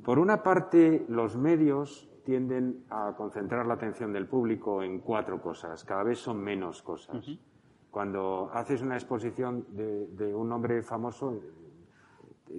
Por 0.05 0.19
una 0.19 0.43
parte, 0.43 1.07
los 1.09 1.39
medios 1.39 2.11
tienden 2.27 2.85
a 2.91 3.15
concentrar 3.17 3.65
la 3.65 3.73
atención 3.73 4.13
del 4.13 4.27
público 4.27 4.83
en 4.83 4.99
cuatro 4.99 5.41
cosas, 5.41 5.83
cada 5.85 6.03
vez 6.03 6.19
son 6.19 6.45
menos 6.45 6.83
cosas. 6.83 7.31
Cuando 7.91 8.51
haces 8.53 8.83
una 8.83 8.97
exposición 8.97 9.65
de, 9.71 10.09
de 10.09 10.35
un 10.35 10.53
hombre 10.53 10.83
famoso, 10.83 11.41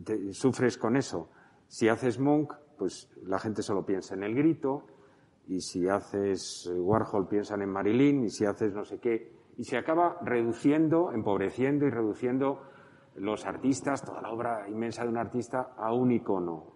te, 0.04 0.34
sufres 0.34 0.80
con 0.80 0.98
eso. 0.98 1.30
Si 1.68 1.88
haces 1.90 2.20
Monk, 2.20 2.56
pues 2.76 3.08
la 3.24 3.38
gente 3.38 3.62
solo 3.62 3.86
piensa 3.86 4.16
en 4.16 4.24
el 4.24 4.34
grito, 4.34 4.88
y 5.48 5.62
si 5.62 5.88
haces 5.88 6.70
eh, 6.72 6.80
Warhol 6.80 7.28
piensan 7.28 7.62
en 7.62 7.70
Marilyn, 7.70 8.24
y 8.24 8.30
si 8.30 8.46
haces 8.46 8.74
no 8.74 8.84
sé 8.84 9.00
qué, 9.00 9.32
y 9.58 9.64
se 9.64 9.78
acaba 9.78 10.18
reduciendo, 10.22 11.12
empobreciendo 11.12 11.86
y 11.86 11.90
reduciendo 11.90 12.62
los 13.16 13.46
artistas, 13.46 14.04
toda 14.04 14.22
la 14.22 14.32
obra 14.32 14.68
inmensa 14.68 15.04
de 15.04 15.10
un 15.10 15.18
artista, 15.18 15.74
a 15.78 15.94
un 15.94 16.12
icono. 16.12 16.74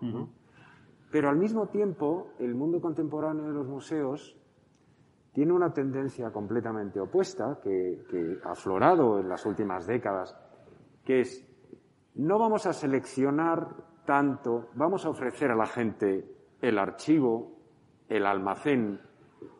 Pero 1.11 1.29
al 1.29 1.37
mismo 1.37 1.67
tiempo, 1.67 2.29
el 2.39 2.55
mundo 2.55 2.79
contemporáneo 2.79 3.45
de 3.45 3.53
los 3.53 3.67
museos 3.67 4.37
tiene 5.33 5.51
una 5.51 5.73
tendencia 5.73 6.31
completamente 6.31 6.99
opuesta, 6.99 7.59
que, 7.61 8.05
que 8.09 8.37
ha 8.45 8.51
aflorado 8.51 9.19
en 9.19 9.27
las 9.27 9.45
últimas 9.45 9.85
décadas, 9.85 10.37
que 11.03 11.21
es, 11.21 11.45
no 12.15 12.39
vamos 12.39 12.65
a 12.65 12.73
seleccionar 12.73 13.75
tanto, 14.05 14.69
vamos 14.75 15.05
a 15.05 15.09
ofrecer 15.09 15.51
a 15.51 15.55
la 15.55 15.67
gente 15.67 16.25
el 16.61 16.77
archivo, 16.77 17.58
el 18.09 18.25
almacén, 18.25 18.99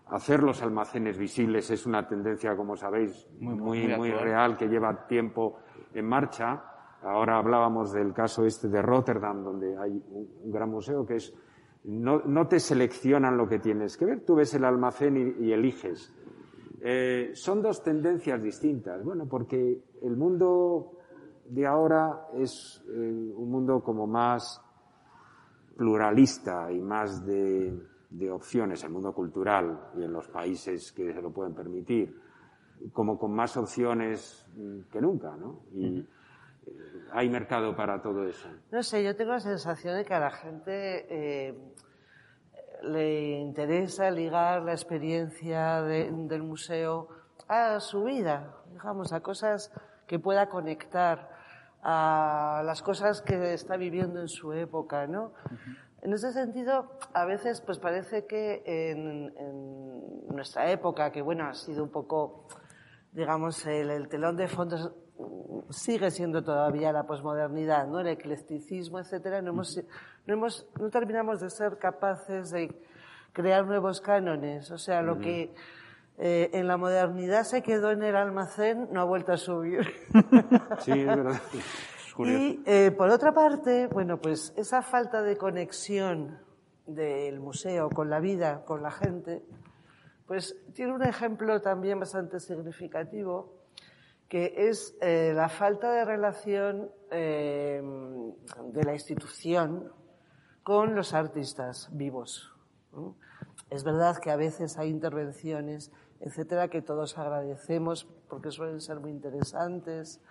hacer 0.07 0.41
los 0.41 0.61
almacenes 0.61 1.17
visibles 1.17 1.69
es 1.69 1.85
una 1.85 2.07
tendencia, 2.07 2.55
como 2.55 2.75
sabéis, 2.75 3.27
muy, 3.39 3.87
muy, 3.87 4.11
real 4.11 4.57
que 4.57 4.67
lleva 4.67 5.07
tiempo 5.07 5.59
en 5.93 6.05
marcha. 6.05 6.63
Ahora 7.03 7.37
hablábamos 7.37 7.93
del 7.93 8.11
caso 8.11 8.45
este 8.45 8.67
de 8.67 8.81
Rotterdam, 8.81 9.43
donde 9.43 9.77
hay 9.77 10.03
un, 10.09 10.51
gran 10.51 10.69
museo 10.69 11.05
que 11.05 11.15
es 11.17 11.33
no, 11.83 12.21
no, 12.25 12.47
te 12.47 12.59
seleccionan 12.59 13.37
lo 13.37 13.47
que 13.47 13.59
tienes 13.59 13.95
que 13.95 14.03
ver, 14.03 14.25
tú 14.25 14.35
ves 14.35 14.53
el 14.53 14.65
almacén 14.65 15.35
y, 15.39 15.53
eliges. 15.53 16.13
Eh, 16.81 17.31
son 17.33 17.61
dos 17.61 17.81
tendencias 17.83 18.41
distintas. 18.41 19.03
Bueno, 19.03 19.27
porque 19.29 19.81
el 20.01 20.17
mundo 20.17 20.97
de 21.45 21.65
ahora 21.65 22.27
es 22.33 22.83
eh, 22.89 23.33
un 23.35 23.49
mundo 23.49 23.81
como 23.81 24.07
más 24.07 24.61
pluralista 25.77 26.69
y 26.71 26.81
más 26.81 27.25
de, 27.25 27.73
de 28.09 28.31
opciones, 28.31 28.83
el 28.83 28.89
mundo 28.89 29.13
cultural 29.13 29.91
y 29.95 30.03
en 30.03 30.11
los 30.11 30.27
países 30.27 30.91
que 30.91 31.13
se 31.13 31.21
lo 31.21 31.31
pueden 31.31 31.53
permitir, 31.53 32.19
como 32.93 33.19
con 33.19 33.33
más 33.33 33.55
opciones 33.57 34.45
mm, 34.55 34.81
que 34.91 35.01
nunca, 35.01 35.35
¿no? 35.35 35.61
Y 35.73 35.99
eh, 35.99 36.07
hay 37.11 37.29
mercado 37.29 37.75
para 37.75 38.01
todo 38.01 38.25
eso. 38.25 38.49
No 38.71 38.81
sé, 38.81 39.03
yo 39.03 39.15
tengo 39.15 39.31
la 39.31 39.39
sensación 39.39 39.95
de 39.95 40.05
que 40.05 40.13
a 40.13 40.19
la 40.19 40.31
gente 40.31 41.05
eh, 41.09 41.55
le 42.83 43.39
interesa 43.39 44.09
ligar 44.09 44.63
la 44.63 44.71
experiencia 44.71 45.81
del 45.81 46.43
museo 46.43 47.09
a 47.47 47.79
su 47.79 48.03
vida, 48.03 48.55
digamos, 48.71 49.13
a 49.13 49.21
cosas 49.21 49.71
que 50.07 50.19
pueda 50.19 50.49
conectar 50.49 51.29
a 51.81 52.61
las 52.65 52.81
cosas 52.81 53.21
que 53.21 53.53
está 53.53 53.77
viviendo 53.77 54.19
en 54.19 54.27
su 54.27 54.51
época, 54.53 55.07
¿no? 55.07 55.33
En 56.01 56.13
ese 56.13 56.31
sentido, 56.31 56.97
a 57.13 57.25
veces 57.25 57.61
pues 57.61 57.77
parece 57.77 58.25
que 58.25 58.63
en, 58.65 59.33
nuestra 60.29 60.71
época, 60.71 61.11
que 61.11 61.21
bueno, 61.21 61.45
ha 61.45 61.53
sido 61.53 61.83
un 61.83 61.89
poco, 61.89 62.45
digamos, 63.11 63.65
el, 63.65 64.07
telón 64.07 64.37
de 64.37 64.47
fondo 64.47 64.95
sigue 65.69 66.09
siendo 66.11 66.43
todavía 66.43 66.93
la 66.93 67.05
posmodernidad, 67.05 67.87
¿no? 67.87 67.99
El 67.99 68.07
eclecticismo, 68.07 68.99
etcétera, 68.99 69.41
no 69.41 69.49
hemos, 69.49 69.77
no 70.25 70.33
hemos, 70.33 70.65
no 70.79 70.89
terminamos 70.89 71.41
de 71.41 71.49
ser 71.49 71.77
capaces 71.77 72.51
de 72.51 72.73
crear 73.33 73.65
nuevos 73.65 73.99
cánones. 73.99 74.71
O 74.71 74.77
sea, 74.77 75.01
lo 75.01 75.19
que 75.19 75.53
eh, 76.17 76.49
en 76.53 76.67
la 76.67 76.77
modernidad 76.77 77.43
se 77.43 77.61
quedó 77.61 77.91
en 77.91 78.03
el 78.03 78.15
almacén 78.15 78.87
no 78.91 79.01
ha 79.01 79.05
vuelto 79.05 79.33
a 79.33 79.37
subir. 79.37 79.81
Sí, 80.79 80.91
es 80.91 81.05
verdad. 81.05 81.41
Y 82.27 82.61
eh, 82.65 82.91
por 82.91 83.09
otra 83.09 83.33
parte, 83.33 83.87
bueno, 83.87 84.19
pues 84.19 84.53
esa 84.57 84.81
falta 84.81 85.21
de 85.21 85.37
conexión 85.37 86.39
del 86.85 87.39
museo 87.39 87.89
con 87.89 88.09
la 88.09 88.19
vida, 88.19 88.65
con 88.65 88.83
la 88.83 88.91
gente, 88.91 89.45
pues 90.27 90.55
tiene 90.73 90.93
un 90.93 91.03
ejemplo 91.03 91.61
también 91.61 91.99
bastante 91.99 92.39
significativo, 92.39 93.53
que 94.27 94.53
es 94.69 94.95
eh, 95.01 95.31
la 95.33 95.49
falta 95.49 95.91
de 95.91 96.05
relación 96.05 96.91
eh, 97.09 97.81
de 98.73 98.83
la 98.83 98.93
institución 98.93 99.91
con 100.61 100.95
los 100.95 101.13
artistas 101.13 101.89
vivos. 101.93 102.53
Es 103.69 103.83
verdad 103.83 104.17
que 104.17 104.29
a 104.29 104.35
veces 104.35 104.77
hay 104.77 104.89
intervenciones, 104.89 105.91
etcétera, 106.19 106.67
que 106.67 106.81
todos 106.81 107.17
agradecemos 107.17 108.07
porque 108.27 108.51
suelen 108.51 108.81
ser 108.81 108.99
muy 108.99 109.11
interesantes. 109.11 110.21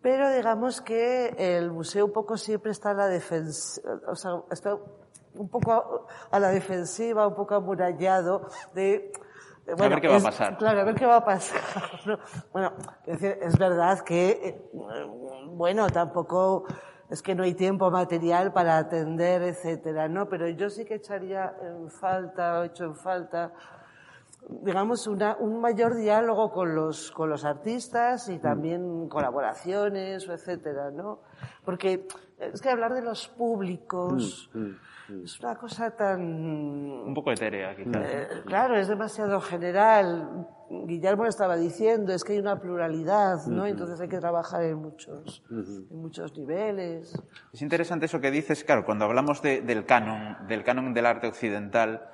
Pero 0.00 0.30
digamos 0.30 0.80
que 0.80 1.34
el 1.38 1.70
museo 1.72 2.06
un 2.06 2.12
poco 2.12 2.36
siempre 2.36 2.70
está 2.70 2.90
a 2.90 2.94
la 2.94 3.08
defensiva, 3.08 4.00
o 4.06 4.14
sea, 4.14 4.42
está 4.50 4.76
un 5.34 5.48
poco 5.48 6.06
a 6.30 6.38
la 6.38 6.50
defensiva, 6.50 7.26
un 7.26 7.34
poco 7.34 7.54
amurallado 7.54 8.48
de... 8.74 9.12
Bueno, 9.66 9.84
a 9.84 9.88
ver 9.88 10.00
qué 10.00 10.08
va 10.08 10.16
a 10.16 10.20
pasar. 10.20 10.56
Claro, 10.56 10.80
a 10.80 10.84
ver 10.84 10.94
qué 10.94 11.04
va 11.06 11.16
a 11.16 11.24
pasar. 11.24 11.60
Bueno, 12.52 12.72
es, 13.06 13.22
es 13.22 13.58
verdad 13.58 14.00
que, 14.00 14.70
bueno, 15.48 15.88
tampoco 15.90 16.64
es 17.10 17.22
que 17.22 17.34
no 17.34 17.42
hay 17.42 17.54
tiempo 17.54 17.90
material 17.90 18.52
para 18.52 18.78
atender, 18.78 19.42
etcétera, 19.42 20.08
¿no? 20.08 20.28
Pero 20.28 20.48
yo 20.48 20.70
sí 20.70 20.84
que 20.84 20.94
echaría 20.94 21.54
en 21.62 21.90
falta, 21.90 22.60
o 22.60 22.64
hecho 22.64 22.84
en 22.84 22.94
falta, 22.94 23.52
digamos, 24.48 25.06
una, 25.06 25.36
un 25.36 25.60
mayor 25.60 25.96
diálogo 25.96 26.50
con 26.50 26.74
los, 26.74 27.10
con 27.12 27.28
los 27.28 27.44
artistas 27.44 28.28
y 28.28 28.36
mm. 28.36 28.40
también 28.40 29.08
colaboraciones, 29.08 30.28
etcétera, 30.28 30.90
¿no? 30.90 31.20
Porque 31.64 32.06
es 32.38 32.60
que 32.62 32.70
hablar 32.70 32.94
de 32.94 33.02
los 33.02 33.28
públicos 33.28 34.50
mm, 34.54 35.12
mm, 35.12 35.24
es 35.24 35.38
una 35.40 35.56
cosa 35.56 35.90
tan... 35.90 36.20
Un 36.22 37.14
poco 37.14 37.32
etérea, 37.32 37.76
quizás. 37.76 38.06
Eh, 38.08 38.28
claro, 38.46 38.76
es 38.76 38.88
demasiado 38.88 39.40
general. 39.40 40.46
Guillermo 40.70 41.24
lo 41.24 41.28
estaba 41.28 41.56
diciendo, 41.56 42.12
es 42.12 42.24
que 42.24 42.34
hay 42.34 42.38
una 42.38 42.58
pluralidad, 42.58 43.46
¿no? 43.46 43.66
Entonces 43.66 44.00
hay 44.00 44.08
que 44.08 44.18
trabajar 44.18 44.62
en 44.62 44.76
muchos, 44.76 45.42
en 45.50 45.88
muchos 45.90 46.36
niveles. 46.36 47.14
Es 47.52 47.62
interesante 47.62 48.06
eso 48.06 48.20
que 48.20 48.30
dices, 48.30 48.64
claro, 48.64 48.84
cuando 48.84 49.06
hablamos 49.06 49.40
de, 49.42 49.62
del 49.62 49.86
canon, 49.86 50.46
del 50.46 50.64
canon 50.64 50.92
del 50.92 51.06
arte 51.06 51.26
occidental, 51.26 52.08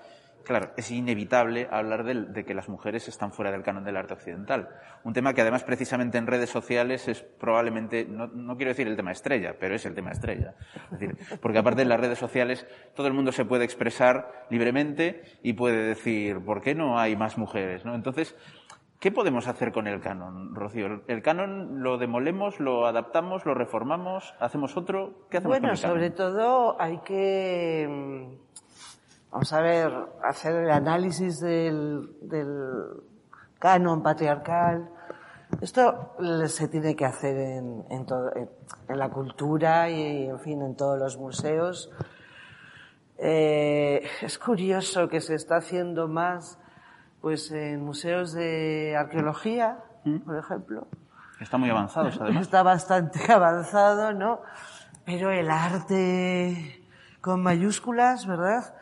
Claro, 0.44 0.72
es 0.76 0.90
inevitable 0.90 1.68
hablar 1.70 2.04
de, 2.04 2.44
que 2.44 2.54
las 2.54 2.68
mujeres 2.68 3.08
están 3.08 3.32
fuera 3.32 3.50
del 3.50 3.62
canon 3.62 3.82
del 3.82 3.96
arte 3.96 4.12
occidental. 4.12 4.68
Un 5.02 5.14
tema 5.14 5.32
que 5.32 5.40
además 5.40 5.64
precisamente 5.64 6.18
en 6.18 6.26
redes 6.26 6.50
sociales 6.50 7.08
es 7.08 7.22
probablemente, 7.22 8.04
no, 8.04 8.56
quiero 8.56 8.70
decir 8.70 8.86
el 8.86 8.94
tema 8.94 9.12
estrella, 9.12 9.56
pero 9.58 9.74
es 9.74 9.86
el 9.86 9.94
tema 9.94 10.10
estrella. 10.10 10.54
decir, 10.90 11.16
porque 11.40 11.58
aparte 11.58 11.82
en 11.82 11.88
las 11.88 11.98
redes 11.98 12.18
sociales 12.18 12.66
todo 12.94 13.06
el 13.06 13.14
mundo 13.14 13.32
se 13.32 13.46
puede 13.46 13.64
expresar 13.64 14.46
libremente 14.50 15.22
y 15.42 15.54
puede 15.54 15.82
decir, 15.82 16.44
¿por 16.44 16.60
qué 16.60 16.74
no 16.74 16.98
hay 16.98 17.16
más 17.16 17.38
mujeres? 17.38 17.86
¿no? 17.86 17.94
Entonces, 17.94 18.36
¿qué 19.00 19.10
podemos 19.10 19.48
hacer 19.48 19.72
con 19.72 19.86
el 19.86 20.00
canon, 20.00 20.54
Rocío? 20.54 21.04
¿El 21.08 21.22
canon 21.22 21.82
lo 21.82 21.96
demolemos, 21.96 22.60
lo 22.60 22.86
adaptamos, 22.86 23.46
lo 23.46 23.54
reformamos, 23.54 24.34
hacemos 24.40 24.76
otro? 24.76 25.26
¿Qué 25.30 25.38
hacemos 25.38 25.58
bueno, 25.58 25.68
con 25.68 25.76
el 25.76 25.80
canon? 25.80 25.96
sobre 25.96 26.10
todo 26.10 26.76
hay 26.78 26.98
que 26.98 28.43
vamos 29.34 29.52
a 29.52 29.60
ver, 29.60 29.92
hacer 30.22 30.54
el 30.54 30.70
análisis 30.70 31.40
del, 31.40 32.08
del 32.22 33.02
canon 33.58 34.00
patriarcal. 34.00 34.88
Esto 35.60 36.14
se 36.46 36.68
tiene 36.68 36.94
que 36.94 37.04
hacer 37.04 37.36
en, 37.36 37.84
en, 37.90 38.06
todo, 38.06 38.30
en, 38.36 38.98
la 38.98 39.10
cultura 39.10 39.90
y, 39.90 40.28
en 40.28 40.38
fin, 40.38 40.62
en 40.62 40.76
todos 40.76 41.00
los 41.00 41.18
museos. 41.18 41.90
Eh, 43.18 44.06
es 44.22 44.38
curioso 44.38 45.08
que 45.08 45.20
se 45.20 45.34
está 45.34 45.56
haciendo 45.56 46.06
más, 46.06 46.60
pues, 47.20 47.50
en 47.50 47.84
museos 47.84 48.34
de 48.34 48.94
arqueología, 48.96 49.82
¿Mm? 50.04 50.18
por 50.18 50.38
ejemplo. 50.38 50.86
Está 51.40 51.58
muy 51.58 51.70
avanzado, 51.70 52.08
además. 52.20 52.42
Está 52.42 52.62
bastante 52.62 53.20
avanzado, 53.32 54.12
¿no? 54.12 54.42
Pero 55.04 55.32
el 55.32 55.50
arte 55.50 56.84
con 57.20 57.42
mayúsculas, 57.42 58.28
¿verdad? 58.28 58.74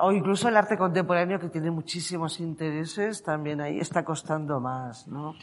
O 0.00 0.12
incluso 0.12 0.48
el 0.48 0.56
arte 0.56 0.76
contemporáneo 0.76 1.38
que 1.38 1.48
tiene 1.48 1.70
muchísimos 1.70 2.40
intereses, 2.40 3.22
también 3.22 3.60
ahí 3.60 3.78
está 3.78 4.04
costando 4.04 4.60
más, 4.60 5.06
¿no? 5.08 5.34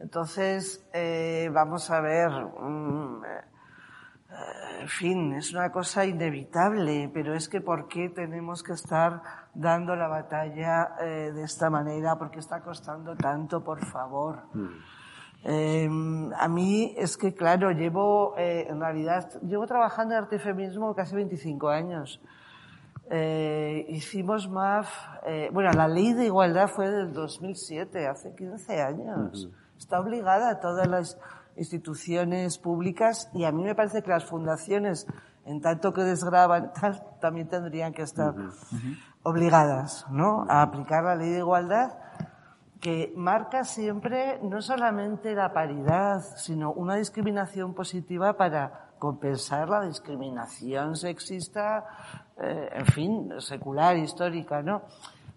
Entonces, 0.00 0.86
eh, 0.92 1.50
vamos 1.52 1.90
a 1.90 2.00
ver, 2.00 2.30
mm, 2.30 3.24
eh, 3.24 4.80
en 4.82 4.88
fin, 4.88 5.32
es 5.32 5.52
una 5.52 5.72
cosa 5.72 6.04
inevitable, 6.04 7.10
pero 7.12 7.34
es 7.34 7.48
que 7.48 7.60
¿por 7.60 7.88
qué 7.88 8.08
tenemos 8.08 8.62
que 8.62 8.72
estar 8.74 9.22
dando 9.54 9.96
la 9.96 10.06
batalla 10.06 10.94
eh, 11.00 11.32
de 11.34 11.42
esta 11.42 11.68
manera? 11.68 12.16
¿Por 12.16 12.30
qué 12.30 12.38
está 12.38 12.60
costando 12.60 13.16
tanto, 13.16 13.64
por 13.64 13.84
favor? 13.84 14.42
Mm. 14.54 16.32
a 16.36 16.48
mí 16.48 16.94
es 16.98 17.16
que, 17.16 17.32
claro, 17.32 17.70
llevo, 17.70 18.34
en 18.36 18.80
realidad, 18.80 19.40
llevo 19.42 19.66
trabajando 19.66 20.14
en 20.14 20.24
arte 20.24 20.36
y 20.36 20.38
feminismo 20.40 20.94
casi 20.94 21.14
25 21.14 21.68
años. 21.68 22.20
Eh, 23.10 23.86
hicimos 23.88 24.48
MAF, 24.48 24.88
eh, 25.24 25.48
bueno, 25.52 25.72
la 25.72 25.88
ley 25.88 26.12
de 26.12 26.26
igualdad 26.26 26.68
fue 26.68 26.90
del 26.90 27.12
2007, 27.12 28.06
hace 28.06 28.34
15 28.34 28.82
años. 28.82 29.48
Está 29.78 30.00
obligada 30.00 30.50
a 30.50 30.60
todas 30.60 30.86
las 30.86 31.18
instituciones 31.56 32.58
públicas 32.58 33.30
y 33.32 33.44
a 33.44 33.52
mí 33.52 33.62
me 33.62 33.74
parece 33.74 34.02
que 34.02 34.10
las 34.10 34.24
fundaciones, 34.24 35.06
en 35.44 35.60
tanto 35.60 35.92
que 35.92 36.02
desgraban, 36.02 36.72
también 37.20 37.48
tendrían 37.48 37.92
que 37.92 38.02
estar 38.02 38.34
obligadas, 39.22 40.06
¿no? 40.10 40.44
A 40.48 40.62
aplicar 40.62 41.04
la 41.04 41.16
ley 41.16 41.30
de 41.30 41.38
igualdad 41.38 41.92
que 42.80 43.12
marca 43.16 43.64
siempre 43.64 44.38
no 44.42 44.62
solamente 44.62 45.34
la 45.34 45.52
paridad, 45.52 46.20
sino 46.36 46.72
una 46.72 46.94
discriminación 46.94 47.74
positiva 47.74 48.36
para 48.36 48.87
compensar 48.98 49.68
la 49.68 49.82
discriminación 49.82 50.96
sexista, 50.96 51.86
eh, 52.36 52.68
en 52.72 52.86
fin, 52.86 53.32
secular, 53.38 53.96
histórica, 53.96 54.62
¿no? 54.62 54.82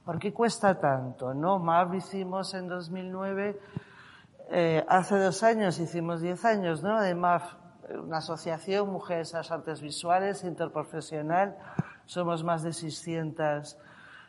¿Por 0.06 0.19
qué 0.19 0.34
cuesta 0.34 0.80
tanto? 0.80 1.34
¿No? 1.34 1.60
MAP 1.60 1.95
hicimos 1.95 2.54
en 2.54 2.67
2009, 2.67 3.60
eh, 4.50 4.86
hace 4.88 5.17
dos 5.17 5.43
años 5.43 5.80
hicimos 5.80 6.21
diez 6.21 6.43
años, 6.43 6.84
¿no? 6.84 7.00
De 7.00 7.15
MAF 7.15 7.62
una 8.00 8.17
asociación, 8.17 8.89
Mujeres 8.89 9.34
a 9.34 9.39
las 9.39 9.52
Artes 9.52 9.82
Visuales, 9.82 10.43
interprofesional. 10.43 11.58
Somos 12.06 12.43
más 12.43 12.63
de 12.63 12.74
600 12.74 13.78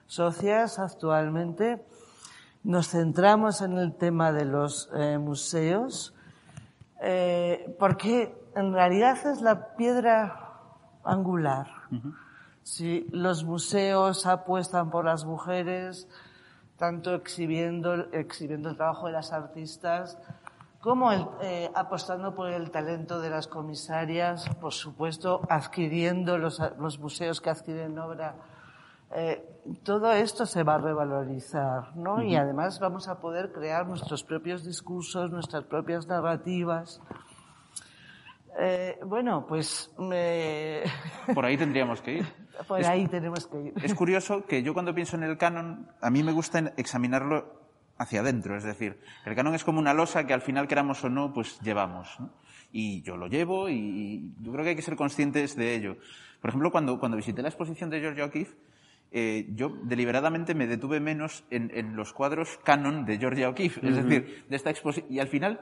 socias 0.06 0.78
actualmente. 0.78 1.84
Nos 2.62 2.88
centramos 2.88 3.60
en 3.60 3.78
el 3.78 3.94
tema 3.94 4.32
de 4.32 4.44
los 4.44 4.90
eh, 4.94 5.18
museos, 5.18 6.14
eh, 7.02 7.74
porque 7.78 8.32
en 8.54 8.72
realidad 8.72 9.18
es 9.26 9.42
la 9.42 9.74
piedra 9.74 10.52
angular. 11.04 11.66
Si 12.62 13.06
los 13.10 13.44
museos 13.44 14.24
apuestan 14.24 14.90
por 14.90 15.04
las 15.04 15.24
mujeres, 15.24 16.08
tanto 16.76 17.14
exhibiendo, 17.14 17.94
exhibiendo 18.12 18.70
el 18.70 18.76
trabajo 18.76 19.06
de 19.06 19.12
las 19.12 19.32
artistas, 19.32 20.16
como 20.80 21.12
eh, 21.42 21.70
apostando 21.74 22.34
por 22.34 22.50
el 22.50 22.70
talento 22.70 23.20
de 23.20 23.30
las 23.30 23.48
comisarias, 23.48 24.48
por 24.60 24.72
supuesto, 24.72 25.40
adquiriendo 25.48 26.38
los, 26.38 26.60
los 26.78 26.98
museos 26.98 27.40
que 27.40 27.50
adquieren 27.50 27.98
obra. 27.98 28.36
Eh, 29.14 29.42
todo 29.84 30.12
esto 30.12 30.46
se 30.46 30.62
va 30.62 30.76
a 30.76 30.78
revalorizar, 30.78 31.96
¿no? 31.96 32.22
Y 32.22 32.34
además 32.34 32.80
vamos 32.80 33.08
a 33.08 33.20
poder 33.20 33.52
crear 33.52 33.86
nuestros 33.86 34.24
propios 34.24 34.64
discursos, 34.64 35.30
nuestras 35.30 35.64
propias 35.64 36.06
narrativas. 36.06 37.00
Eh, 38.58 38.98
bueno, 39.04 39.46
pues 39.46 39.92
me... 39.98 40.82
Por 41.34 41.44
ahí 41.44 41.56
tendríamos 41.56 42.00
que 42.00 42.18
ir. 42.18 42.26
Por 42.66 42.84
ahí 42.84 43.06
tenemos 43.06 43.46
que 43.46 43.60
ir. 43.60 43.74
Es 43.82 43.94
curioso 43.94 44.44
que 44.46 44.62
yo 44.62 44.74
cuando 44.74 44.94
pienso 44.94 45.16
en 45.16 45.22
el 45.22 45.38
canon, 45.38 45.88
a 46.00 46.10
mí 46.10 46.22
me 46.22 46.32
gusta 46.32 46.72
examinarlo 46.76 47.60
hacia 47.98 48.20
adentro, 48.20 48.56
es 48.56 48.64
decir, 48.64 48.98
el 49.24 49.34
canon 49.34 49.54
es 49.54 49.64
como 49.64 49.78
una 49.78 49.94
losa 49.94 50.26
que 50.26 50.34
al 50.34 50.40
final, 50.40 50.66
queramos 50.66 51.04
o 51.04 51.08
no, 51.08 51.32
pues 51.32 51.60
llevamos. 51.60 52.18
Y 52.72 53.02
yo 53.02 53.16
lo 53.16 53.26
llevo 53.26 53.68
y 53.68 54.32
yo 54.40 54.52
creo 54.52 54.64
que 54.64 54.70
hay 54.70 54.76
que 54.76 54.82
ser 54.82 54.96
conscientes 54.96 55.56
de 55.56 55.74
ello. 55.74 55.96
Por 56.40 56.48
ejemplo, 56.50 56.72
cuando, 56.72 56.98
cuando 56.98 57.16
visité 57.16 57.42
la 57.42 57.48
exposición 57.48 57.90
de 57.90 58.00
George 58.00 58.22
O'Keeffe, 58.22 58.56
eh, 59.12 59.46
yo 59.54 59.68
deliberadamente 59.82 60.54
me 60.54 60.66
detuve 60.66 60.98
menos 60.98 61.44
en, 61.50 61.70
en, 61.74 61.96
los 61.96 62.12
cuadros 62.12 62.58
canon 62.64 63.04
de 63.04 63.18
Georgia 63.18 63.48
O'Keeffe, 63.50 63.86
es 63.86 63.96
decir, 63.96 64.44
de 64.48 64.56
esta 64.56 64.70
exposición. 64.70 65.12
Y 65.12 65.18
al 65.18 65.28
final, 65.28 65.60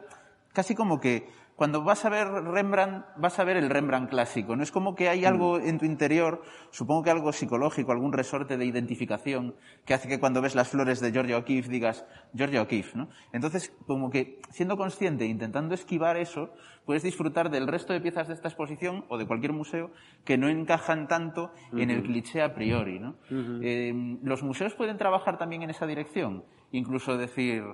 casi 0.53 0.75
como 0.75 1.01
que 1.01 1.27
cuando 1.61 1.85
vas 1.85 2.07
a 2.07 2.09
ver 2.09 2.27
Rembrandt, 2.27 3.05
vas 3.19 3.39
a 3.39 3.45
ver 3.45 3.59
el 3.59 3.69
Rembrandt 3.69 4.09
clásico. 4.09 4.57
No 4.57 4.63
es 4.63 4.73
como 4.73 4.95
que 4.95 5.11
hay 5.11 5.27
algo 5.27 5.59
mm. 5.59 5.69
en 5.69 5.79
tu 5.79 5.85
interior, 5.85 6.41
supongo 6.71 7.03
que 7.03 7.11
algo 7.11 7.33
psicológico, 7.33 7.93
algún 7.93 8.15
resorte 8.15 8.57
de 8.57 8.65
identificación 8.65 9.55
que 9.85 9.93
hace 9.93 10.09
que 10.09 10.19
cuando 10.19 10.41
ves 10.41 10.55
las 10.55 10.71
flores 10.71 11.01
de 11.01 11.13
Georgia 11.13 11.37
O'Keeffe 11.37 11.69
digas 11.71 12.07
Georgia 12.35 12.63
O'Keeffe, 12.63 12.97
¿no? 12.97 13.11
Entonces, 13.35 13.77
como 13.87 14.09
que 14.09 14.41
siendo 14.49 14.79
consciente, 14.79 15.27
intentando 15.27 15.75
esquivar 15.75 16.17
eso, 16.17 16.49
puedes 16.87 17.03
disfrutar 17.03 17.51
del 17.51 17.67
resto 17.67 17.93
de 17.93 18.01
piezas 18.01 18.29
de 18.29 18.33
esta 18.33 18.49
exposición 18.49 19.05
o 19.11 19.19
de 19.19 19.27
cualquier 19.27 19.53
museo 19.53 19.91
que 20.25 20.39
no 20.39 20.49
encajan 20.49 21.09
tanto 21.09 21.53
en 21.77 21.91
el 21.91 22.03
cliché 22.03 22.41
a 22.41 22.55
priori, 22.55 23.01
¿no? 23.01 23.17
Eh, 23.63 23.93
los 24.23 24.43
museos 24.43 24.75
pueden 24.75 24.97
trabajar 24.97 25.37
también 25.37 25.61
en 25.61 25.69
esa 25.69 25.87
dirección, 25.87 26.43
incluso 26.73 27.19
decir 27.19 27.65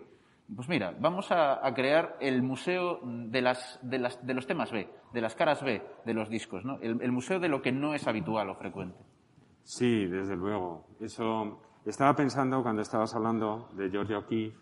pues 0.54 0.68
mira, 0.68 0.94
vamos 1.00 1.32
a, 1.32 1.60
crear 1.74 2.16
el 2.20 2.42
museo 2.42 3.00
de, 3.02 3.42
las, 3.42 3.80
de, 3.82 3.98
las, 3.98 4.24
de, 4.24 4.34
los 4.34 4.46
temas 4.46 4.70
B, 4.70 4.88
de 5.12 5.20
las 5.20 5.34
caras 5.34 5.62
B 5.62 5.82
de 6.04 6.14
los 6.14 6.28
discos, 6.28 6.64
¿no? 6.64 6.78
El, 6.80 7.10
museo 7.10 7.40
de 7.40 7.48
lo 7.48 7.62
que 7.62 7.72
no 7.72 7.94
es 7.94 8.06
habitual 8.06 8.50
o 8.50 8.54
frecuente. 8.54 8.98
Sí, 9.64 10.06
desde 10.06 10.36
luego. 10.36 10.86
Eso 11.00 11.60
estaba 11.84 12.14
pensando 12.14 12.62
cuando 12.62 12.82
estabas 12.82 13.14
hablando 13.16 13.68
de 13.74 13.90
Georgia 13.90 14.18
O'Keeffe, 14.18 14.56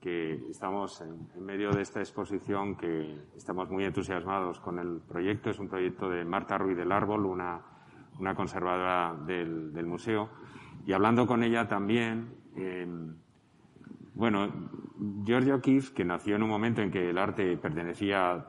que 0.00 0.34
estamos 0.48 1.02
en, 1.02 1.44
medio 1.44 1.70
de 1.70 1.82
esta 1.82 2.00
exposición, 2.00 2.76
que 2.76 3.26
estamos 3.36 3.68
muy 3.68 3.84
entusiasmados 3.84 4.58
con 4.60 4.78
el 4.78 5.00
proyecto. 5.06 5.50
Es 5.50 5.58
un 5.58 5.68
proyecto 5.68 6.08
de 6.08 6.24
Marta 6.24 6.56
Ruiz 6.56 6.78
del 6.78 6.92
Árbol, 6.92 7.26
una, 7.26 7.60
una 8.18 8.34
conservadora 8.34 9.14
del, 9.26 9.72
del, 9.74 9.86
museo. 9.86 10.30
Y 10.86 10.92
hablando 10.94 11.26
con 11.26 11.42
ella 11.42 11.68
también, 11.68 12.32
eh, 12.56 12.86
bueno, 14.18 14.52
George 15.24 15.52
O'Keeffe, 15.52 15.94
que 15.94 16.04
nació 16.04 16.34
en 16.34 16.42
un 16.42 16.48
momento 16.48 16.82
en 16.82 16.90
que 16.90 17.10
el 17.10 17.16
arte 17.16 17.56
pertenecía 17.56 18.48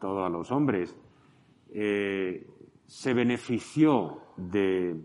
todo 0.00 0.24
a 0.24 0.30
los 0.30 0.50
hombres, 0.50 0.96
eh, 1.68 2.48
se 2.86 3.12
benefició 3.12 4.32
de, 4.38 4.96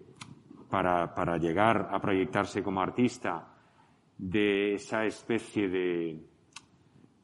para, 0.69 1.13
para, 1.13 1.37
llegar 1.37 1.89
a 1.91 1.99
proyectarse 1.99 2.63
como 2.63 2.79
artista 2.79 3.57
de 4.17 4.75
esa 4.75 5.03
especie 5.03 5.67
de, 5.67 6.25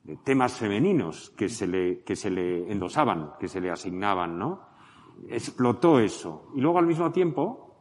de 0.03 0.17
temas 0.17 0.57
femeninos 0.57 1.29
que 1.29 1.47
se, 1.47 1.67
le, 1.67 2.03
que 2.03 2.17
se 2.17 2.29
le 2.29 2.69
endosaban, 2.69 3.35
que 3.39 3.47
se 3.47 3.61
le 3.61 3.71
asignaban, 3.71 4.37
¿no? 4.37 4.67
Explotó 5.29 5.97
eso. 5.97 6.51
Y 6.57 6.59
luego 6.59 6.79
al 6.79 6.87
mismo 6.87 7.09
tiempo 7.09 7.73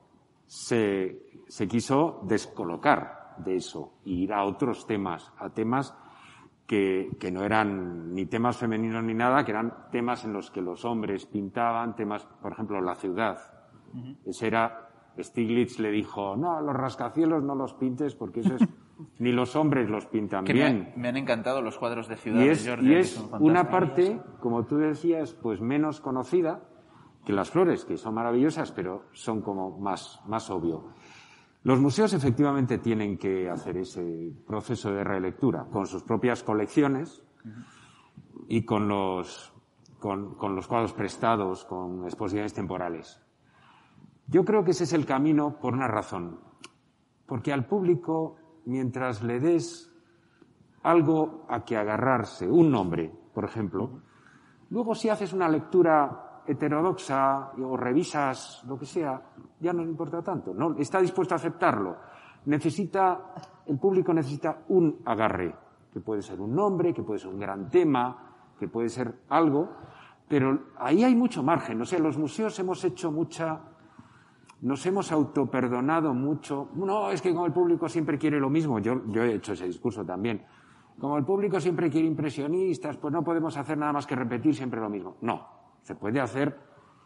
se, 0.46 1.42
se 1.49 1.66
quiso 1.66 2.20
descolocar 2.23 3.19
de 3.44 3.57
eso 3.57 3.94
y 4.05 4.22
ir 4.24 4.33
a 4.33 4.44
otros 4.44 4.87
temas, 4.87 5.33
a 5.38 5.50
temas 5.50 5.96
que, 6.66 7.11
que, 7.18 7.31
no 7.31 7.42
eran 7.42 8.14
ni 8.14 8.26
temas 8.26 8.57
femeninos 8.57 9.03
ni 9.03 9.14
nada, 9.14 9.44
que 9.44 9.50
eran 9.50 9.90
temas 9.90 10.24
en 10.24 10.33
los 10.33 10.50
que 10.50 10.61
los 10.61 10.85
hombres 10.85 11.26
pintaban, 11.26 11.96
temas, 11.96 12.26
por 12.40 12.53
ejemplo, 12.53 12.81
la 12.81 12.94
ciudad. 12.94 13.38
Ese 14.24 14.46
era, 14.46 14.88
Stiglitz 15.18 15.81
le 15.81 15.90
dijo, 15.90 16.37
no, 16.37 16.61
los 16.61 16.74
rascacielos 16.74 17.42
no 17.42 17.55
los 17.55 17.74
pintes 17.74 18.14
porque 18.14 18.40
eso 18.40 18.55
es, 18.55 18.68
ni 19.18 19.33
los 19.33 19.57
hombres 19.57 19.90
los 19.90 20.07
pintan 20.07 20.44
bien. 20.44 20.92
Me, 20.96 21.09
han 21.09 21.16
encantado 21.16 21.61
los 21.61 21.76
cuadros 21.76 22.09
de 22.09 22.16
ciudad. 22.16 22.40
Y 22.40 22.48
es, 22.48 22.68
y 22.83 22.94
es 22.94 23.24
una 23.40 23.68
parte, 23.68 24.20
como 24.38 24.64
tú 24.64 24.76
decías, 24.76 25.35
pues 25.35 25.61
menos 25.61 26.00
conocida 26.00 26.62
que 27.24 27.33
las 27.33 27.50
flores, 27.50 27.85
que 27.85 27.96
son 27.96 28.14
maravillosas, 28.14 28.72
pero 28.72 29.05
son 29.12 29.42
como 29.42 29.79
más, 29.79 30.20
más 30.26 30.50
obvio. 30.50 30.92
Los 31.62 31.79
museos 31.79 32.14
efectivamente 32.14 32.79
tienen 32.79 33.18
que 33.18 33.51
hacer 33.51 33.77
ese 33.77 34.33
proceso 34.46 34.92
de 34.92 35.05
relectura 35.05 35.66
con 35.70 35.87
sus 35.87 36.03
propias 36.03 36.42
colecciones 36.42 37.23
y 38.49 38.64
con 38.64 38.88
los, 38.88 39.53
con, 39.99 40.37
los 40.55 40.66
cuadros 40.66 40.94
prestados, 40.94 41.66
con 41.66 42.05
exposiciones 42.05 42.55
temporales. 42.55 43.20
Yo 44.27 44.44
creo 44.44 44.64
que 44.64 44.70
ese 44.70 44.85
es 44.85 44.94
el 44.94 45.05
camino 45.05 45.59
por 45.61 45.75
una 45.75 45.87
razón. 45.87 46.40
Porque 47.27 47.53
al 47.53 47.66
público, 47.66 48.37
mientras 48.64 49.23
le 49.23 49.38
des 49.38 49.94
algo 50.83 51.44
a 51.49 51.64
que 51.64 51.77
agarrarse, 51.77 52.49
un 52.49 52.70
nombre, 52.70 53.12
por 53.35 53.44
ejemplo, 53.44 54.01
luego 54.70 54.94
si 54.94 55.11
haces 55.11 55.35
una 55.35 55.49
lectura 55.49 56.30
heterodoxa 56.46 57.53
o 57.62 57.76
revisas 57.76 58.64
lo 58.66 58.79
que 58.79 58.87
sea, 58.87 59.20
ya 59.61 59.72
no 59.72 59.83
le 59.83 59.90
importa 59.90 60.22
tanto. 60.22 60.55
No 60.55 60.76
está 60.76 61.00
dispuesto 61.00 61.35
a 61.35 61.37
aceptarlo. 61.37 61.96
Necesita, 62.46 63.35
el 63.66 63.79
público 63.79 64.12
necesita 64.12 64.62
un 64.68 65.00
agarre, 65.05 65.55
que 65.92 66.00
puede 66.00 66.22
ser 66.22 66.40
un 66.40 66.55
nombre, 66.55 66.94
que 66.94 67.03
puede 67.03 67.18
ser 67.18 67.31
un 67.31 67.40
gran 67.40 67.68
tema, 67.68 68.31
que 68.59 68.68
puede 68.68 68.88
ser 68.88 69.20
algo, 69.29 69.68
pero 70.29 70.59
ahí 70.79 71.03
hay 71.03 71.14
mucho 71.14 71.42
margen. 71.42 71.81
O 71.81 71.85
sea, 71.85 71.98
los 71.98 72.16
museos 72.16 72.59
hemos 72.59 72.85
hecho 72.85 73.11
mucha, 73.11 73.61
nos 74.62 74.85
hemos 74.87 75.11
autoperdonado 75.12 76.14
mucho. 76.14 76.68
No, 76.74 77.11
es 77.11 77.20
que 77.20 77.33
como 77.33 77.46
el 77.46 77.53
público 77.53 77.88
siempre 77.88 78.18
quiere 78.18 78.38
lo 78.38 78.48
mismo, 78.48 78.79
yo, 78.79 79.07
yo 79.07 79.24
he 79.24 79.35
hecho 79.35 79.53
ese 79.55 79.66
discurso 79.66 80.05
también. 80.05 80.44
Como 81.00 81.16
el 81.16 81.24
público 81.24 81.59
siempre 81.59 81.90
quiere 81.90 82.07
impresionistas, 82.07 82.96
pues 82.98 83.12
no 83.12 83.24
podemos 83.24 83.57
hacer 83.57 83.79
nada 83.79 83.92
más 83.92 84.07
que 84.07 84.14
repetir 84.14 84.55
siempre 84.55 84.81
lo 84.81 84.90
mismo. 84.90 85.16
No, 85.22 85.60
se 85.83 85.95
puede 85.95 86.21
hacer 86.21 86.59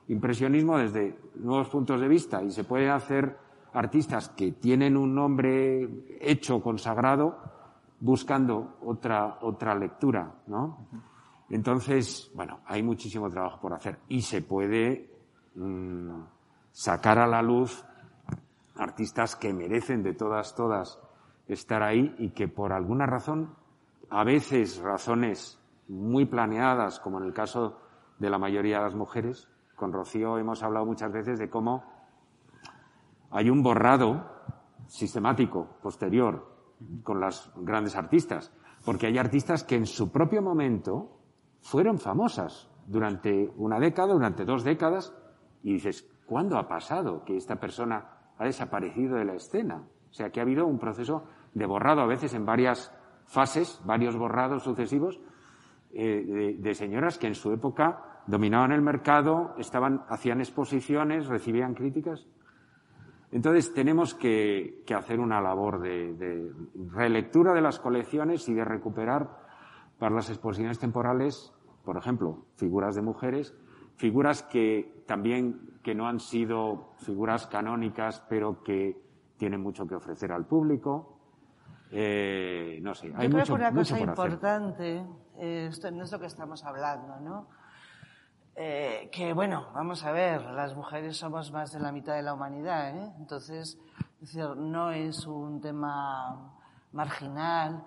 impresionismo 0.09 0.79
desde 0.79 1.19
nuevos 1.37 1.69
puntos 1.69 2.01
de 2.01 2.09
vista 2.09 2.43
y 2.43 2.51
se 2.51 2.65
puede 2.65 2.91
hacer 2.91 3.39
artistas 3.73 4.29
que 4.31 4.53
tienen 4.53 4.97
un 4.97 5.15
nombre 5.15 5.89
hecho, 6.21 6.63
consagrado, 6.63 7.39
buscando 8.01 8.77
otra, 8.83 9.39
otra 9.41 9.75
lectura, 9.75 10.35
¿no? 10.47 10.89
Entonces, 11.51 12.31
bueno, 12.35 12.61
hay 12.67 12.83
muchísimo 12.83 13.29
trabajo 13.31 13.61
por 13.61 13.73
hacer 13.73 13.99
y 14.09 14.23
se 14.23 14.43
puede 14.43 15.11
mm, 15.55 16.23
sacar 16.71 17.19
a 17.19 17.27
la 17.27 17.43
luz 17.43 17.85
artistas 18.77 19.37
que 19.37 19.53
merecen 19.53 20.03
de 20.03 20.15
todas, 20.15 20.55
todas 20.55 20.99
estar 21.49 21.83
ahí 21.83 22.15
y 22.19 22.31
que 22.31 22.49
por 22.49 22.73
alguna 22.73 23.07
razón, 23.07 23.55
a 24.11 24.25
veces 24.25 24.79
razones 24.79 25.61
muy 25.89 26.25
planeadas, 26.25 27.01
como 27.01 27.19
en 27.19 27.25
el 27.25 27.33
caso 27.33 27.79
de 28.19 28.31
la 28.31 28.39
mayoría 28.39 28.79
de 28.79 28.85
las 28.85 28.95
mujeres. 28.95 29.49
Con 29.77 29.93
Rocío 29.93 30.39
hemos 30.39 30.63
hablado 30.63 30.87
muchas 30.87 31.13
veces 31.13 31.39
de 31.39 31.51
cómo 31.51 31.85
hay 33.31 33.51
un 33.51 33.63
borrado 33.63 34.25
sistemático, 34.87 35.79
posterior, 35.83 36.55
con 37.03 37.21
las 37.21 37.53
grandes 37.57 37.97
artistas, 37.97 38.53
porque 38.85 39.07
hay 39.07 39.19
artistas 39.19 39.65
que 39.65 39.77
en 39.77 39.87
su 39.87 40.13
propio 40.13 40.43
momento 40.43 41.19
fueron 41.61 41.99
famosas 41.99 42.71
durante 42.87 43.53
una 43.57 43.81
década, 43.81 44.13
durante 44.13 44.45
dos 44.45 44.63
décadas, 44.63 45.15
y 45.63 45.73
dices, 45.73 46.09
¿cuándo 46.27 46.59
ha 46.59 46.69
pasado 46.69 47.25
que 47.25 47.37
esta 47.37 47.57
persona 47.57 48.35
ha 48.39 48.45
desaparecido 48.45 49.17
de 49.17 49.25
la 49.25 49.35
escena? 49.35 49.83
O 50.11 50.13
sea, 50.13 50.31
que 50.31 50.41
ha 50.41 50.43
habido 50.43 50.67
un 50.67 50.79
proceso 50.79 51.25
de 51.55 51.67
borrado, 51.67 52.03
a 52.03 52.07
veces 52.07 52.35
en 52.35 52.45
varias 52.45 52.93
fases, 53.27 53.81
varios 53.85 54.17
borrados 54.17 54.63
sucesivos, 54.63 55.19
eh, 55.95 56.57
de, 56.59 56.75
señoras 56.75 57.19
que 57.19 57.27
en 57.27 57.35
su 57.35 57.53
época 57.53 58.23
dominaban 58.27 58.73
el 58.73 58.83
mercado, 58.83 59.55
estaban, 59.59 60.05
hacían 60.09 60.41
exposiciones, 60.41 61.27
recibían 61.27 61.75
críticas. 61.75 62.27
Entonces 63.31 63.75
tenemos 63.75 64.15
que, 64.15 64.85
hacer 64.97 65.21
una 65.21 65.41
labor 65.41 65.81
de, 65.81 66.53
relectura 66.93 67.53
de 67.53 67.61
las 67.61 67.79
colecciones 67.81 68.49
y 68.49 68.55
de 68.55 68.65
recuperar 68.65 69.29
para 69.99 70.15
las 70.15 70.31
exposiciones 70.31 70.79
temporales, 70.79 71.53
por 71.85 71.97
ejemplo, 71.97 72.47
figuras 72.57 72.95
de 72.95 73.03
mujeres, 73.03 73.55
figuras 73.97 74.43
que 74.43 75.05
también 75.07 75.79
que 75.83 75.95
no 75.95 76.07
han 76.07 76.21
sido 76.21 76.95
figuras 76.99 77.47
canónicas, 77.47 78.25
pero 78.29 78.63
que 78.63 79.01
tienen 79.37 79.61
mucho 79.61 79.87
que 79.87 79.95
ofrecer 79.95 80.33
al 80.33 80.47
público. 80.47 81.14
Eh, 81.97 82.81
no 82.83 82.93
sé, 82.93 83.13
hay 83.15 83.29
Yo 83.29 83.37
mucho, 83.37 83.45
creo 83.45 83.45
que 83.45 83.53
una 83.53 83.71
mucho 83.71 83.95
cosa 83.95 84.01
importante, 84.01 85.07
eh, 85.39 85.69
esto 85.71 85.91
no 85.93 86.03
es 86.03 86.11
lo 86.11 86.19
que 86.19 86.27
estamos 86.27 86.65
hablando, 86.65 87.21
¿no? 87.21 87.49
Eh, 88.57 89.09
que 89.13 89.33
bueno, 89.33 89.69
vamos 89.73 90.05
a 90.05 90.11
ver, 90.11 90.43
las 90.43 90.75
mujeres 90.75 91.17
somos 91.17 91.53
más 91.53 91.73
de 91.73 91.79
la 91.79 91.93
mitad 91.93 92.17
de 92.17 92.23
la 92.23 92.35
humanidad, 92.35 92.97
¿eh? 92.97 93.13
entonces, 93.19 93.79
es 94.21 94.35
decir, 94.35 94.57
no 94.57 94.91
es 94.91 95.25
un 95.27 95.61
tema 95.61 96.53
marginal 96.91 97.85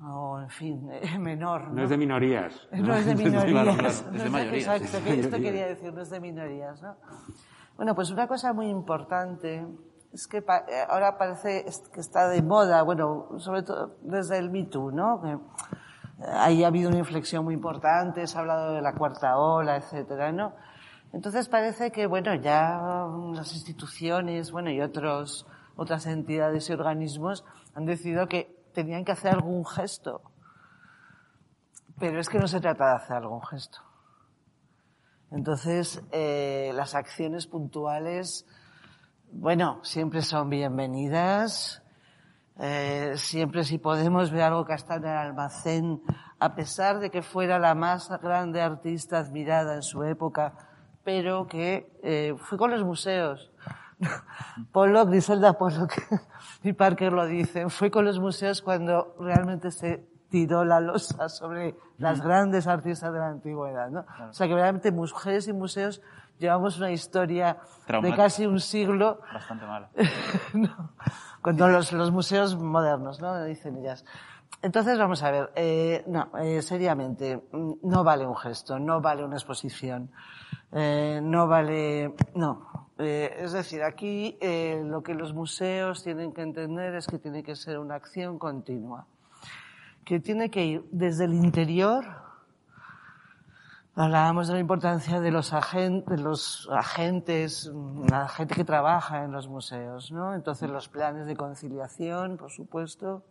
o, 0.00 0.40
en 0.40 0.48
fin, 0.48 0.88
menor. 1.20 1.70
No 1.70 1.82
es 1.82 1.90
de 1.90 1.98
minorías. 1.98 2.66
No 2.72 2.94
es 2.94 3.04
de 3.04 3.14
minorías. 3.24 3.50
Claro, 3.50 3.74
claro, 3.74 3.88
es 3.88 4.06
No 4.10 4.24
de 4.24 4.30
mayorías, 4.30 4.80
Exacto, 4.80 5.04
que 5.04 5.20
esto 5.20 5.36
quería 5.36 5.66
decir, 5.66 5.92
no 5.92 6.00
es 6.00 6.08
de 6.08 6.20
minorías, 6.20 6.82
¿no? 6.82 6.96
Bueno, 7.76 7.94
pues 7.94 8.10
una 8.10 8.26
cosa 8.26 8.54
muy 8.54 8.68
importante 8.68 9.66
es 10.14 10.26
que 10.28 10.40
pa- 10.42 10.64
eh, 10.68 10.84
ahora 10.88 11.18
parece 11.18 11.64
que 11.92 12.00
está 12.00 12.28
de 12.28 12.40
moda, 12.40 12.82
bueno, 12.82 13.28
sobre 13.38 13.62
todo 13.64 13.96
desde 14.02 14.38
el 14.38 14.50
Me 14.50 14.64
Too, 14.64 14.92
¿no? 14.92 15.20
Que, 15.20 15.32
eh, 15.32 16.26
ahí 16.32 16.64
ha 16.64 16.68
habido 16.68 16.88
una 16.88 16.98
inflexión 16.98 17.44
muy 17.44 17.54
importante, 17.54 18.26
se 18.26 18.36
ha 18.36 18.40
hablado 18.40 18.72
de 18.72 18.80
la 18.80 18.94
cuarta 18.94 19.36
ola, 19.36 19.76
etcétera, 19.76 20.30
¿no? 20.32 20.54
Entonces 21.12 21.48
parece 21.48 21.90
que, 21.92 22.06
bueno, 22.06 22.34
ya 22.36 22.78
mm, 23.08 23.34
las 23.34 23.52
instituciones, 23.54 24.50
bueno, 24.52 24.70
y 24.70 24.80
otros, 24.80 25.46
otras 25.76 26.06
entidades 26.06 26.70
y 26.70 26.72
organismos 26.72 27.44
han 27.74 27.84
decidido 27.84 28.26
que 28.28 28.56
tenían 28.72 29.04
que 29.04 29.12
hacer 29.12 29.32
algún 29.32 29.64
gesto. 29.66 30.22
Pero 31.98 32.18
es 32.20 32.28
que 32.28 32.38
no 32.38 32.48
se 32.48 32.60
trata 32.60 32.88
de 32.90 32.94
hacer 32.96 33.16
algún 33.16 33.42
gesto. 33.42 33.78
Entonces, 35.30 36.02
eh, 36.12 36.72
las 36.74 36.94
acciones 36.94 37.46
puntuales, 37.46 38.46
bueno, 39.36 39.80
siempre 39.82 40.22
son 40.22 40.48
bienvenidas. 40.48 41.82
Eh, 42.60 43.14
siempre 43.16 43.64
si 43.64 43.78
podemos 43.78 44.30
ver 44.30 44.42
algo 44.42 44.64
que 44.64 44.74
está 44.74 44.94
en 44.94 45.04
el 45.04 45.16
almacén, 45.16 46.00
a 46.38 46.54
pesar 46.54 47.00
de 47.00 47.10
que 47.10 47.20
fuera 47.20 47.58
la 47.58 47.74
más 47.74 48.08
grande 48.22 48.62
artista 48.62 49.18
admirada 49.18 49.74
en 49.74 49.82
su 49.82 50.04
época, 50.04 50.54
pero 51.02 51.48
que 51.48 51.98
eh, 52.04 52.36
fue 52.38 52.56
con 52.56 52.70
los 52.70 52.84
museos. 52.84 53.50
Pollock, 54.72 55.08
Griselda 55.08 55.58
Pollock 55.58 55.92
y 56.62 56.72
Parker 56.72 57.12
lo 57.12 57.26
dicen, 57.26 57.70
fue 57.70 57.90
con 57.90 58.04
los 58.04 58.20
museos 58.20 58.62
cuando 58.62 59.16
realmente 59.18 59.72
se 59.72 60.08
tiró 60.30 60.64
la 60.64 60.80
losa 60.80 61.28
sobre 61.28 61.76
las 61.98 62.20
grandes 62.20 62.66
artistas 62.68 63.12
de 63.12 63.18
la 63.18 63.28
antigüedad, 63.28 63.90
¿no? 63.90 64.06
O 64.30 64.32
sea 64.32 64.46
que 64.46 64.54
realmente 64.54 64.92
mujeres 64.92 65.48
y 65.48 65.52
museos 65.52 66.00
llevamos 66.38 66.78
una 66.78 66.90
historia 66.90 67.58
de 67.86 68.14
casi 68.14 68.46
un 68.46 68.60
siglo 68.60 69.20
Bastante 69.32 69.66
mala. 69.66 69.90
no, 70.54 70.92
cuando 71.42 71.68
los, 71.68 71.92
los 71.92 72.10
museos 72.10 72.56
modernos, 72.56 73.20
¿no? 73.20 73.44
Dicen 73.44 73.76
ellas. 73.76 74.04
Entonces, 74.62 74.98
vamos 74.98 75.22
a 75.22 75.30
ver, 75.30 75.52
eh, 75.56 76.04
no, 76.06 76.30
eh, 76.38 76.62
seriamente, 76.62 77.36
mm, 77.52 77.72
no 77.82 78.02
vale 78.02 78.26
un 78.26 78.36
gesto, 78.36 78.78
no 78.78 79.00
vale 79.00 79.22
una 79.22 79.36
exposición, 79.36 80.10
eh, 80.72 81.20
no 81.22 81.46
vale, 81.46 82.14
no. 82.34 82.88
Eh, 82.98 83.34
es 83.40 83.52
decir, 83.52 83.82
aquí 83.82 84.38
eh, 84.40 84.82
lo 84.84 85.02
que 85.02 85.14
los 85.14 85.34
museos 85.34 86.02
tienen 86.02 86.32
que 86.32 86.42
entender 86.42 86.94
es 86.94 87.06
que 87.06 87.18
tiene 87.18 87.42
que 87.42 87.56
ser 87.56 87.78
una 87.78 87.96
acción 87.96 88.38
continua, 88.38 89.06
que 90.04 90.20
tiene 90.20 90.50
que 90.50 90.64
ir 90.64 90.84
desde 90.92 91.24
el 91.24 91.34
interior 91.34 92.04
Hablábamos 93.96 94.48
de 94.48 94.54
la 94.54 94.58
importancia 94.58 95.20
de 95.20 95.30
los, 95.30 95.52
agentes, 95.52 96.20
los 96.20 96.68
agentes, 96.72 97.70
la 98.10 98.26
gente 98.28 98.56
que 98.56 98.64
trabaja 98.64 99.22
en 99.22 99.30
los 99.30 99.46
museos, 99.46 100.10
¿no? 100.10 100.34
Entonces 100.34 100.68
los 100.68 100.88
planes 100.88 101.26
de 101.26 101.36
conciliación, 101.36 102.36
por 102.36 102.50
supuesto. 102.50 103.22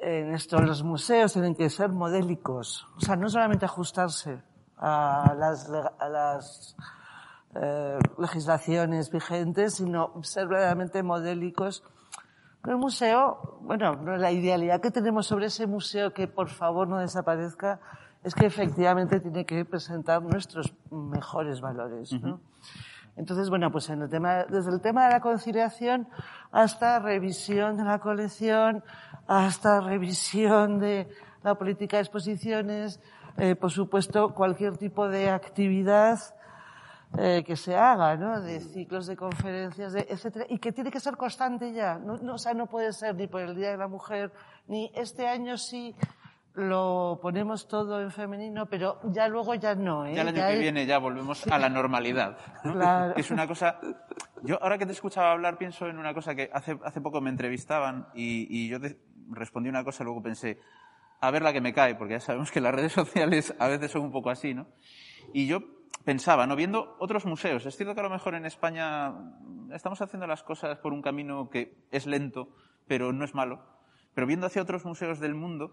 En 0.00 0.32
esto 0.32 0.58
los 0.62 0.82
museos 0.82 1.34
tienen 1.34 1.54
que 1.54 1.68
ser 1.68 1.90
modélicos, 1.90 2.86
o 2.96 3.00
sea, 3.00 3.14
no 3.14 3.28
solamente 3.28 3.66
ajustarse 3.66 4.42
a 4.78 5.34
las, 5.36 5.68
a 5.68 6.08
las 6.08 6.74
eh, 7.56 7.98
legislaciones 8.16 9.10
vigentes, 9.10 9.74
sino 9.74 10.14
ser 10.22 10.48
verdaderamente 10.48 11.02
modélicos. 11.02 11.84
El 12.64 12.78
museo, 12.78 13.58
bueno, 13.60 13.96
no, 13.96 14.16
la 14.16 14.32
idealidad 14.32 14.80
que 14.80 14.90
tenemos 14.90 15.26
sobre 15.26 15.46
ese 15.46 15.66
museo 15.66 16.14
que 16.14 16.26
por 16.26 16.48
favor 16.48 16.88
no 16.88 16.98
desaparezca 16.98 17.80
es 18.22 18.34
que 18.34 18.46
efectivamente 18.46 19.20
tiene 19.20 19.46
que 19.46 19.64
presentar 19.64 20.22
nuestros 20.22 20.74
mejores 20.90 21.60
valores, 21.60 22.12
¿no? 22.12 22.40
Entonces, 23.16 23.50
bueno, 23.50 23.70
pues 23.70 23.88
en 23.90 24.02
el 24.02 24.08
tema, 24.08 24.44
desde 24.44 24.70
el 24.70 24.80
tema 24.80 25.06
de 25.06 25.12
la 25.12 25.20
conciliación 25.20 26.08
hasta 26.52 26.98
revisión 27.00 27.76
de 27.76 27.84
la 27.84 27.98
colección, 27.98 28.84
hasta 29.26 29.80
revisión 29.80 30.78
de 30.78 31.08
la 31.42 31.54
política 31.54 31.96
de 31.96 32.02
exposiciones, 32.02 33.00
eh, 33.36 33.56
por 33.56 33.70
supuesto, 33.70 34.34
cualquier 34.34 34.76
tipo 34.76 35.08
de 35.08 35.30
actividad 35.30 36.18
eh, 37.18 37.42
que 37.44 37.56
se 37.56 37.76
haga, 37.76 38.16
¿no? 38.16 38.40
De 38.40 38.60
ciclos 38.60 39.06
de 39.06 39.16
conferencias, 39.16 39.92
de 39.92 40.06
etcétera, 40.08 40.46
y 40.48 40.58
que 40.58 40.72
tiene 40.72 40.90
que 40.90 41.00
ser 41.00 41.16
constante 41.16 41.72
ya. 41.72 41.98
No, 41.98 42.16
no, 42.18 42.34
o 42.34 42.38
sea, 42.38 42.54
no 42.54 42.66
puede 42.66 42.92
ser 42.92 43.16
ni 43.16 43.26
por 43.26 43.40
el 43.40 43.56
Día 43.56 43.70
de 43.70 43.76
la 43.76 43.88
Mujer, 43.88 44.32
ni 44.68 44.92
este 44.94 45.26
año 45.26 45.56
sí 45.58 45.94
lo 46.54 47.18
ponemos 47.22 47.68
todo 47.68 48.00
en 48.00 48.10
femenino, 48.10 48.66
pero 48.66 48.98
ya 49.04 49.28
luego 49.28 49.54
ya 49.54 49.74
no, 49.74 50.04
¿eh? 50.06 50.14
Ya 50.14 50.22
el 50.22 50.28
año 50.28 50.36
Ya 50.38 50.48
que 50.50 50.58
viene 50.58 50.86
ya 50.86 50.98
volvemos 50.98 51.46
a 51.46 51.58
la 51.58 51.68
normalidad. 51.68 52.36
¿no? 52.64 52.72
Claro. 52.72 53.14
Es 53.16 53.30
una 53.30 53.46
cosa. 53.46 53.78
Yo 54.42 54.60
ahora 54.62 54.76
que 54.78 54.86
te 54.86 54.92
escuchaba 54.92 55.32
hablar 55.32 55.58
pienso 55.58 55.86
en 55.86 55.98
una 55.98 56.12
cosa 56.14 56.34
que 56.34 56.50
hace, 56.52 56.78
hace 56.84 57.00
poco 57.00 57.20
me 57.20 57.30
entrevistaban 57.30 58.08
y, 58.14 58.46
y 58.50 58.68
yo 58.68 58.78
de- 58.78 58.98
respondí 59.30 59.68
una 59.68 59.84
cosa 59.84 60.02
luego 60.02 60.22
pensé, 60.22 60.58
a 61.20 61.30
ver 61.30 61.42
la 61.42 61.52
que 61.52 61.60
me 61.60 61.72
cae, 61.72 61.94
porque 61.94 62.14
ya 62.14 62.20
sabemos 62.20 62.50
que 62.50 62.60
las 62.60 62.74
redes 62.74 62.92
sociales 62.94 63.54
a 63.58 63.68
veces 63.68 63.90
son 63.92 64.02
un 64.02 64.10
poco 64.12 64.30
así, 64.30 64.52
¿no? 64.54 64.66
Y 65.32 65.46
yo 65.46 65.60
pensaba, 66.04 66.46
¿no? 66.46 66.56
Viendo 66.56 66.96
otros 66.98 67.26
museos, 67.26 67.64
es 67.66 67.76
cierto 67.76 67.94
que 67.94 68.00
a 68.00 68.04
lo 68.04 68.10
mejor 68.10 68.34
en 68.34 68.44
España 68.46 69.14
estamos 69.72 70.00
haciendo 70.02 70.26
las 70.26 70.42
cosas 70.42 70.78
por 70.78 70.92
un 70.92 71.02
camino 71.02 71.48
que 71.48 71.76
es 71.92 72.06
lento, 72.06 72.48
pero 72.88 73.12
no 73.12 73.24
es 73.24 73.34
malo. 73.34 73.62
Pero 74.14 74.26
viendo 74.26 74.46
hacia 74.46 74.62
otros 74.62 74.84
museos 74.84 75.20
del 75.20 75.34
mundo, 75.36 75.72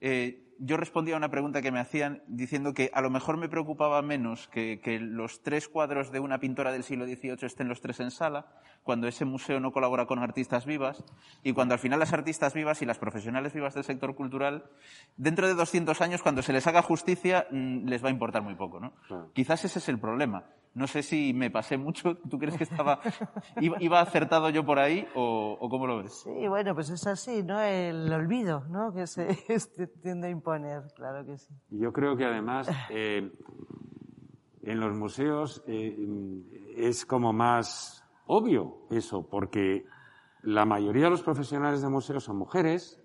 eh, 0.00 0.42
yo 0.58 0.76
respondía 0.76 1.14
a 1.14 1.18
una 1.18 1.30
pregunta 1.30 1.60
que 1.60 1.70
me 1.70 1.80
hacían 1.80 2.22
diciendo 2.26 2.72
que 2.72 2.90
a 2.94 3.00
lo 3.00 3.10
mejor 3.10 3.36
me 3.36 3.48
preocupaba 3.48 4.00
menos 4.02 4.48
que, 4.48 4.80
que 4.80 4.98
los 4.98 5.42
tres 5.42 5.68
cuadros 5.68 6.10
de 6.10 6.20
una 6.20 6.38
pintora 6.38 6.72
del 6.72 6.82
siglo 6.82 7.04
XVIII 7.04 7.36
estén 7.42 7.68
los 7.68 7.80
tres 7.80 8.00
en 8.00 8.10
sala, 8.10 8.46
cuando 8.82 9.08
ese 9.08 9.24
museo 9.24 9.60
no 9.60 9.72
colabora 9.72 10.06
con 10.06 10.20
artistas 10.20 10.64
vivas 10.64 11.04
y 11.42 11.52
cuando 11.52 11.74
al 11.74 11.80
final 11.80 11.98
las 11.98 12.12
artistas 12.12 12.54
vivas 12.54 12.80
y 12.82 12.86
las 12.86 12.98
profesionales 12.98 13.52
vivas 13.52 13.74
del 13.74 13.84
sector 13.84 14.14
cultural, 14.14 14.64
dentro 15.16 15.46
de 15.46 15.54
200 15.54 16.00
años, 16.00 16.22
cuando 16.22 16.42
se 16.42 16.52
les 16.52 16.66
haga 16.66 16.82
justicia, 16.82 17.46
mm, 17.50 17.88
les 17.88 18.02
va 18.02 18.08
a 18.08 18.12
importar 18.12 18.42
muy 18.42 18.54
poco. 18.54 18.80
¿no? 18.80 18.94
Claro. 19.08 19.30
Quizás 19.34 19.64
ese 19.64 19.78
es 19.78 19.88
el 19.88 19.98
problema. 19.98 20.44
No 20.76 20.86
sé 20.86 21.02
si 21.02 21.32
me 21.32 21.50
pasé 21.50 21.78
mucho. 21.78 22.16
¿Tú 22.30 22.38
crees 22.38 22.56
que 22.58 22.64
estaba 22.64 23.00
iba, 23.60 23.76
iba 23.80 24.00
acertado 24.00 24.50
yo 24.50 24.64
por 24.64 24.78
ahí 24.78 25.08
o, 25.14 25.56
o 25.58 25.68
cómo 25.70 25.86
lo 25.86 26.02
ves? 26.02 26.12
Sí, 26.22 26.46
bueno, 26.48 26.74
pues 26.74 26.90
es 26.90 27.06
así, 27.06 27.42
¿no? 27.42 27.58
El 27.60 28.12
olvido, 28.12 28.64
¿no? 28.68 28.92
Que 28.92 29.06
se 29.06 29.38
este, 29.48 29.86
tiende 29.86 30.26
a 30.26 30.30
imponer, 30.30 30.82
claro 30.94 31.24
que 31.24 31.38
sí. 31.38 31.48
Y 31.70 31.78
Yo 31.78 31.92
creo 31.94 32.14
que 32.16 32.26
además 32.26 32.68
eh, 32.90 33.32
en 34.62 34.80
los 34.80 34.94
museos 34.94 35.62
eh, 35.66 35.96
es 36.76 37.06
como 37.06 37.32
más 37.32 38.04
obvio 38.26 38.86
eso, 38.90 39.26
porque 39.28 39.86
la 40.42 40.64
mayoría 40.66 41.04
de 41.04 41.10
los 41.10 41.22
profesionales 41.22 41.80
de 41.80 41.88
museos 41.88 42.24
son 42.24 42.36
mujeres 42.36 43.00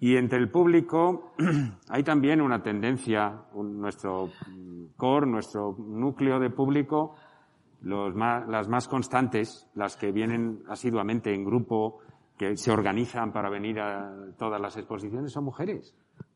y 0.00 0.16
entre 0.16 0.38
el 0.38 0.50
público 0.50 1.32
hay 1.88 2.02
también 2.02 2.40
una 2.40 2.62
tendencia, 2.62 3.42
un- 3.54 3.80
nuestro 3.80 4.30
core, 4.98 5.26
nuestro 5.26 5.74
núcleo 5.78 6.38
de 6.40 6.50
público, 6.50 7.14
las 7.82 8.68
más 8.68 8.88
constantes, 8.88 9.70
las 9.74 9.96
que 9.96 10.12
vienen 10.12 10.64
asiduamente 10.68 11.32
en 11.32 11.44
grupo, 11.44 12.00
que 12.36 12.56
se 12.56 12.70
organizan 12.70 13.32
para 13.32 13.48
venir 13.48 13.80
a 13.80 14.12
todas 14.36 14.60
las 14.60 14.76
exposiciones, 14.76 15.32
son 15.32 15.44
mujeres. 15.44 15.94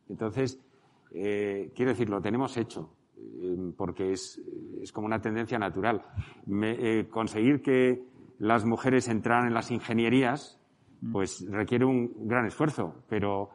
Entonces, 0.08 0.58
eh, 1.12 1.72
quiero 1.74 1.90
decir, 1.90 2.08
lo 2.08 2.20
tenemos 2.20 2.56
hecho, 2.56 2.90
eh, 3.18 3.72
porque 3.76 4.12
es, 4.12 4.40
es 4.80 4.92
como 4.92 5.06
una 5.06 5.20
tendencia 5.20 5.58
natural. 5.58 6.02
Eh, 6.48 7.08
conseguir 7.10 7.62
que 7.62 8.04
las 8.38 8.64
mujeres 8.64 9.08
entraran 9.08 9.48
en 9.48 9.54
las 9.54 9.70
ingenierías, 9.70 10.60
pues 11.12 11.44
requiere 11.50 11.84
un 11.84 12.28
gran 12.28 12.46
esfuerzo, 12.46 12.94
pero 13.08 13.50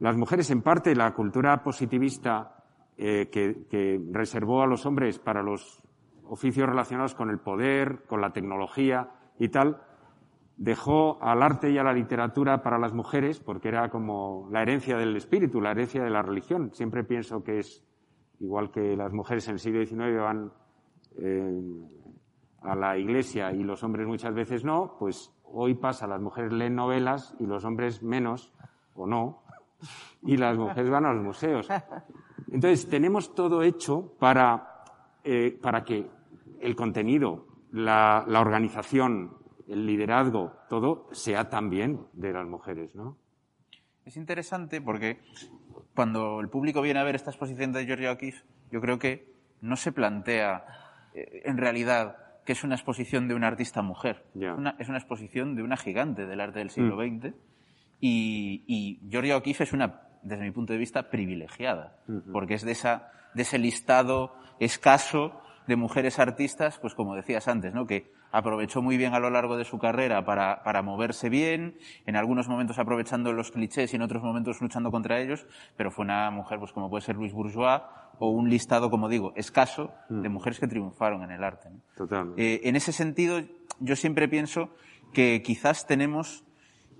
las 0.00 0.16
mujeres, 0.16 0.50
en 0.50 0.62
parte, 0.62 0.96
la 0.96 1.14
cultura 1.14 1.62
positivista 1.62 2.61
eh, 2.96 3.28
que, 3.30 3.64
que 3.68 4.00
reservó 4.10 4.62
a 4.62 4.66
los 4.66 4.86
hombres 4.86 5.18
para 5.18 5.42
los 5.42 5.82
oficios 6.24 6.68
relacionados 6.68 7.14
con 7.14 7.30
el 7.30 7.38
poder, 7.38 8.04
con 8.06 8.20
la 8.20 8.32
tecnología 8.32 9.10
y 9.38 9.48
tal, 9.48 9.82
dejó 10.56 11.18
al 11.22 11.42
arte 11.42 11.70
y 11.70 11.78
a 11.78 11.82
la 11.82 11.92
literatura 11.92 12.62
para 12.62 12.78
las 12.78 12.92
mujeres, 12.92 13.40
porque 13.40 13.68
era 13.68 13.88
como 13.90 14.48
la 14.50 14.62
herencia 14.62 14.96
del 14.96 15.16
espíritu, 15.16 15.60
la 15.60 15.72
herencia 15.72 16.02
de 16.02 16.10
la 16.10 16.22
religión. 16.22 16.70
Siempre 16.72 17.04
pienso 17.04 17.42
que 17.42 17.58
es 17.58 17.84
igual 18.40 18.70
que 18.70 18.96
las 18.96 19.12
mujeres 19.12 19.46
en 19.48 19.54
el 19.54 19.58
siglo 19.58 19.84
XIX 19.84 20.20
van 20.20 20.52
eh, 21.18 21.62
a 22.62 22.74
la 22.74 22.96
iglesia 22.96 23.52
y 23.52 23.62
los 23.62 23.82
hombres 23.82 24.06
muchas 24.06 24.34
veces 24.34 24.64
no, 24.64 24.96
pues 24.98 25.32
hoy 25.44 25.74
pasa, 25.74 26.06
las 26.06 26.20
mujeres 26.20 26.52
leen 26.52 26.74
novelas 26.74 27.34
y 27.38 27.46
los 27.46 27.64
hombres 27.64 28.02
menos, 28.02 28.52
o 28.94 29.06
no, 29.06 29.42
y 30.22 30.36
las 30.36 30.56
mujeres 30.56 30.90
van 30.90 31.06
a 31.06 31.12
los 31.12 31.22
museos. 31.22 31.68
Entonces, 32.52 32.88
tenemos 32.88 33.34
todo 33.34 33.62
hecho 33.62 34.14
para, 34.18 34.84
eh, 35.24 35.58
para 35.60 35.82
que 35.84 36.06
el 36.60 36.76
contenido, 36.76 37.46
la, 37.72 38.24
la 38.28 38.40
organización, 38.40 39.36
el 39.68 39.86
liderazgo, 39.86 40.52
todo 40.68 41.08
sea 41.12 41.48
también 41.48 42.00
de 42.12 42.32
las 42.32 42.46
mujeres, 42.46 42.94
¿no? 42.94 43.16
Es 44.04 44.16
interesante 44.16 44.80
porque 44.80 45.20
cuando 45.94 46.40
el 46.40 46.48
público 46.48 46.82
viene 46.82 47.00
a 47.00 47.04
ver 47.04 47.14
esta 47.14 47.30
exposición 47.30 47.72
de 47.72 47.86
Georgia 47.86 48.12
O'Keeffe, 48.12 48.44
yo 48.70 48.80
creo 48.80 48.98
que 48.98 49.32
no 49.60 49.76
se 49.76 49.92
plantea 49.92 50.64
eh, 51.14 51.42
en 51.44 51.56
realidad 51.56 52.16
que 52.44 52.52
es 52.52 52.64
una 52.64 52.74
exposición 52.74 53.28
de 53.28 53.34
una 53.34 53.46
artista 53.46 53.80
mujer. 53.82 54.24
Una- 54.34 54.74
es 54.80 54.88
una 54.88 54.98
exposición 54.98 55.54
de 55.54 55.62
una 55.62 55.76
gigante 55.76 56.26
del 56.26 56.40
arte 56.40 56.58
del 56.58 56.70
siglo 56.70 56.96
Mm. 56.96 57.20
XX. 57.20 57.34
Y, 58.00 58.64
y 58.66 58.98
Georgia 59.10 59.36
O'Keeffe 59.36 59.62
es 59.62 59.72
una, 59.72 60.00
desde 60.22 60.44
mi 60.44 60.50
punto 60.50 60.72
de 60.72 60.78
vista, 60.78 61.10
privilegiada. 61.10 61.96
Porque 62.32 62.54
es 62.54 62.62
de, 62.62 62.72
esa, 62.72 63.10
de 63.34 63.42
ese 63.42 63.58
listado 63.58 64.34
escaso 64.60 65.40
de 65.66 65.76
mujeres 65.76 66.18
artistas, 66.18 66.78
pues 66.78 66.94
como 66.94 67.14
decías 67.14 67.48
antes, 67.48 67.72
¿no? 67.72 67.86
Que 67.86 68.10
aprovechó 68.32 68.82
muy 68.82 68.96
bien 68.96 69.14
a 69.14 69.20
lo 69.20 69.30
largo 69.30 69.56
de 69.56 69.64
su 69.64 69.78
carrera 69.78 70.24
para, 70.24 70.62
para 70.64 70.82
moverse 70.82 71.28
bien, 71.28 71.76
en 72.06 72.16
algunos 72.16 72.48
momentos 72.48 72.78
aprovechando 72.78 73.32
los 73.32 73.52
clichés 73.52 73.92
y 73.92 73.96
en 73.96 74.02
otros 74.02 74.22
momentos 74.22 74.60
luchando 74.60 74.90
contra 74.90 75.20
ellos, 75.20 75.46
pero 75.76 75.90
fue 75.90 76.04
una 76.04 76.30
mujer, 76.30 76.58
pues 76.58 76.72
como 76.72 76.88
puede 76.88 77.02
ser 77.02 77.16
Louise 77.16 77.34
Bourgeois, 77.34 77.82
o 78.18 78.30
un 78.30 78.48
listado, 78.48 78.90
como 78.90 79.08
digo, 79.08 79.32
escaso 79.36 79.92
de 80.08 80.28
mujeres 80.28 80.60
que 80.60 80.66
triunfaron 80.66 81.22
en 81.22 81.30
el 81.32 81.44
arte. 81.44 81.70
¿no? 81.70 81.80
Totalmente. 81.96 82.42
Eh, 82.42 82.60
en 82.64 82.76
ese 82.76 82.92
sentido, 82.92 83.40
yo 83.80 83.96
siempre 83.96 84.28
pienso 84.28 84.70
que 85.12 85.42
quizás 85.42 85.86
tenemos 85.86 86.44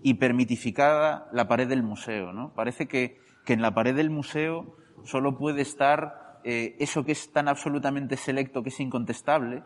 hipermitificada 0.02 1.28
la 1.32 1.48
pared 1.48 1.68
del 1.68 1.82
museo, 1.82 2.32
¿no? 2.32 2.52
Parece 2.54 2.88
que, 2.88 3.20
que 3.44 3.52
en 3.52 3.62
la 3.62 3.74
pared 3.74 3.94
del 3.94 4.10
museo 4.10 4.76
solo 5.04 5.36
puede 5.36 5.62
estar 5.62 6.40
eh, 6.44 6.76
eso 6.80 7.04
que 7.04 7.12
es 7.12 7.32
tan 7.32 7.48
absolutamente 7.48 8.16
selecto 8.16 8.62
que 8.62 8.70
es 8.70 8.80
incontestable 8.80 9.62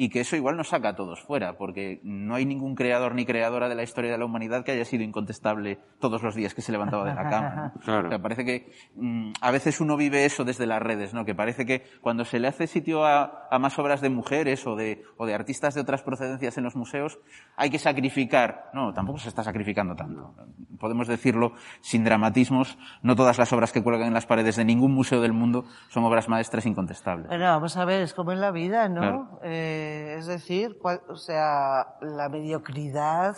y 0.00 0.10
que 0.10 0.20
eso 0.20 0.36
igual 0.36 0.56
nos 0.56 0.68
saca 0.68 0.90
a 0.90 0.94
todos 0.94 1.20
fuera, 1.20 1.58
porque 1.58 2.00
no 2.04 2.36
hay 2.36 2.46
ningún 2.46 2.76
creador 2.76 3.16
ni 3.16 3.26
creadora 3.26 3.68
de 3.68 3.74
la 3.74 3.82
historia 3.82 4.12
de 4.12 4.16
la 4.16 4.24
humanidad 4.24 4.64
que 4.64 4.70
haya 4.70 4.84
sido 4.84 5.02
incontestable 5.02 5.80
todos 5.98 6.22
los 6.22 6.36
días 6.36 6.54
que 6.54 6.62
se 6.62 6.70
levantaba 6.70 7.04
de 7.04 7.14
la 7.14 7.28
cama. 7.28 7.72
¿no? 7.74 7.80
Claro. 7.88 8.06
O 8.06 8.10
sea, 8.10 8.20
parece 8.20 8.44
que 8.44 8.72
mm, 8.94 9.32
a 9.40 9.50
veces 9.50 9.80
uno 9.80 9.96
vive 9.96 10.24
eso 10.24 10.44
desde 10.44 10.66
las 10.66 10.80
redes, 10.80 11.14
¿no? 11.14 11.24
Que 11.24 11.34
parece 11.34 11.66
que 11.66 11.82
cuando 12.00 12.24
se 12.24 12.38
le 12.38 12.46
hace 12.46 12.68
sitio 12.68 13.04
a, 13.04 13.48
a 13.50 13.58
más 13.58 13.76
obras 13.80 14.00
de 14.00 14.08
mujeres 14.08 14.64
o 14.68 14.76
de, 14.76 15.02
o 15.16 15.26
de 15.26 15.34
artistas 15.34 15.74
de 15.74 15.80
otras 15.80 16.02
procedencias 16.02 16.56
en 16.58 16.64
los 16.64 16.76
museos, 16.76 17.18
hay 17.56 17.70
que 17.70 17.80
sacrificar. 17.80 18.70
No, 18.74 18.92
tampoco 18.92 19.18
se 19.18 19.28
está 19.28 19.42
sacrificando 19.42 19.96
tanto. 19.96 20.32
Podemos 20.78 21.08
decirlo 21.08 21.54
sin 21.80 22.04
dramatismos. 22.04 22.78
No 23.02 23.16
todas 23.16 23.36
las 23.36 23.52
obras 23.52 23.72
que 23.72 23.82
cuelgan 23.82 24.08
en 24.08 24.14
las 24.14 24.26
paredes 24.26 24.54
de 24.54 24.64
ningún 24.64 24.94
museo 24.94 25.20
del 25.20 25.32
mundo 25.32 25.64
son 25.88 26.04
obras 26.04 26.28
maestras 26.28 26.66
incontestables. 26.66 27.26
Bueno, 27.26 27.46
vamos 27.46 27.76
a 27.76 27.84
ver, 27.84 28.02
es 28.02 28.14
como 28.14 28.30
en 28.30 28.40
la 28.40 28.52
vida, 28.52 28.88
¿no? 28.88 29.00
Claro. 29.00 29.40
Eh, 29.42 29.87
es 30.18 30.26
decir, 30.26 30.78
cual- 30.78 31.02
o 31.08 31.16
sea, 31.16 31.96
la 32.00 32.28
mediocridad. 32.28 33.36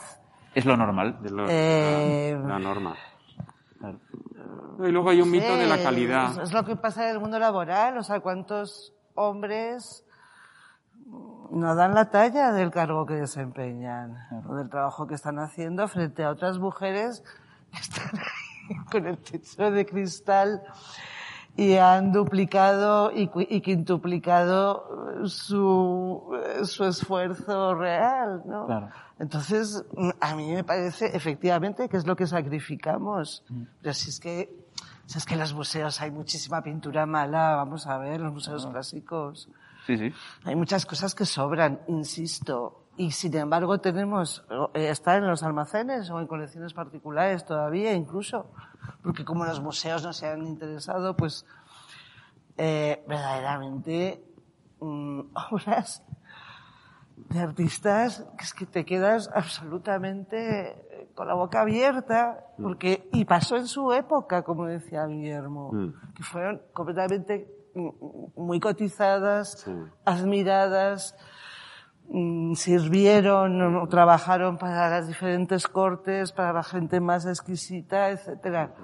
Es 0.55 0.65
lo 0.65 0.77
normal. 0.77 1.19
Es 1.25 1.31
lo- 1.31 1.47
Eh, 1.49 2.37
la, 2.43 2.49
la 2.49 2.59
norma. 2.59 2.97
Y 4.83 4.91
luego 4.91 5.11
hay 5.11 5.21
un 5.21 5.31
mito 5.31 5.57
de 5.57 5.67
la 5.67 5.77
Sí, 5.77 5.83
calidad. 5.85 6.31
Es, 6.33 6.39
es 6.39 6.53
lo 6.53 6.65
que 6.65 6.77
pasa 6.77 7.05
en 7.05 7.11
el 7.17 7.21
mundo 7.21 7.39
laboral, 7.39 7.97
o 7.99 8.03
sea, 8.03 8.21
cuántos 8.21 8.95
hombres 9.15 10.05
no 11.51 11.75
dan 11.75 11.95
la 11.95 12.11
talla 12.11 12.53
del 12.53 12.71
cargo 12.71 13.05
que 13.07 13.15
desempeñan 13.15 14.17
o 14.49 14.55
del 14.55 14.69
trabajo 14.71 15.07
que 15.07 15.15
están 15.15 15.39
haciendo 15.39 15.89
frente 15.89 16.25
a 16.25 16.31
otras 16.31 16.59
mujeres 16.59 17.23
que 17.73 17.79
están 17.79 18.19
ahí 18.19 18.77
con 18.93 19.07
el 19.07 19.19
techo 19.19 19.71
de 19.71 19.85
cristal 19.85 20.63
y 21.57 21.77
han 21.77 22.13
duplicado 22.13 23.11
y, 23.13 23.31
y 23.49 23.61
quintuplicado 23.61 25.21
eh, 25.25 25.29
su, 25.29 26.33
eh, 26.35 26.65
su 26.65 26.85
esfuerzo 26.85 27.75
real, 27.75 28.43
¿no? 28.47 28.67
Claro. 28.67 28.89
Entonces, 29.19 29.85
mm, 29.95 30.11
a 30.21 30.35
mí 30.35 30.53
me 30.53 30.65
parece 30.65 31.15
efectivamente 31.15 31.89
que 31.89 31.99
es 31.99 32.07
lo 32.07 32.17
que 32.17 32.27
sacrificamos. 32.27 33.45
Pero 33.83 33.95
si 33.95 34.09
es 34.09 34.19
que, 34.19 34.67
si 35.07 35.19
es 35.19 35.27
que 35.27 35.35
en 35.35 35.41
los 35.41 35.53
museos 35.53 36.01
hay 36.01 36.11
muchísima 36.11 36.63
pintura 36.63 37.05
mala, 37.05 37.57
vamos 37.57 37.87
a 37.87 37.99
ver, 37.99 38.21
los 38.21 38.33
museos 38.33 38.67
clásicos. 38.67 39.49
Sí, 39.87 39.99
sí. 39.99 40.13
Hay 40.45 40.57
muchas 40.57 40.87
cosas 40.87 41.15
que 41.15 41.27
sobran, 41.27 41.81
insisto. 41.89 42.87
Y 42.97 43.13
sin 43.13 43.35
embargo 43.37 43.79
tenemos, 43.79 44.45
eh, 44.75 44.89
está 44.89 45.17
en 45.17 45.27
los 45.27 45.43
almacenes 45.43 46.11
o 46.11 46.21
en 46.21 46.27
colecciones 46.27 46.73
particulares 46.73 47.45
todavía 47.45 47.93
incluso. 47.93 48.47
Porque 49.03 49.25
como 49.25 49.45
los 49.45 49.61
museos 49.61 50.03
no 50.03 50.13
se 50.13 50.27
han 50.29 50.47
interesado, 50.47 51.17
pues 51.17 51.47
eh, 52.57 53.03
verdaderamente 53.09 54.23
mm, 54.81 55.21
obras 55.51 56.03
de 57.17 57.39
artistas 57.41 58.25
que 58.39 58.45
es 58.45 58.55
que 58.55 58.67
te 58.67 58.85
quedas 58.85 59.31
absolutamente 59.35 60.71
eh, 60.71 61.09
con 61.15 61.29
la 61.29 61.35
boca 61.35 61.61
abierta, 61.61 62.45
porque, 62.61 63.09
y 63.13 63.25
pasó 63.25 63.57
en 63.57 63.67
su 63.67 63.93
época, 63.93 64.43
como 64.43 64.67
decía 64.67 65.07
Guillermo, 65.07 65.71
Mm. 65.73 65.93
que 66.15 66.23
fueron 66.23 66.63
completamente 66.73 67.47
mm, 67.75 67.89
muy 68.37 68.59
cotizadas, 68.59 69.61
Sí. 69.61 69.73
admiradas, 70.05 71.15
mm, 71.15 71.30
sirvieron 72.55 73.77
o 73.77 73.87
trabajaron 73.87 74.59
para 74.59 74.91
las 74.91 75.07
diferentes 75.07 75.69
cortes, 75.69 76.33
para 76.33 76.53
la 76.53 76.63
gente 76.63 77.01
más 77.01 77.27
exquisita, 77.27 78.11
etcétera. 78.11 78.75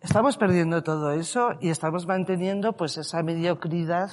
Estamos 0.00 0.36
perdiendo 0.36 0.82
todo 0.82 1.12
eso 1.12 1.52
y 1.60 1.70
estamos 1.70 2.06
manteniendo 2.06 2.72
pues 2.72 2.98
esa 2.98 3.22
mediocridad 3.22 4.10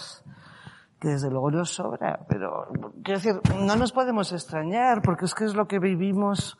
que 0.99 1.09
desde 1.09 1.29
luego 1.29 1.51
nos 1.51 1.71
sobra, 1.71 2.25
pero 2.27 2.67
quiero 3.03 3.19
decir, 3.19 3.41
no 3.59 3.75
nos 3.75 3.91
podemos 3.91 4.31
extrañar 4.31 5.01
porque 5.01 5.25
es 5.25 5.35
que 5.35 5.45
es 5.45 5.55
lo 5.55 5.67
que 5.67 5.79
vivimos 5.79 6.57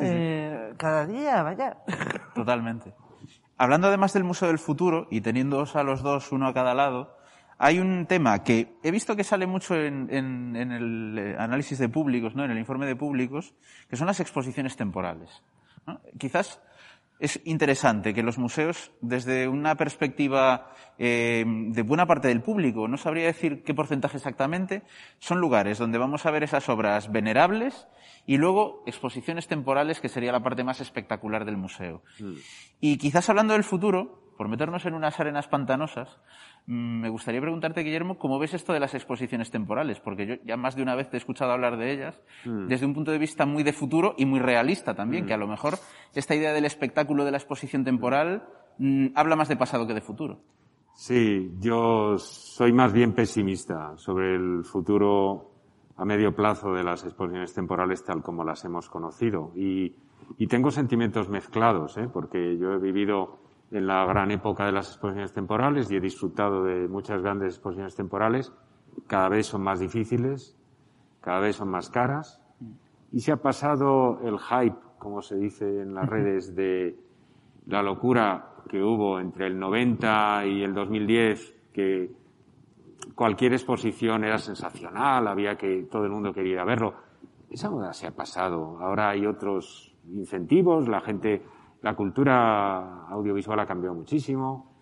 eh, 0.00 0.74
cada 0.76 1.06
día, 1.06 1.42
vaya. 1.42 1.76
Totalmente. 2.34 2.94
Hablando 3.56 3.88
además 3.88 4.12
del 4.12 4.24
Museo 4.24 4.48
del 4.48 4.58
Futuro 4.58 5.06
y 5.10 5.20
teniéndoos 5.20 5.76
a 5.76 5.84
los 5.84 6.02
dos 6.02 6.32
uno 6.32 6.48
a 6.48 6.54
cada 6.54 6.74
lado, 6.74 7.13
hay 7.58 7.78
un 7.78 8.06
tema 8.06 8.42
que 8.42 8.74
he 8.82 8.90
visto 8.90 9.16
que 9.16 9.24
sale 9.24 9.46
mucho 9.46 9.74
en, 9.74 10.08
en- 10.10 10.56
en 10.56 10.72
el 10.72 11.18
eh, 11.18 11.36
análisis 11.38 11.78
de 11.78 11.88
públicos, 11.88 12.34
¿no? 12.34 12.44
en 12.44 12.50
el 12.50 12.58
informe 12.58 12.86
de 12.86 12.96
públicos, 12.96 13.54
que 13.88 13.96
son 13.96 14.06
las 14.06 14.20
exposiciones 14.20 14.76
temporales. 14.76 15.42
¿no? 15.86 16.00
Quizás 16.18 16.60
es 17.20 17.40
interesante 17.44 18.12
que 18.12 18.22
los 18.24 18.38
museos, 18.38 18.90
desde 19.00 19.46
una 19.48 19.76
perspectiva 19.76 20.72
eh, 20.98 21.44
de 21.46 21.82
buena 21.82 22.06
parte 22.06 22.28
del 22.28 22.42
público, 22.42 22.88
no 22.88 22.96
sabría 22.96 23.26
decir 23.26 23.62
qué 23.62 23.72
porcentaje 23.72 24.16
exactamente, 24.16 24.82
son 25.20 25.38
lugares 25.40 25.78
donde 25.78 25.98
vamos 25.98 26.26
a 26.26 26.30
ver 26.32 26.42
esas 26.42 26.68
obras 26.68 27.10
venerables 27.12 27.86
y 28.26 28.36
luego 28.36 28.82
exposiciones 28.86 29.46
temporales, 29.46 30.00
que 30.00 30.08
sería 30.08 30.32
la 30.32 30.42
parte 30.42 30.64
más 30.64 30.80
espectacular 30.80 31.44
del 31.44 31.56
museo. 31.56 32.02
Y 32.80 32.96
quizás 32.98 33.28
hablando 33.30 33.52
del 33.54 33.64
futuro, 33.64 34.32
por 34.36 34.48
meternos 34.48 34.84
en 34.84 34.94
unas 34.94 35.18
arenas 35.20 35.46
pantanosas, 35.46 36.08
mm, 36.08 36.53
me 36.66 37.10
gustaría 37.10 37.42
preguntarte, 37.42 37.82
Guillermo, 37.82 38.16
¿cómo 38.16 38.38
ves 38.38 38.54
esto 38.54 38.72
de 38.72 38.80
las 38.80 38.94
exposiciones 38.94 39.50
temporales? 39.50 40.00
Porque 40.00 40.26
yo 40.26 40.34
ya 40.44 40.56
más 40.56 40.74
de 40.74 40.82
una 40.82 40.94
vez 40.94 41.10
te 41.10 41.16
he 41.16 41.18
escuchado 41.18 41.52
hablar 41.52 41.76
de 41.76 41.92
ellas 41.92 42.20
desde 42.44 42.86
un 42.86 42.94
punto 42.94 43.10
de 43.10 43.18
vista 43.18 43.44
muy 43.44 43.62
de 43.62 43.74
futuro 43.74 44.14
y 44.16 44.24
muy 44.24 44.40
realista 44.40 44.94
también, 44.94 45.26
que 45.26 45.34
a 45.34 45.38
lo 45.38 45.46
mejor 45.46 45.74
esta 46.14 46.34
idea 46.34 46.52
del 46.52 46.64
espectáculo 46.64 47.24
de 47.24 47.32
la 47.32 47.36
exposición 47.36 47.84
temporal 47.84 48.44
mm, 48.78 49.08
habla 49.14 49.36
más 49.36 49.48
de 49.48 49.56
pasado 49.56 49.86
que 49.86 49.92
de 49.92 50.00
futuro. 50.00 50.40
Sí, 50.94 51.52
yo 51.58 52.16
soy 52.18 52.72
más 52.72 52.92
bien 52.92 53.12
pesimista 53.12 53.96
sobre 53.96 54.36
el 54.36 54.64
futuro 54.64 55.50
a 55.96 56.04
medio 56.04 56.34
plazo 56.34 56.72
de 56.72 56.82
las 56.82 57.04
exposiciones 57.04 57.52
temporales 57.52 58.04
tal 58.04 58.22
como 58.22 58.42
las 58.42 58.64
hemos 58.64 58.88
conocido. 58.88 59.52
Y, 59.54 59.94
y 60.38 60.46
tengo 60.46 60.70
sentimientos 60.70 61.28
mezclados, 61.28 61.98
¿eh? 61.98 62.08
porque 62.12 62.56
yo 62.56 62.72
he 62.72 62.78
vivido 62.78 63.43
en 63.74 63.88
la 63.88 64.06
gran 64.06 64.30
época 64.30 64.66
de 64.66 64.72
las 64.72 64.88
exposiciones 64.88 65.32
temporales 65.32 65.90
y 65.90 65.96
he 65.96 66.00
disfrutado 66.00 66.62
de 66.62 66.86
muchas 66.86 67.20
grandes 67.20 67.54
exposiciones 67.54 67.96
temporales. 67.96 68.52
Cada 69.08 69.28
vez 69.28 69.46
son 69.46 69.62
más 69.62 69.80
difíciles, 69.80 70.56
cada 71.20 71.40
vez 71.40 71.56
son 71.56 71.70
más 71.70 71.90
caras. 71.90 72.40
Y 73.10 73.20
se 73.20 73.32
ha 73.32 73.36
pasado 73.36 74.20
el 74.22 74.38
hype, 74.38 74.78
como 74.98 75.22
se 75.22 75.36
dice 75.36 75.82
en 75.82 75.92
las 75.92 76.08
redes, 76.08 76.54
de 76.54 76.96
la 77.66 77.82
locura 77.82 78.52
que 78.68 78.80
hubo 78.80 79.18
entre 79.18 79.48
el 79.48 79.58
90 79.58 80.46
y 80.46 80.62
el 80.62 80.72
2010, 80.72 81.54
que 81.72 82.12
cualquier 83.16 83.54
exposición 83.54 84.22
era 84.22 84.38
sensacional, 84.38 85.26
había 85.26 85.56
que 85.56 85.88
todo 85.90 86.04
el 86.04 86.12
mundo 86.12 86.32
quería 86.32 86.62
verlo. 86.64 86.94
Esa 87.50 87.70
moda 87.70 87.92
se 87.92 88.06
ha 88.06 88.12
pasado. 88.12 88.78
Ahora 88.80 89.10
hay 89.10 89.26
otros 89.26 89.96
incentivos, 90.12 90.88
la 90.88 91.00
gente, 91.00 91.42
la 91.84 91.94
cultura 91.94 93.04
audiovisual 93.08 93.60
ha 93.60 93.66
cambiado 93.66 93.94
muchísimo. 93.94 94.72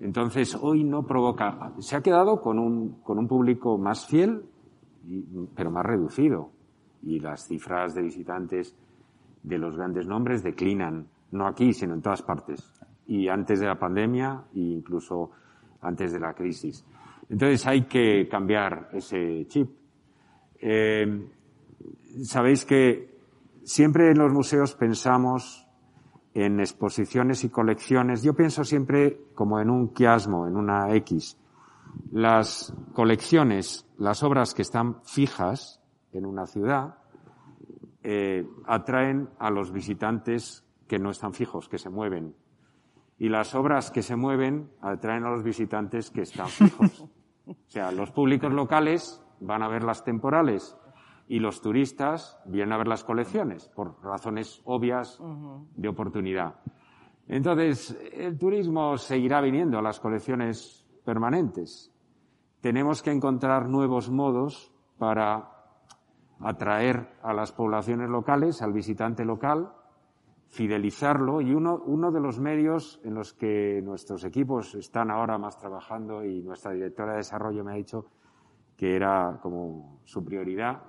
Entonces, 0.00 0.54
hoy 0.54 0.84
no 0.84 1.04
provoca, 1.04 1.72
se 1.80 1.96
ha 1.96 2.00
quedado 2.00 2.40
con 2.40 2.60
un, 2.60 3.00
con 3.02 3.18
un 3.18 3.26
público 3.26 3.76
más 3.76 4.06
fiel, 4.06 4.44
pero 5.56 5.72
más 5.72 5.84
reducido. 5.84 6.52
Y 7.02 7.18
las 7.18 7.48
cifras 7.48 7.92
de 7.96 8.02
visitantes 8.02 8.76
de 9.42 9.58
los 9.58 9.76
grandes 9.76 10.06
nombres 10.06 10.44
declinan, 10.44 11.08
no 11.32 11.44
aquí, 11.44 11.72
sino 11.72 11.94
en 11.94 12.02
todas 12.02 12.22
partes. 12.22 12.72
Y 13.08 13.26
antes 13.26 13.58
de 13.58 13.66
la 13.66 13.76
pandemia 13.76 14.44
e 14.54 14.60
incluso 14.60 15.32
antes 15.80 16.12
de 16.12 16.20
la 16.20 16.34
crisis. 16.34 16.86
Entonces 17.28 17.66
hay 17.66 17.82
que 17.86 18.28
cambiar 18.28 18.90
ese 18.92 19.44
chip. 19.48 19.70
Eh, 20.60 21.28
Sabéis 22.22 22.64
que 22.64 23.18
siempre 23.64 24.12
en 24.12 24.18
los 24.18 24.32
museos 24.32 24.74
pensamos 24.76 25.67
en 26.34 26.60
exposiciones 26.60 27.44
y 27.44 27.48
colecciones. 27.48 28.22
Yo 28.22 28.34
pienso 28.34 28.64
siempre 28.64 29.20
como 29.34 29.60
en 29.60 29.70
un 29.70 29.88
quiasmo, 29.88 30.46
en 30.46 30.56
una 30.56 30.94
X. 30.94 31.36
Las 32.12 32.74
colecciones, 32.92 33.86
las 33.98 34.22
obras 34.22 34.54
que 34.54 34.62
están 34.62 35.02
fijas 35.04 35.80
en 36.12 36.26
una 36.26 36.46
ciudad, 36.46 36.98
eh, 38.02 38.46
atraen 38.66 39.28
a 39.38 39.50
los 39.50 39.72
visitantes 39.72 40.64
que 40.86 40.98
no 40.98 41.10
están 41.10 41.34
fijos, 41.34 41.68
que 41.68 41.78
se 41.78 41.90
mueven. 41.90 42.34
Y 43.18 43.28
las 43.28 43.54
obras 43.54 43.90
que 43.90 44.02
se 44.02 44.16
mueven 44.16 44.70
atraen 44.80 45.24
a 45.24 45.30
los 45.30 45.42
visitantes 45.42 46.10
que 46.10 46.22
están 46.22 46.48
fijos. 46.48 47.04
O 47.48 47.70
sea, 47.70 47.90
los 47.92 48.10
públicos 48.10 48.52
locales 48.52 49.22
van 49.40 49.62
a 49.62 49.68
ver 49.68 49.82
las 49.82 50.04
temporales 50.04 50.76
y 51.28 51.38
los 51.40 51.60
turistas 51.60 52.40
vienen 52.46 52.72
a 52.72 52.78
ver 52.78 52.88
las 52.88 53.04
colecciones 53.04 53.68
por 53.68 54.02
razones 54.02 54.62
obvias 54.64 55.20
de 55.76 55.88
oportunidad. 55.88 56.54
Entonces, 57.26 57.96
el 58.14 58.38
turismo 58.38 58.96
seguirá 58.96 59.42
viniendo 59.42 59.78
a 59.78 59.82
las 59.82 60.00
colecciones 60.00 60.86
permanentes. 61.04 61.92
Tenemos 62.62 63.02
que 63.02 63.12
encontrar 63.12 63.68
nuevos 63.68 64.10
modos 64.10 64.72
para 64.96 65.50
atraer 66.40 67.10
a 67.22 67.34
las 67.34 67.52
poblaciones 67.52 68.08
locales, 68.08 68.62
al 68.62 68.72
visitante 68.72 69.24
local, 69.24 69.72
fidelizarlo 70.48 71.42
y 71.42 71.52
uno, 71.52 71.82
uno 71.84 72.10
de 72.10 72.20
los 72.20 72.40
medios 72.40 73.00
en 73.04 73.14
los 73.14 73.34
que 73.34 73.82
nuestros 73.84 74.24
equipos 74.24 74.74
están 74.74 75.10
ahora 75.10 75.36
más 75.36 75.58
trabajando 75.58 76.24
y 76.24 76.40
nuestra 76.40 76.72
directora 76.72 77.12
de 77.12 77.18
desarrollo 77.18 77.64
me 77.64 77.72
ha 77.72 77.76
dicho 77.76 78.06
que 78.76 78.96
era 78.96 79.38
como 79.42 80.00
su 80.04 80.24
prioridad, 80.24 80.80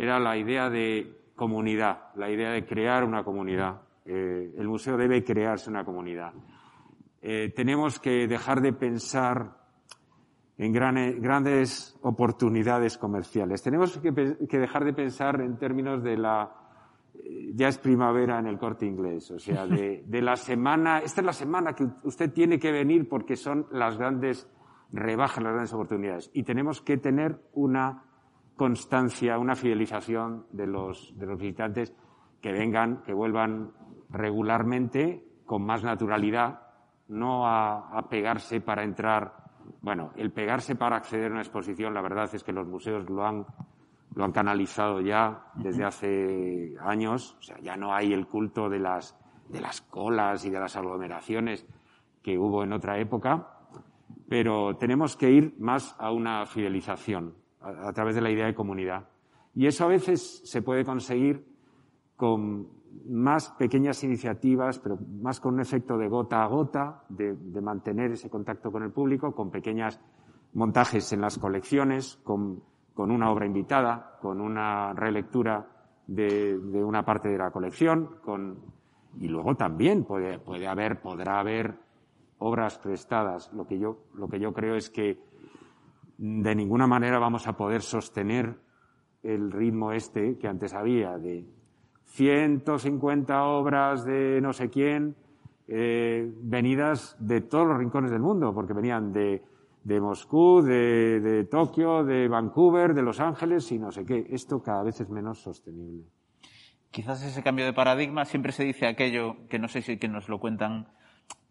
era 0.00 0.18
la 0.18 0.34
idea 0.34 0.70
de 0.70 1.14
comunidad, 1.36 2.14
la 2.14 2.30
idea 2.30 2.52
de 2.52 2.64
crear 2.64 3.04
una 3.04 3.22
comunidad. 3.22 3.82
Eh, 4.06 4.54
el 4.56 4.66
museo 4.66 4.96
debe 4.96 5.22
crearse 5.22 5.68
una 5.68 5.84
comunidad. 5.84 6.32
Eh, 7.20 7.52
tenemos 7.54 8.00
que 8.00 8.26
dejar 8.26 8.62
de 8.62 8.72
pensar 8.72 9.58
en 10.56 10.72
grandes 10.72 11.98
oportunidades 12.00 12.96
comerciales. 12.96 13.62
Tenemos 13.62 13.98
que, 13.98 14.10
dejar 14.10 14.86
de 14.86 14.94
pensar 14.94 15.42
en 15.42 15.58
términos 15.58 16.02
de 16.02 16.16
la 16.16 16.50
eh, 17.14 17.52
ya 17.54 17.68
es 17.68 17.76
primavera 17.76 18.38
en 18.38 18.46
el 18.46 18.56
corte 18.56 18.86
inglés, 18.86 19.30
o 19.32 19.38
sea, 19.38 19.66
de, 19.66 20.02
la 20.22 20.36
semana, 20.36 21.00
esta 21.00 21.20
es 21.20 21.26
la 21.26 21.34
semana 21.34 21.74
que 21.74 21.86
usted 22.04 22.32
tiene 22.32 22.58
que 22.58 22.72
venir 22.72 23.06
porque 23.06 23.36
son 23.36 23.66
las 23.70 23.98
grandes 23.98 24.48
rebajas, 24.92 25.42
las 25.42 25.52
grandes 25.52 25.74
oportunidades. 25.74 26.30
Y 26.32 26.42
tenemos 26.42 26.80
que 26.80 26.96
tener 26.96 27.38
una 27.52 28.04
constancia, 28.60 29.38
una 29.38 29.56
fidelización 29.56 30.44
de 30.52 30.66
los, 30.66 31.18
de 31.18 31.24
los 31.24 31.38
visitantes 31.38 31.94
que 32.42 32.52
vengan, 32.52 33.00
que 33.04 33.14
vuelvan 33.14 33.72
regularmente, 34.10 35.24
con 35.46 35.64
más 35.64 35.82
naturalidad, 35.82 36.60
no 37.08 37.46
a, 37.46 38.06
pegarse 38.10 38.60
para 38.60 38.84
entrar. 38.84 39.32
Bueno, 39.80 40.12
el 40.14 40.30
pegarse 40.30 40.76
para 40.76 40.96
acceder 40.96 41.30
a 41.30 41.32
una 41.32 41.40
exposición, 41.40 41.94
la 41.94 42.02
verdad 42.02 42.28
es 42.34 42.44
que 42.44 42.52
los 42.52 42.66
museos 42.68 43.08
lo 43.08 43.24
han, 43.24 43.46
lo 44.14 44.24
han 44.24 44.32
canalizado 44.32 45.00
ya 45.00 45.42
desde 45.54 45.86
hace 45.86 46.76
años. 46.82 47.38
O 47.38 47.42
sea, 47.42 47.58
ya 47.60 47.76
no 47.76 47.94
hay 47.94 48.12
el 48.12 48.26
culto 48.26 48.68
de 48.68 48.78
las, 48.78 49.18
de 49.48 49.62
las 49.62 49.80
colas 49.80 50.44
y 50.44 50.50
de 50.50 50.60
las 50.60 50.76
aglomeraciones 50.76 51.66
que 52.22 52.36
hubo 52.36 52.62
en 52.62 52.74
otra 52.74 52.98
época, 52.98 53.54
pero 54.28 54.76
tenemos 54.76 55.16
que 55.16 55.30
ir 55.30 55.54
más 55.58 55.96
a 55.98 56.12
una 56.12 56.44
fidelización 56.44 57.39
a, 57.60 57.92
través 57.92 58.14
de 58.14 58.20
la 58.20 58.30
idea 58.30 58.46
de 58.46 58.54
comunidad. 58.54 59.08
Y 59.54 59.66
eso 59.66 59.84
a 59.84 59.88
veces 59.88 60.42
se 60.44 60.62
puede 60.62 60.84
conseguir 60.84 61.44
con 62.16 62.68
más 63.08 63.50
pequeñas 63.52 64.02
iniciativas, 64.04 64.78
pero 64.78 64.98
más 65.22 65.40
con 65.40 65.54
un 65.54 65.60
efecto 65.60 65.96
de 65.96 66.08
gota 66.08 66.42
a 66.42 66.46
gota, 66.46 67.04
de, 67.08 67.34
mantener 67.60 68.12
ese 68.12 68.30
contacto 68.30 68.70
con 68.70 68.82
el 68.82 68.90
público, 68.90 69.34
con 69.34 69.50
pequeños 69.50 69.98
montajes 70.54 71.12
en 71.12 71.20
las 71.20 71.38
colecciones, 71.38 72.18
con, 72.24 72.62
una 72.96 73.30
obra 73.30 73.46
invitada, 73.46 74.18
con 74.20 74.40
una 74.40 74.92
relectura 74.92 75.66
de, 76.06 76.54
una 76.56 77.02
parte 77.04 77.28
de 77.30 77.38
la 77.38 77.50
colección, 77.50 78.16
con, 78.22 78.58
y 79.18 79.28
luego 79.28 79.54
también 79.54 80.04
puede, 80.04 80.38
puede 80.38 80.66
haber, 80.66 81.00
podrá 81.00 81.40
haber 81.40 81.78
obras 82.38 82.78
prestadas. 82.78 83.52
Lo 83.54 83.66
que 83.66 83.78
yo, 83.78 83.98
lo 84.14 84.28
que 84.28 84.38
yo 84.38 84.52
creo 84.52 84.74
es 84.74 84.90
que 84.90 85.29
de 86.22 86.54
ninguna 86.54 86.86
manera 86.86 87.18
vamos 87.18 87.48
a 87.48 87.56
poder 87.56 87.80
sostener 87.80 88.54
el 89.22 89.50
ritmo 89.50 89.92
este 89.92 90.36
que 90.36 90.48
antes 90.48 90.74
había 90.74 91.16
de 91.16 91.46
150 92.04 93.42
obras 93.44 94.04
de 94.04 94.38
no 94.42 94.52
sé 94.52 94.68
quién 94.68 95.16
eh, 95.66 96.30
venidas 96.42 97.16
de 97.20 97.40
todos 97.40 97.68
los 97.68 97.78
rincones 97.78 98.10
del 98.10 98.20
mundo, 98.20 98.52
porque 98.52 98.74
venían 98.74 99.12
de, 99.12 99.42
de 99.82 100.00
Moscú, 100.00 100.60
de, 100.60 101.20
de, 101.20 101.44
Tokio, 101.44 102.04
de 102.04 102.28
Vancouver, 102.28 102.92
de 102.92 103.02
Los 103.02 103.18
Ángeles 103.18 103.72
y 103.72 103.78
no 103.78 103.90
sé 103.90 104.04
qué. 104.04 104.26
Esto 104.28 104.60
cada 104.62 104.82
vez 104.82 105.00
es 105.00 105.08
menos 105.08 105.40
sostenible. 105.40 106.04
Quizás 106.90 107.22
ese 107.22 107.42
cambio 107.42 107.64
de 107.64 107.72
paradigma 107.72 108.26
siempre 108.26 108.52
se 108.52 108.64
dice 108.64 108.86
aquello 108.86 109.48
que 109.48 109.58
no 109.58 109.68
sé 109.68 109.80
si 109.80 109.96
que 109.96 110.08
nos 110.08 110.28
lo 110.28 110.38
cuentan 110.38 110.88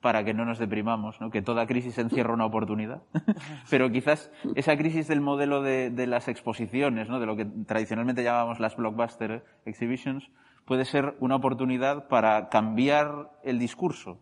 para 0.02 0.24
que 0.24 0.34
no 0.34 0.46
nos 0.46 0.60
deprimamos, 0.60 1.20
¿no? 1.20 1.30
que 1.30 1.42
toda 1.42 1.68
crisis 1.68 1.98
encierra 1.98 2.34
una 2.34 2.46
oportunidad. 2.46 3.02
Pero 3.70 3.90
quizás 3.92 4.32
esa 4.56 4.78
crisis 4.78 5.08
del 5.08 5.22
modelo 5.22 5.62
de, 5.62 5.90
de, 5.90 6.08
las 6.08 6.28
exposiciones, 6.28 7.10
¿no? 7.10 7.20
de 7.20 7.26
lo 7.26 7.36
que 7.36 7.46
tradicionalmente 7.46 8.24
llamábamos 8.24 8.60
las 8.60 8.76
blockbuster 8.76 9.44
exhibitions, 9.66 10.30
puede 10.66 10.86
ser 10.86 11.16
una 11.20 11.36
oportunidad 11.36 12.08
para 12.08 12.50
cambiar 12.50 13.32
el 13.44 13.60
discurso. 13.60 14.20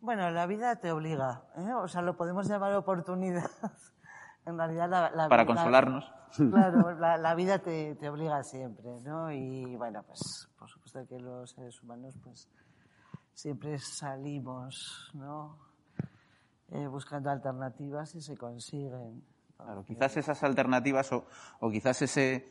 Bueno, 0.00 0.30
la 0.30 0.46
vida 0.46 0.76
te 0.76 0.90
obliga, 0.90 1.44
¿eh? 1.56 1.72
o 1.74 1.86
sea, 1.86 2.02
lo 2.02 2.16
podemos 2.16 2.48
llamar 2.48 2.74
oportunidad. 2.74 3.48
en 4.46 4.58
realidad, 4.58 4.88
la, 4.88 5.10
la 5.10 5.28
para 5.28 5.46
consolarnos. 5.46 6.12
Claro, 6.34 6.98
la, 6.98 7.18
la 7.18 7.34
vida 7.34 7.58
te, 7.58 7.94
te, 7.96 8.08
obliga 8.08 8.42
siempre, 8.42 9.02
¿no? 9.02 9.30
Y 9.30 9.76
bueno, 9.76 10.02
pues 10.02 10.48
por 10.58 10.66
supuesto 10.66 11.06
que 11.06 11.20
los 11.20 11.50
seres 11.50 11.82
humanos, 11.82 12.18
pues 12.24 12.48
siempre 13.34 13.78
salimos, 13.78 15.10
¿no? 15.14 15.58
Eh, 16.70 16.86
buscando 16.86 17.30
alternativas 17.30 18.14
y 18.14 18.22
se 18.22 18.36
consiguen. 18.36 19.22
Claro, 19.56 19.84
quizás 19.84 20.16
esas 20.16 20.42
alternativas 20.42 21.12
o, 21.12 21.26
o 21.60 21.70
quizás 21.70 22.02
ese, 22.02 22.50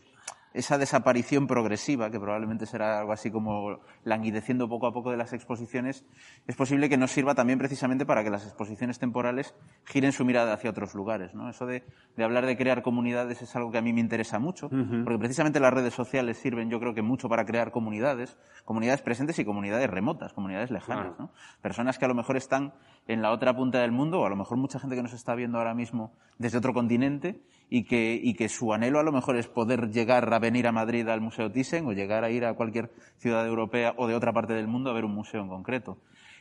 esa 0.53 0.77
desaparición 0.77 1.47
progresiva, 1.47 2.09
que 2.11 2.19
probablemente 2.19 2.65
será 2.65 2.99
algo 2.99 3.13
así 3.13 3.31
como 3.31 3.79
languideciendo 4.03 4.67
poco 4.67 4.87
a 4.87 4.93
poco 4.93 5.11
de 5.11 5.17
las 5.17 5.33
exposiciones, 5.33 6.05
es 6.47 6.55
posible 6.55 6.89
que 6.89 6.97
nos 6.97 7.11
sirva 7.11 7.35
también 7.35 7.57
precisamente 7.57 8.05
para 8.05 8.23
que 8.23 8.29
las 8.29 8.45
exposiciones 8.45 8.99
temporales 8.99 9.55
giren 9.85 10.11
su 10.11 10.25
mirada 10.25 10.53
hacia 10.53 10.69
otros 10.69 10.93
lugares. 10.93 11.33
¿no? 11.33 11.49
Eso 11.49 11.65
de, 11.65 11.83
de 12.17 12.23
hablar 12.23 12.45
de 12.45 12.57
crear 12.57 12.81
comunidades 12.81 13.41
es 13.41 13.55
algo 13.55 13.71
que 13.71 13.77
a 13.77 13.81
mí 13.81 13.93
me 13.93 14.01
interesa 14.01 14.39
mucho, 14.39 14.69
porque 14.69 15.19
precisamente 15.19 15.59
las 15.59 15.73
redes 15.73 15.93
sociales 15.93 16.37
sirven, 16.37 16.69
yo 16.69 16.79
creo 16.79 16.93
que 16.93 17.01
mucho 17.01 17.29
para 17.29 17.45
crear 17.45 17.71
comunidades, 17.71 18.37
comunidades 18.65 19.01
presentes 19.01 19.39
y 19.39 19.45
comunidades 19.45 19.89
remotas, 19.89 20.33
comunidades 20.33 20.71
lejanas. 20.71 21.17
¿no? 21.17 21.31
Personas 21.61 21.97
que 21.97 22.05
a 22.05 22.07
lo 22.07 22.15
mejor 22.15 22.37
están 22.37 22.73
en 23.07 23.21
la 23.21 23.31
otra 23.31 23.55
punta 23.55 23.79
del 23.79 23.91
mundo, 23.91 24.21
o 24.21 24.25
a 24.25 24.29
lo 24.29 24.35
mejor 24.35 24.57
mucha 24.57 24.79
gente 24.79 24.95
que 24.95 25.03
nos 25.03 25.13
está 25.13 25.35
viendo 25.35 25.57
ahora 25.57 25.73
mismo 25.73 26.13
desde 26.37 26.57
otro 26.57 26.73
continente, 26.73 27.41
y 27.73 27.85
que, 27.85 28.19
y 28.21 28.33
que 28.33 28.49
su 28.49 28.73
anhelo 28.73 28.99
a 28.99 29.03
lo 29.03 29.13
mejor 29.13 29.37
es 29.37 29.47
poder 29.47 29.91
llegar 29.91 30.31
a 30.33 30.39
venir 30.39 30.67
a 30.67 30.73
Madrid 30.73 31.07
al 31.07 31.21
Museo 31.21 31.49
Thyssen 31.49 31.87
o 31.87 31.93
llegar 31.93 32.25
a 32.25 32.29
ir 32.29 32.43
a 32.43 32.53
cualquier 32.53 32.91
ciudad 33.17 33.47
europea 33.47 33.93
o 33.95 34.07
de 34.07 34.13
otra 34.13 34.33
parte 34.33 34.51
del 34.51 34.67
mundo 34.67 34.89
a 34.89 34.93
ver 34.93 35.05
un 35.05 35.15
museo 35.15 35.41
en 35.41 35.47
concreto. 35.47 35.97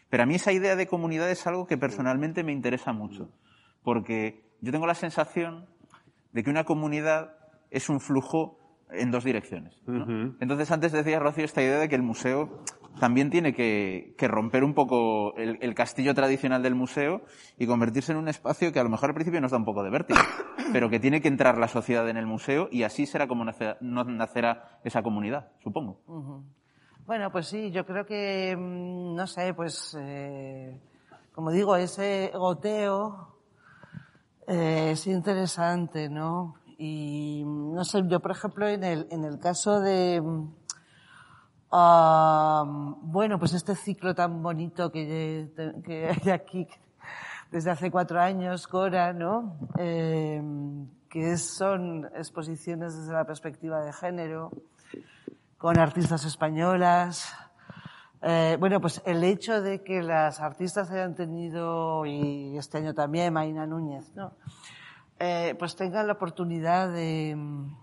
Pero 0.08 0.24
a 0.24 0.26
mí 0.26 0.34
esa 0.34 0.50
idea 0.50 0.74
de 0.74 0.88
comunidad 0.88 1.30
es 1.30 1.46
algo 1.46 1.68
que 1.68 1.78
personalmente 1.78 2.42
me 2.42 2.50
interesa 2.50 2.92
mucho, 2.92 3.30
porque 3.84 4.42
yo 4.60 4.72
tengo 4.72 4.88
la 4.88 4.96
sensación 4.96 5.66
de 6.32 6.42
que 6.42 6.50
una 6.50 6.64
comunidad 6.64 7.36
es 7.70 7.88
un 7.88 8.00
flujo 8.00 8.58
en 8.92 9.10
dos 9.10 9.24
direcciones. 9.24 9.80
Entonces, 10.40 10.70
antes 10.70 10.92
decía 10.92 11.18
Rocío 11.18 11.44
esta 11.44 11.62
idea 11.62 11.78
de 11.78 11.88
que 11.88 11.96
el 11.96 12.02
museo 12.02 12.62
también 12.98 13.30
tiene 13.30 13.54
que, 13.54 14.14
romper 14.20 14.64
un 14.64 14.74
poco 14.74 15.34
el, 15.36 15.74
castillo 15.74 16.14
tradicional 16.14 16.62
del 16.62 16.74
museo 16.74 17.22
y 17.58 17.66
convertirse 17.66 18.12
en 18.12 18.18
un 18.18 18.28
espacio 18.28 18.72
que 18.72 18.80
a 18.80 18.84
lo 18.84 18.90
mejor 18.90 19.10
al 19.10 19.14
principio 19.14 19.40
nos 19.40 19.52
da 19.52 19.58
un 19.58 19.64
poco 19.64 19.82
de 19.82 19.90
vértigo, 19.90 20.18
pero 20.72 20.90
que 20.90 21.00
tiene 21.00 21.20
que 21.20 21.28
entrar 21.28 21.58
la 21.58 21.68
sociedad 21.68 22.08
en 22.08 22.16
el 22.16 22.26
museo 22.26 22.68
y 22.70 22.82
así 22.82 23.06
será 23.06 23.26
como 23.26 23.44
nacerá, 23.44 24.80
esa 24.84 25.02
comunidad, 25.02 25.48
supongo. 25.62 26.00
Bueno, 27.06 27.30
pues 27.30 27.46
sí, 27.46 27.70
yo 27.70 27.86
creo 27.86 28.04
que, 28.04 28.56
mm, 28.56 29.14
no 29.14 29.26
sé, 29.26 29.54
pues, 29.54 29.96
eh, 29.98 30.78
como 31.32 31.50
digo, 31.50 31.76
ese 31.76 32.30
goteo 32.34 33.36
eh, 34.46 34.90
es 34.92 35.06
interesante, 35.06 36.08
¿no? 36.08 36.56
Y 36.82 37.42
no 37.44 37.84
sé, 37.84 38.02
yo 38.06 38.20
por 38.20 38.30
ejemplo 38.30 38.66
en 38.66 38.82
el, 38.84 39.06
en 39.10 39.24
el 39.24 39.38
caso 39.38 39.80
de, 39.80 40.22
bueno, 41.70 43.38
pues 43.38 43.52
este 43.52 43.74
ciclo 43.76 44.14
tan 44.14 44.42
bonito 44.42 44.90
que, 44.90 45.52
que 45.84 46.08
hay 46.08 46.30
aquí 46.30 46.66
desde 47.50 47.70
hace 47.70 47.90
cuatro 47.90 48.18
años, 48.18 48.66
Cora, 48.66 49.12
¿no? 49.12 49.58
Eh, 49.76 50.42
que 51.10 51.36
son 51.36 52.06
exposiciones 52.14 52.96
desde 52.96 53.12
la 53.12 53.26
perspectiva 53.26 53.82
de 53.82 53.92
género, 53.92 54.50
con 55.58 55.78
artistas 55.78 56.24
españolas. 56.24 57.30
Eh, 58.22 58.56
bueno, 58.58 58.80
pues 58.80 59.02
el 59.04 59.22
hecho 59.22 59.60
de 59.60 59.82
que 59.82 60.02
las 60.02 60.40
artistas 60.40 60.90
hayan 60.90 61.14
tenido, 61.14 62.06
y 62.06 62.56
este 62.56 62.78
año 62.78 62.94
también, 62.94 63.34
Maina 63.34 63.66
Núñez, 63.66 64.14
¿no? 64.14 64.32
Eh, 65.22 65.54
pues 65.58 65.76
tengan 65.76 66.06
la 66.06 66.14
oportunidad 66.14 66.90
de 66.90 67.34
mm, 67.36 67.76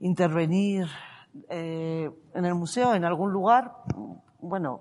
intervenir 0.00 0.86
eh, 1.50 2.10
en 2.32 2.44
el 2.46 2.54
museo, 2.54 2.94
en 2.94 3.04
algún 3.04 3.30
lugar, 3.30 3.76
bueno, 4.40 4.80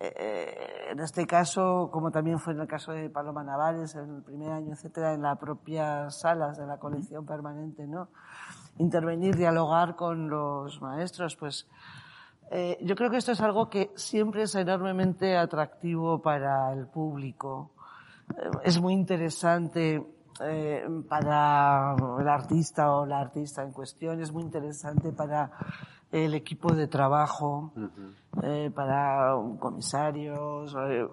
eh, 0.00 0.86
en 0.90 0.98
este 1.00 1.26
caso, 1.26 1.90
como 1.92 2.10
también 2.10 2.38
fue 2.38 2.54
en 2.54 2.60
el 2.60 2.66
caso 2.66 2.92
de 2.92 3.10
Paloma 3.10 3.44
Navares, 3.44 3.96
en 3.96 4.16
el 4.16 4.22
primer 4.22 4.50
año, 4.50 4.72
etcétera, 4.72 5.12
en 5.12 5.20
las 5.20 5.36
propias 5.36 6.20
salas 6.20 6.56
de 6.56 6.66
la 6.66 6.78
colección 6.78 7.26
permanente, 7.26 7.86
¿no? 7.86 8.08
Intervenir, 8.78 9.36
dialogar 9.36 9.94
con 9.94 10.30
los 10.30 10.80
maestros, 10.80 11.36
pues, 11.36 11.68
yo 12.80 12.96
creo 12.96 13.10
que 13.10 13.18
esto 13.18 13.32
es 13.32 13.42
algo 13.42 13.68
que 13.68 13.90
siempre 13.94 14.44
es 14.44 14.54
enormemente 14.54 15.36
atractivo 15.36 16.22
para 16.22 16.72
el 16.72 16.86
público. 16.86 17.72
es 18.64 18.80
muy 18.80 18.94
interesante 18.94 20.02
eh, 20.44 20.86
para 21.08 21.96
el 22.18 22.28
artista 22.28 22.92
o 22.92 23.06
la 23.06 23.20
artista 23.20 23.62
en 23.62 23.72
cuestión, 23.72 24.20
es 24.20 24.32
muy 24.32 24.42
interesante 24.42 25.12
para 25.12 25.50
el 26.10 26.34
equipo 26.34 26.72
de 26.72 26.88
trabajo, 26.88 27.72
eh, 28.42 28.70
para 28.74 29.36
comisarios, 29.58 30.74
eh, 30.78 31.06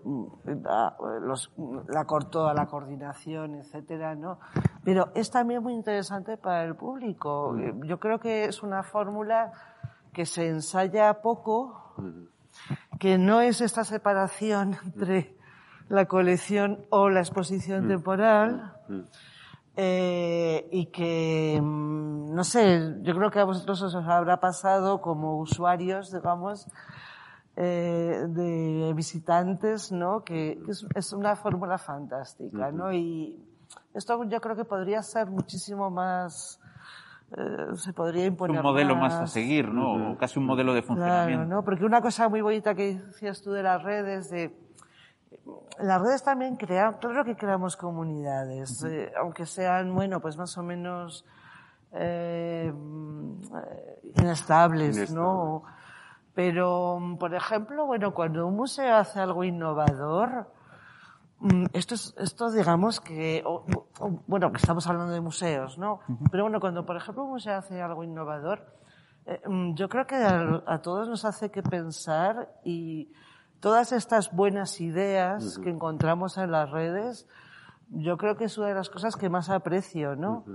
los, 1.21 1.51
la, 1.87 2.05
toda 2.29 2.53
la 2.53 2.65
coordinación, 2.67 3.55
etcétera, 3.55 4.15
¿no? 4.15 4.39
Pero 4.83 5.11
es 5.15 5.29
también 5.31 5.61
muy 5.61 5.73
interesante 5.73 6.37
para 6.37 6.63
el 6.63 6.75
público. 6.75 7.55
Yo 7.83 7.99
creo 7.99 8.19
que 8.19 8.45
es 8.45 8.63
una 8.63 8.83
fórmula 8.83 9.51
que 10.13 10.25
se 10.25 10.47
ensaya 10.47 11.21
poco, 11.21 11.93
que 12.99 13.17
no 13.17 13.41
es 13.41 13.59
esta 13.59 13.83
separación 13.83 14.77
entre 14.85 15.35
la 15.89 16.05
colección 16.05 16.85
o 16.89 17.09
la 17.09 17.19
exposición 17.19 17.87
temporal, 17.87 18.73
eh, 19.77 20.67
y 20.71 20.85
que, 20.87 21.59
mm, 21.61 22.33
no 22.33 22.43
sé, 22.43 22.95
yo 23.01 23.13
creo 23.15 23.29
que 23.29 23.39
a 23.39 23.43
vosotros 23.43 23.81
os 23.81 23.95
habrá 23.95 24.39
pasado 24.39 25.01
como 25.01 25.37
usuarios, 25.37 26.11
digamos, 26.13 26.67
eh, 27.57 28.25
de 28.27 28.93
visitantes, 28.95 29.91
¿no? 29.91 30.23
Que, 30.23 30.59
es, 30.95 31.13
una 31.13 31.35
fórmula 31.35 31.77
fantástica, 31.77 32.71
¿no? 32.71 32.93
Y 32.93 33.37
esto 33.93 34.23
yo 34.25 34.39
creo 34.41 34.55
que 34.55 34.65
podría 34.65 35.01
ser 35.03 35.29
muchísimo 35.29 35.89
más, 35.89 36.59
eh, 37.37 37.75
se 37.75 37.91
podría 37.91 38.25
imponer. 38.25 38.57
Un 38.57 38.63
modelo 38.63 38.95
más, 38.95 39.13
a 39.13 39.27
seguir, 39.27 39.69
¿no? 39.69 40.17
casi 40.17 40.39
un 40.39 40.45
modelo 40.45 40.73
de 40.73 40.83
funcionamiento. 40.83 41.45
Claro, 41.45 41.49
¿no? 41.49 41.63
Porque 41.63 41.85
una 41.85 42.01
cosa 42.01 42.29
muy 42.29 42.41
bonita 42.41 42.75
que 42.75 42.95
decías 42.95 43.41
tú 43.41 43.51
de 43.51 43.63
las 43.63 43.83
redes, 43.83 44.29
de, 44.29 44.64
las 45.79 46.01
redes 46.01 46.23
también 46.23 46.55
crean, 46.55 46.93
claro 46.93 47.23
que 47.23 47.35
creamos 47.35 47.75
comunidades, 47.75 48.83
eh, 48.83 49.11
aunque 49.19 49.45
sean, 49.45 49.93
bueno, 49.93 50.19
pues 50.19 50.37
más 50.37 50.57
o 50.57 50.63
menos 50.63 51.25
eh, 51.91 52.73
inestables, 54.15 55.11
¿no? 55.11 55.63
Pero, 56.33 56.99
por 57.17 57.33
ejemplo, 57.33 57.85
bueno, 57.85 58.13
cuando 58.13 58.45
un 58.45 58.55
museo 58.55 58.95
hace 58.95 59.21
algo 59.21 59.43
innovador, 59.43 60.51
mm, 61.39 61.67
esto 61.73 61.95
es, 61.95 62.13
esto 62.17 62.51
digamos 62.51 62.99
que, 62.99 63.43
bueno, 64.27 64.51
que 64.51 64.57
estamos 64.57 64.85
hablando 64.87 65.13
de 65.13 65.21
museos, 65.21 65.77
¿no? 65.77 66.01
Pero 66.31 66.43
bueno, 66.43 66.59
cuando 66.59 66.85
por 66.85 66.97
ejemplo 66.97 67.23
un 67.23 67.31
museo 67.31 67.57
hace 67.57 67.81
algo 67.81 68.03
innovador, 68.03 68.65
eh, 69.25 69.41
mm, 69.47 69.75
yo 69.75 69.87
creo 69.87 70.05
que 70.05 70.15
a, 70.15 70.81
todos 70.81 71.07
nos 71.07 71.23
hace 71.23 71.49
que 71.49 71.63
pensar 71.63 72.49
y 72.65 73.11
todas 73.65 73.93
estas 73.93 74.31
buenas 74.31 74.79
ideas 74.79 75.57
que 75.57 75.71
encontramos 75.71 76.37
en 76.37 76.51
las 76.51 76.69
redes, 76.69 77.27
yo 77.89 78.15
creo 78.15 78.37
que 78.37 78.43
es 78.43 78.59
una 78.59 78.67
de 78.67 78.75
las 78.75 78.91
cosas 78.91 79.15
que 79.15 79.27
más 79.27 79.49
aprecio, 79.49 80.15
¿no? 80.15 80.45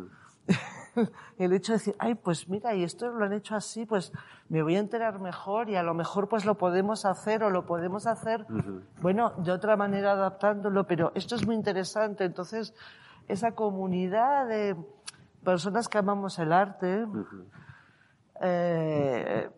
el 1.38 1.52
hecho 1.52 1.72
de 1.72 1.78
decir, 1.78 1.96
ay, 1.98 2.14
pues 2.14 2.48
mira, 2.48 2.72
y 2.76 2.84
esto 2.84 3.10
lo 3.10 3.24
han 3.24 3.32
hecho 3.32 3.56
así, 3.56 3.84
pues 3.84 4.12
me 4.48 4.62
voy 4.62 4.76
a 4.76 4.78
enterar 4.78 5.18
mejor 5.18 5.70
y 5.70 5.74
a 5.74 5.82
lo 5.82 5.92
mejor 5.92 6.28
pues 6.28 6.44
lo 6.44 6.56
podemos 6.56 7.04
hacer 7.04 7.42
o 7.42 7.50
lo 7.50 7.66
podemos 7.66 8.06
hacer, 8.06 8.46
bueno, 9.02 9.30
de 9.38 9.50
otra 9.50 9.76
manera 9.76 10.12
adaptándolo, 10.12 10.86
pero 10.86 11.10
esto 11.16 11.34
es 11.34 11.44
muy 11.44 11.56
interesante. 11.56 12.22
Entonces, 12.22 12.74
esa 13.26 13.56
comunidad 13.56 14.46
de 14.46 14.76
personas 15.42 15.88
que 15.88 15.98
amamos 15.98 16.38
el 16.38 16.52
arte, 16.52 17.08
eh, 18.40 19.50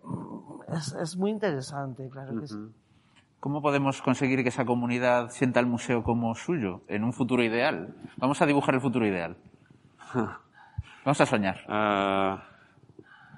es, 0.98 1.18
muy 1.18 1.30
interesante, 1.30 2.08
claro 2.08 2.40
que 2.40 2.46
sí. 2.46 2.56
¿Cómo 3.42 3.60
podemos 3.60 4.00
conseguir 4.02 4.44
que 4.44 4.50
esa 4.50 4.64
comunidad 4.64 5.30
sienta 5.30 5.58
el 5.58 5.66
museo 5.66 6.04
como 6.04 6.32
suyo 6.36 6.82
en 6.86 7.02
un 7.02 7.12
futuro 7.12 7.42
ideal? 7.42 7.92
Vamos 8.16 8.40
a 8.40 8.46
dibujar 8.46 8.76
el 8.76 8.80
futuro 8.80 9.04
ideal. 9.04 9.36
Vamos 11.04 11.20
a 11.20 11.26
soñar. 11.26 11.56
Ah, 11.66 12.44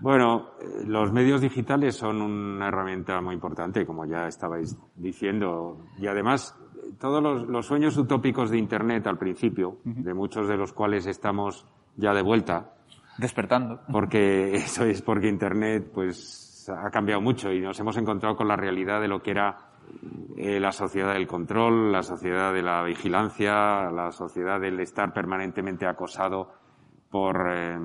bueno, 0.00 0.50
los 0.86 1.10
medios 1.10 1.40
digitales 1.40 1.96
son 1.96 2.20
una 2.20 2.68
herramienta 2.68 3.18
muy 3.22 3.34
importante, 3.34 3.86
como 3.86 4.04
ya 4.04 4.28
estabais 4.28 4.76
diciendo. 4.94 5.86
Y 5.96 6.06
además, 6.06 6.54
todos 7.00 7.48
los, 7.48 7.64
sueños 7.64 7.96
utópicos 7.96 8.50
de 8.50 8.58
Internet 8.58 9.06
al 9.06 9.16
principio, 9.16 9.78
de 9.84 10.12
muchos 10.12 10.46
de 10.46 10.58
los 10.58 10.74
cuales 10.74 11.06
estamos 11.06 11.66
ya 11.96 12.12
de 12.12 12.20
vuelta. 12.20 12.74
Despertando. 13.16 13.80
Porque 13.90 14.54
eso 14.56 14.84
es 14.84 15.00
porque 15.00 15.28
Internet, 15.28 15.90
pues, 15.94 16.68
ha 16.68 16.90
cambiado 16.90 17.22
mucho 17.22 17.50
y 17.50 17.62
nos 17.62 17.80
hemos 17.80 17.96
encontrado 17.96 18.36
con 18.36 18.48
la 18.48 18.56
realidad 18.56 19.00
de 19.00 19.08
lo 19.08 19.22
que 19.22 19.30
era 19.30 19.70
eh, 20.36 20.58
la 20.58 20.72
sociedad 20.72 21.14
del 21.14 21.26
control, 21.26 21.92
la 21.92 22.02
sociedad 22.02 22.52
de 22.52 22.62
la 22.62 22.82
vigilancia, 22.82 23.90
la 23.90 24.10
sociedad 24.10 24.60
del 24.60 24.80
estar 24.80 25.12
permanentemente 25.12 25.86
acosado 25.86 26.52
por 27.10 27.46
eh, 27.50 27.78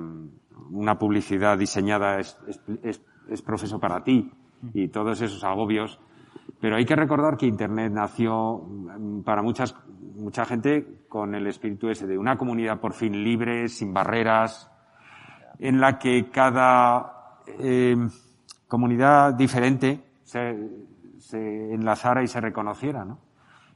una 0.70 0.98
publicidad 0.98 1.56
diseñada 1.56 2.18
es, 2.18 2.36
es, 2.82 3.42
profeso 3.42 3.78
para 3.78 4.02
ti 4.02 4.30
y 4.74 4.88
todos 4.88 5.22
esos 5.22 5.44
agobios. 5.44 6.00
Pero 6.60 6.76
hay 6.76 6.84
que 6.84 6.96
recordar 6.96 7.36
que 7.36 7.46
Internet 7.46 7.92
nació 7.92 8.58
mm, 8.58 9.22
para 9.22 9.42
muchas, 9.42 9.76
mucha 10.16 10.44
gente 10.44 11.04
con 11.08 11.34
el 11.34 11.46
espíritu 11.46 11.88
ese 11.88 12.06
de 12.06 12.18
una 12.18 12.36
comunidad 12.36 12.80
por 12.80 12.92
fin 12.92 13.24
libre, 13.24 13.68
sin 13.68 13.94
barreras, 13.94 14.70
en 15.60 15.80
la 15.80 15.98
que 15.98 16.30
cada 16.30 17.38
eh, 17.58 17.96
comunidad 18.66 19.34
diferente 19.34 20.00
se, 20.24 20.56
se 21.20 21.74
enlazara 21.74 22.22
y 22.22 22.26
se 22.26 22.40
reconociera, 22.40 23.04
¿no? 23.04 23.18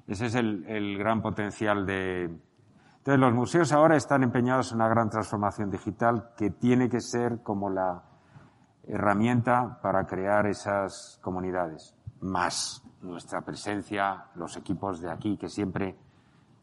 Ese 0.07 0.27
es 0.27 0.35
el, 0.35 0.99
gran 0.99 1.23
potencial 1.23 1.87
de... 1.87 2.25
Entonces, 2.25 3.21
los 3.21 3.35
museos 3.35 3.73
ahora 3.73 3.97
están 3.97 4.23
empeñados 4.23 4.73
en 4.73 4.77
una 4.77 4.89
gran 4.89 5.11
transformación 5.11 5.71
digital 5.71 6.31
que 6.37 6.51
tiene 6.51 6.89
que 6.89 7.01
ser 7.01 7.43
como 7.43 7.71
la 7.71 8.03
herramienta 8.87 9.79
para 9.83 10.07
crear 10.07 10.47
esas 10.47 11.19
comunidades. 11.23 11.95
Más 12.21 12.83
nuestra 13.03 13.43
presencia, 13.43 14.27
los 14.35 14.57
equipos 14.57 15.01
de 15.01 15.11
aquí, 15.11 15.37
que 15.37 15.49
siempre, 15.49 15.97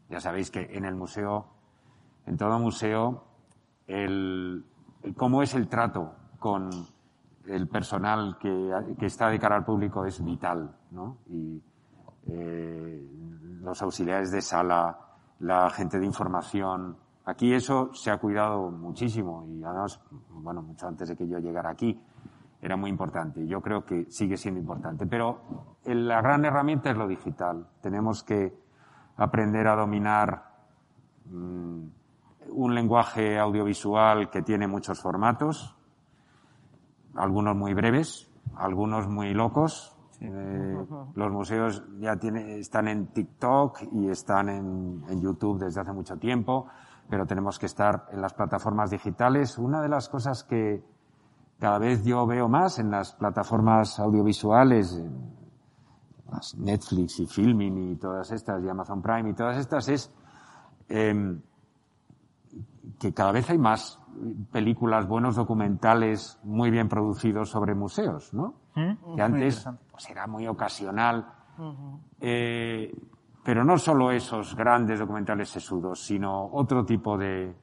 ya 0.08 0.20
sabéis 0.20 0.50
que 0.50 0.68
en 0.72 0.84
el 0.84 0.94
museo, 0.94 1.46
en 2.26 2.36
todo 2.36 2.58
museo, 2.58 3.24
el 3.86 4.64
cómo 5.16 5.42
es 5.42 5.54
el 5.54 5.68
trato 5.68 6.14
con 6.38 6.70
el 7.46 7.68
personal 7.68 8.36
que, 8.38 8.72
está 9.00 9.28
de 9.28 9.38
cara 9.38 9.56
al 9.56 9.64
público 9.64 10.04
es 10.04 10.22
vital, 10.24 10.74
¿no? 10.90 11.18
Y 11.26 11.62
eh, 12.26 13.06
los 13.60 13.82
auxiliares 13.82 14.30
de 14.30 14.40
sala, 14.40 14.98
la 15.40 15.68
gente 15.70 15.98
de 15.98 16.06
información, 16.06 16.96
Aquí 17.24 17.54
eso 17.54 17.94
se 17.94 18.10
ha 18.10 18.18
cuidado 18.18 18.70
muchísimo 18.70 19.46
y 19.46 19.62
además, 19.62 20.00
bueno, 20.30 20.60
mucho 20.60 20.88
antes 20.88 21.08
de 21.08 21.16
que 21.16 21.28
yo 21.28 21.38
llegara 21.38 21.70
aquí, 21.70 22.00
era 22.60 22.76
muy 22.76 22.90
importante. 22.90 23.46
Yo 23.46 23.60
creo 23.60 23.84
que 23.84 24.06
sigue 24.10 24.36
siendo 24.36 24.60
importante. 24.60 25.06
Pero 25.06 25.76
la 25.84 26.20
gran 26.20 26.44
herramienta 26.44 26.90
es 26.90 26.96
lo 26.96 27.06
digital. 27.06 27.68
Tenemos 27.80 28.24
que 28.24 28.52
aprender 29.16 29.68
a 29.68 29.76
dominar 29.76 30.50
mm, 31.26 31.84
un 32.50 32.74
lenguaje 32.74 33.38
audiovisual 33.38 34.28
que 34.28 34.42
tiene 34.42 34.66
muchos 34.66 35.00
formatos, 35.00 35.76
algunos 37.14 37.56
muy 37.56 37.74
breves, 37.74 38.30
algunos 38.56 39.08
muy 39.08 39.34
locos. 39.34 39.96
Eh, 40.20 40.76
los 41.14 41.32
museos 41.32 41.84
ya 41.98 42.16
tiene, 42.16 42.58
están 42.58 42.86
en 42.88 43.08
TikTok 43.08 43.82
y 43.92 44.08
están 44.08 44.48
en, 44.48 45.04
en 45.08 45.20
YouTube 45.20 45.58
desde 45.58 45.80
hace 45.80 45.92
mucho 45.92 46.16
tiempo, 46.16 46.68
pero 47.08 47.26
tenemos 47.26 47.58
que 47.58 47.66
estar 47.66 48.06
en 48.12 48.20
las 48.20 48.32
plataformas 48.34 48.90
digitales. 48.90 49.58
Una 49.58 49.82
de 49.82 49.88
las 49.88 50.08
cosas 50.08 50.44
que 50.44 50.84
cada 51.58 51.78
vez 51.78 52.04
yo 52.04 52.26
veo 52.26 52.48
más 52.48 52.78
en 52.78 52.90
las 52.90 53.14
plataformas 53.14 53.98
audiovisuales, 53.98 55.00
las 56.30 56.56
Netflix 56.56 57.20
y 57.20 57.26
Filming 57.26 57.92
y 57.92 57.96
todas 57.96 58.30
estas, 58.32 58.62
y 58.64 58.68
Amazon 58.68 59.02
Prime 59.02 59.30
y 59.30 59.34
todas 59.34 59.56
estas, 59.58 59.88
es 59.88 60.12
eh, 60.88 61.14
que 62.98 63.12
cada 63.12 63.32
vez 63.32 63.50
hay 63.50 63.58
más 63.58 63.98
películas, 64.50 65.08
buenos 65.08 65.36
documentales 65.36 66.38
muy 66.42 66.70
bien 66.70 66.88
producidos 66.88 67.50
sobre 67.50 67.74
museos, 67.74 68.32
¿no? 68.34 68.54
¿Mm? 68.74 69.16
Que 69.16 69.22
antes 69.22 69.68
pues, 69.90 70.10
era 70.10 70.26
muy 70.26 70.46
ocasional. 70.46 71.26
Eh, 72.20 72.94
pero 73.44 73.64
no 73.64 73.76
solo 73.76 74.10
esos 74.10 74.54
grandes 74.54 75.00
documentales 75.00 75.48
sesudos, 75.48 76.04
sino 76.04 76.46
otro 76.52 76.84
tipo 76.84 77.18
de, 77.18 77.54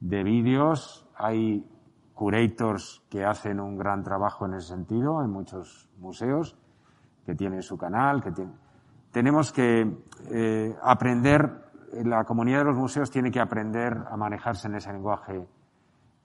de 0.00 0.22
vídeos. 0.24 1.06
Hay 1.16 1.64
curators 2.14 3.02
que 3.08 3.24
hacen 3.24 3.60
un 3.60 3.76
gran 3.76 4.02
trabajo 4.02 4.46
en 4.46 4.54
ese 4.54 4.68
sentido 4.68 5.22
en 5.22 5.30
muchos 5.30 5.88
museos, 5.98 6.56
que 7.24 7.34
tienen 7.34 7.62
su 7.62 7.76
canal, 7.76 8.22
que 8.22 8.32
tienen... 8.32 8.54
Tenemos 9.10 9.52
que 9.52 9.88
eh, 10.30 10.76
aprender 10.82 11.63
la 12.04 12.24
comunidad 12.24 12.58
de 12.58 12.64
los 12.64 12.76
museos 12.76 13.10
tiene 13.10 13.30
que 13.30 13.40
aprender 13.40 13.96
a 14.10 14.16
manejarse 14.16 14.68
en 14.68 14.76
ese 14.76 14.92
lenguaje, 14.92 15.46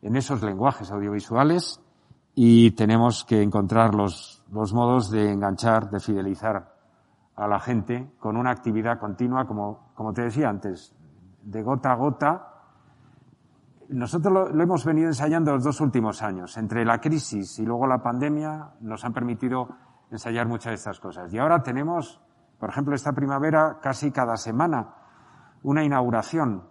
en 0.01 0.15
esos 0.15 0.41
lenguajes 0.41 0.91
audiovisuales 0.91 1.81
y 2.35 2.71
tenemos 2.71 3.25
que 3.25 3.41
encontrar 3.41 3.93
los, 3.93 4.43
los 4.51 4.73
modos 4.73 5.09
de 5.11 5.31
enganchar, 5.31 5.89
de 5.89 5.99
fidelizar 5.99 6.73
a 7.35 7.47
la 7.47 7.59
gente 7.59 8.11
con 8.19 8.37
una 8.37 8.51
actividad 8.51 8.99
continua, 8.99 9.45
como, 9.45 9.91
como 9.93 10.13
te 10.13 10.23
decía 10.23 10.49
antes, 10.49 10.95
de 11.43 11.61
gota 11.63 11.91
a 11.91 11.95
gota. 11.95 12.47
Nosotros 13.89 14.33
lo, 14.33 14.49
lo, 14.49 14.63
hemos 14.63 14.85
venido 14.85 15.07
ensayando 15.07 15.51
los 15.53 15.63
dos 15.63 15.81
últimos 15.81 16.21
años. 16.21 16.57
Entre 16.57 16.85
la 16.85 16.99
crisis 16.99 17.59
y 17.59 17.65
luego 17.65 17.87
la 17.87 18.01
pandemia 18.01 18.71
nos 18.81 19.03
han 19.03 19.13
permitido 19.13 19.67
ensayar 20.11 20.47
muchas 20.47 20.71
de 20.71 20.75
estas 20.75 20.99
cosas. 20.99 21.33
Y 21.33 21.39
ahora 21.39 21.61
tenemos, 21.61 22.21
por 22.59 22.69
ejemplo, 22.69 22.95
esta 22.95 23.13
primavera 23.13 23.79
casi 23.81 24.11
cada 24.11 24.37
semana 24.37 24.98
una 25.63 25.83
inauguración, 25.83 26.63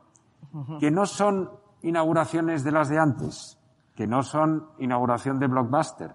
que 0.80 0.90
no 0.90 1.06
son 1.06 1.50
inauguraciones 1.82 2.64
de 2.64 2.72
las 2.72 2.88
de 2.88 2.98
antes, 2.98 3.58
que 3.94 4.06
no 4.06 4.22
son 4.22 4.66
inauguración 4.78 5.38
de 5.38 5.46
blockbuster, 5.46 6.14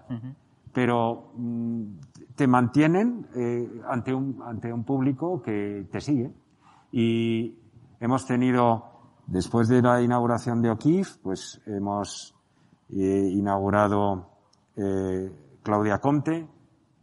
pero 0.72 1.32
mm, 1.36 1.84
te 2.34 2.46
mantienen 2.46 3.26
eh, 3.36 3.80
ante, 3.88 4.12
un, 4.12 4.42
ante 4.44 4.72
un 4.72 4.84
público 4.84 5.40
que 5.40 5.86
te 5.90 6.00
sigue. 6.00 6.32
Y 6.90 7.58
hemos 8.00 8.26
tenido, 8.26 8.84
después 9.26 9.68
de 9.68 9.80
la 9.82 10.02
inauguración 10.02 10.60
de 10.60 10.70
O'Keeffe, 10.70 11.20
pues 11.22 11.60
hemos 11.66 12.34
eh, 12.90 13.28
inaugurado 13.32 14.30
eh, 14.76 15.30
Claudia 15.62 15.98
Conte. 15.98 16.48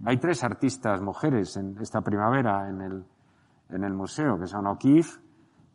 Hay 0.06 0.18
tres 0.18 0.44
artistas 0.44 1.02
mujeres 1.02 1.56
en 1.58 1.78
esta 1.80 2.02
primavera 2.02 2.70
en 2.70 2.82
el, 2.82 3.06
en 3.70 3.84
el 3.84 3.94
museo, 3.94 4.38
que 4.38 4.48
son 4.48 4.68
O'Keeffe, 4.68 5.20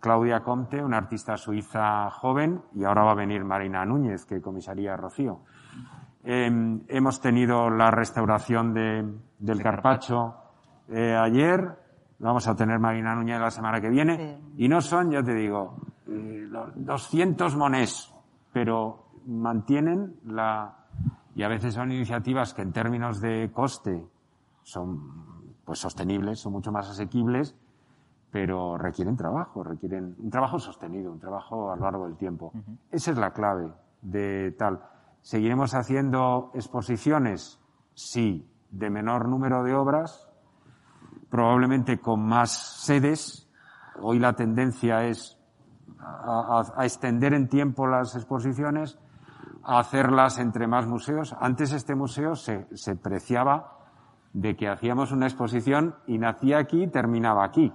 Claudia 0.01 0.41
Comte, 0.41 0.83
una 0.83 0.99
artista 0.99 1.37
suiza 1.37 2.11
joven, 2.11 2.63
y 2.75 2.85
ahora 2.85 3.05
va 3.05 3.13
a 3.13 3.17
venir 3.17 3.45
Marina 3.45 3.85
Núñez, 3.85 4.25
que 4.25 4.41
comisaría 4.41 4.97
Rocío. 4.97 5.41
Eh, 6.25 6.51
hemos 6.89 7.21
tenido 7.21 7.71
la 7.71 7.91
restauración 7.91 8.75
de, 8.75 9.05
del 9.39 9.63
Carpacho 9.63 10.35
eh, 10.89 11.17
ayer, 11.17 11.79
vamos 12.19 12.47
a 12.49 12.55
tener 12.55 12.79
Marina 12.79 13.15
Núñez 13.15 13.41
la 13.41 13.51
semana 13.51 13.81
que 13.81 13.89
viene, 13.89 14.41
y 14.57 14.69
no 14.69 14.81
son, 14.81 15.11
ya 15.11 15.23
te 15.23 15.35
digo, 15.35 15.77
eh, 16.09 16.49
200 16.75 17.57
monés, 17.57 18.13
pero 18.53 19.07
mantienen 19.27 20.17
la, 20.25 20.77
y 21.35 21.43
a 21.43 21.49
veces 21.49 21.75
son 21.75 21.93
iniciativas 21.93 22.55
que 22.55 22.63
en 22.63 22.73
términos 22.73 23.21
de 23.21 23.51
coste 23.53 24.05
son 24.63 25.57
pues 25.65 25.81
sostenibles, 25.81 26.41
son 26.41 26.53
mucho 26.53 26.71
más 26.71 26.89
asequibles, 26.89 27.57
pero 28.37 28.77
requieren 28.77 29.17
trabajo, 29.17 29.65
requieren 29.65 30.15
un 30.19 30.29
trabajo 30.29 30.59
sostenido, 30.59 31.11
un 31.11 31.19
trabajo 31.19 31.73
a 31.73 31.77
lo 31.77 31.85
largo 31.85 32.07
del 32.07 32.19
tiempo. 32.19 32.51
Uh 32.53 32.59
-huh. 32.59 32.79
Esa 32.91 33.13
es 33.13 33.17
la 33.17 33.31
clave 33.33 33.73
de 34.03 34.55
tal. 34.59 34.79
¿Seguiremos 35.23 35.75
haciendo 35.75 36.51
exposiciones? 36.53 37.59
Sí, 37.95 38.47
de 38.71 38.91
menor 38.91 39.27
número 39.27 39.63
de 39.63 39.75
obras, 39.75 40.29
probablemente 41.31 41.99
con 41.99 42.27
más 42.27 42.51
sedes. 42.85 43.51
Hoy 44.03 44.19
la 44.19 44.35
tendencia 44.35 45.05
es 45.05 45.41
a, 45.99 46.59
a, 46.59 46.81
a 46.83 46.85
extender 46.85 47.33
en 47.33 47.49
tiempo 47.49 47.87
las 47.87 48.17
exposiciones, 48.17 48.99
a 49.65 49.79
hacerlas 49.79 50.39
entre 50.39 50.67
más 50.67 50.87
museos. 50.87 51.35
Antes 51.41 51.73
este 51.73 51.95
museo 51.95 52.35
se, 52.35 52.67
se 52.77 52.97
preciaba 52.97 53.73
de 54.35 54.55
que 54.55 54.69
hacíamos 54.69 55.11
una 55.13 55.25
exposición 55.25 55.95
y 56.07 56.19
nacía 56.19 56.59
aquí 56.59 56.83
y 56.83 56.89
terminaba 56.89 57.43
aquí. 57.43 57.73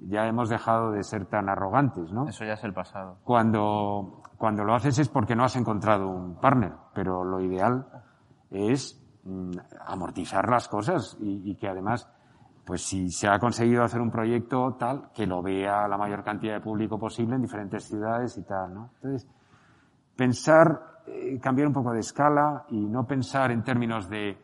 Ya 0.00 0.26
hemos 0.26 0.48
dejado 0.48 0.92
de 0.92 1.02
ser 1.02 1.26
tan 1.26 1.48
arrogantes, 1.48 2.12
¿no? 2.12 2.26
Eso 2.26 2.44
ya 2.44 2.54
es 2.54 2.64
el 2.64 2.72
pasado. 2.72 3.18
Cuando, 3.24 4.22
cuando 4.36 4.64
lo 4.64 4.74
haces 4.74 4.98
es 4.98 5.08
porque 5.08 5.36
no 5.36 5.44
has 5.44 5.56
encontrado 5.56 6.08
un 6.08 6.36
partner, 6.36 6.72
pero 6.94 7.24
lo 7.24 7.40
ideal 7.40 7.86
es 8.50 9.00
mm, 9.24 9.52
amortizar 9.86 10.48
las 10.48 10.68
cosas 10.68 11.16
y, 11.20 11.50
y, 11.50 11.54
que 11.56 11.68
además, 11.68 12.08
pues 12.64 12.82
si 12.82 13.10
se 13.10 13.28
ha 13.28 13.38
conseguido 13.38 13.84
hacer 13.84 14.00
un 14.00 14.10
proyecto 14.10 14.76
tal, 14.78 15.10
que 15.14 15.26
lo 15.26 15.42
vea 15.42 15.86
la 15.88 15.96
mayor 15.96 16.24
cantidad 16.24 16.54
de 16.54 16.60
público 16.60 16.98
posible 16.98 17.36
en 17.36 17.42
diferentes 17.42 17.84
ciudades 17.84 18.36
y 18.38 18.42
tal, 18.42 18.74
¿no? 18.74 18.90
Entonces, 18.96 19.28
pensar, 20.16 21.02
eh, 21.06 21.38
cambiar 21.40 21.68
un 21.68 21.72
poco 21.72 21.92
de 21.92 22.00
escala 22.00 22.64
y 22.68 22.78
no 22.78 23.06
pensar 23.06 23.50
en 23.50 23.62
términos 23.62 24.08
de, 24.08 24.36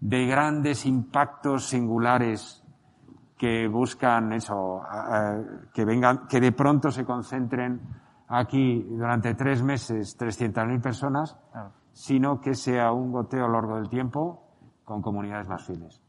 de 0.00 0.26
grandes 0.26 0.84
impactos 0.84 1.66
singulares 1.66 2.61
que 3.42 3.66
buscan 3.66 4.32
eso, 4.32 4.82
que 5.74 5.84
vengan, 5.84 6.28
que 6.28 6.40
de 6.40 6.52
pronto 6.52 6.92
se 6.92 7.04
concentren 7.04 7.80
aquí 8.28 8.86
durante 8.88 9.34
tres 9.34 9.64
meses 9.64 10.16
300.000 10.16 10.80
personas, 10.80 11.36
sino 11.90 12.40
que 12.40 12.54
sea 12.54 12.92
un 12.92 13.10
goteo 13.10 13.46
a 13.46 13.48
lo 13.48 13.54
largo 13.54 13.74
del 13.78 13.88
tiempo 13.88 14.46
con 14.84 15.02
comunidades 15.02 15.48
más 15.48 15.66
fieles. 15.66 16.00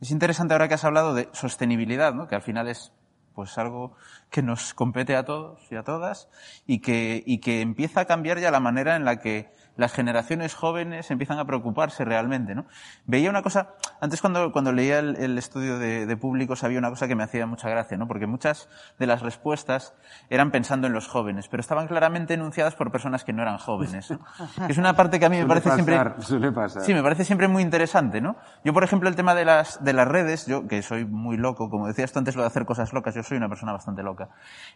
Es 0.00 0.10
interesante 0.10 0.54
ahora 0.54 0.66
que 0.66 0.74
has 0.74 0.84
hablado 0.84 1.14
de 1.14 1.28
sostenibilidad, 1.30 2.14
¿no? 2.14 2.26
que 2.26 2.34
al 2.34 2.42
final 2.42 2.66
es 2.66 2.92
pues 3.32 3.56
algo 3.58 3.94
que 4.28 4.42
nos 4.42 4.74
compete 4.74 5.14
a 5.14 5.24
todos 5.24 5.60
y 5.70 5.76
a 5.76 5.84
todas 5.84 6.28
y 6.66 6.80
que, 6.80 7.22
y 7.24 7.38
que 7.38 7.60
empieza 7.60 8.00
a 8.00 8.04
cambiar 8.06 8.40
ya 8.40 8.50
la 8.50 8.58
manera 8.58 8.96
en 8.96 9.04
la 9.04 9.20
que 9.20 9.52
las 9.76 9.92
generaciones 9.92 10.54
jóvenes 10.54 11.10
empiezan 11.10 11.38
a 11.38 11.44
preocuparse 11.44 12.04
realmente, 12.04 12.54
¿no? 12.54 12.66
Veía 13.06 13.30
una 13.30 13.42
cosa, 13.42 13.74
antes 14.00 14.20
cuando, 14.20 14.52
cuando 14.52 14.72
leía 14.72 14.98
el, 14.98 15.16
el 15.16 15.38
estudio 15.38 15.78
de, 15.78 16.06
de, 16.06 16.16
públicos 16.16 16.62
había 16.64 16.78
una 16.78 16.90
cosa 16.90 17.08
que 17.08 17.14
me 17.14 17.22
hacía 17.22 17.46
mucha 17.46 17.68
gracia, 17.68 17.96
¿no? 17.96 18.06
Porque 18.06 18.26
muchas 18.26 18.68
de 18.98 19.06
las 19.06 19.22
respuestas 19.22 19.94
eran 20.28 20.50
pensando 20.50 20.86
en 20.86 20.92
los 20.92 21.08
jóvenes, 21.08 21.48
pero 21.48 21.60
estaban 21.60 21.86
claramente 21.86 22.34
enunciadas 22.34 22.74
por 22.74 22.90
personas 22.92 23.24
que 23.24 23.32
no 23.32 23.42
eran 23.42 23.58
jóvenes. 23.58 24.10
¿no? 24.10 24.20
Es 24.68 24.78
una 24.78 24.94
parte 24.94 25.18
que 25.18 25.26
a 25.26 25.28
mí 25.28 25.38
me 25.38 25.46
parece 25.46 25.70
pasar, 25.70 25.84
siempre... 25.84 26.22
Suele 26.22 26.52
pasar. 26.52 26.82
Sí, 26.82 26.94
me 26.94 27.02
parece 27.02 27.24
siempre 27.24 27.48
muy 27.48 27.62
interesante, 27.62 28.20
¿no? 28.20 28.36
Yo, 28.64 28.72
por 28.72 28.84
ejemplo, 28.84 29.08
el 29.08 29.16
tema 29.16 29.34
de 29.34 29.44
las, 29.44 29.82
de 29.82 29.92
las 29.92 30.06
redes, 30.06 30.46
yo, 30.46 30.66
que 30.66 30.82
soy 30.82 31.04
muy 31.04 31.36
loco, 31.36 31.70
como 31.70 31.86
decías 31.86 32.12
tú 32.12 32.18
antes 32.18 32.36
lo 32.36 32.42
de 32.42 32.48
hacer 32.48 32.64
cosas 32.64 32.92
locas, 32.92 33.14
yo 33.14 33.22
soy 33.22 33.38
una 33.38 33.48
persona 33.48 33.72
bastante 33.72 34.02
loca. 34.02 34.28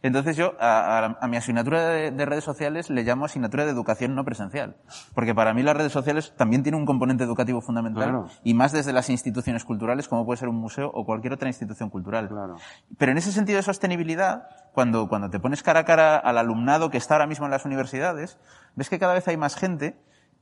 Entonces 0.03 0.37
yo, 0.37 0.55
a, 0.61 0.99
a, 0.99 1.19
a 1.21 1.29
mi 1.29 1.37
asignatura 1.37 1.87
de, 1.87 2.11
de 2.11 2.27
redes 2.27 2.45
sociales 2.45 2.91
le 2.91 3.03
llamo 3.03 3.25
asignatura 3.25 3.65
de 3.65 3.71
educación 3.71 4.15
no 4.15 4.25
presencial. 4.25 4.77
Porque 5.15 5.35
para 5.35 5.55
mí 5.55 5.63
las 5.63 5.77
redes 5.77 5.93
sociales 5.93 6.33
también 6.37 6.63
tienen 6.63 6.81
un 6.81 6.87
componente 6.87 7.25
educativo 7.25 7.61
fundamental 7.61 8.05
claro. 8.05 8.29
y 8.45 8.55
más 8.55 8.73
desde 8.73 8.93
las 8.93 9.11
instituciones 9.11 9.65
culturales 9.65 10.09
como 10.09 10.25
puede 10.25 10.39
ser 10.39 10.49
un 10.49 10.57
museo 10.57 10.91
o 10.93 11.05
cualquier 11.05 11.33
otra 11.33 11.49
institución 11.49 11.91
cultural. 11.91 12.29
Claro. 12.29 12.57
Pero 12.99 13.13
en 13.13 13.19
ese 13.19 13.33
sentido 13.33 13.57
de 13.57 13.63
sostenibilidad, 13.63 14.49
cuando, 14.73 15.09
cuando 15.09 15.31
te 15.31 15.41
pones 15.41 15.63
cara 15.63 15.81
a 15.81 15.85
cara 15.85 16.17
al 16.17 16.39
alumnado 16.39 16.91
que 16.91 16.99
está 16.99 17.15
ahora 17.15 17.27
mismo 17.27 17.47
en 17.47 17.51
las 17.51 17.65
universidades, 17.65 18.39
ves 18.75 18.89
que 18.91 18.99
cada 18.99 19.15
vez 19.15 19.27
hay 19.29 19.37
más 19.37 19.57
gente 19.57 19.97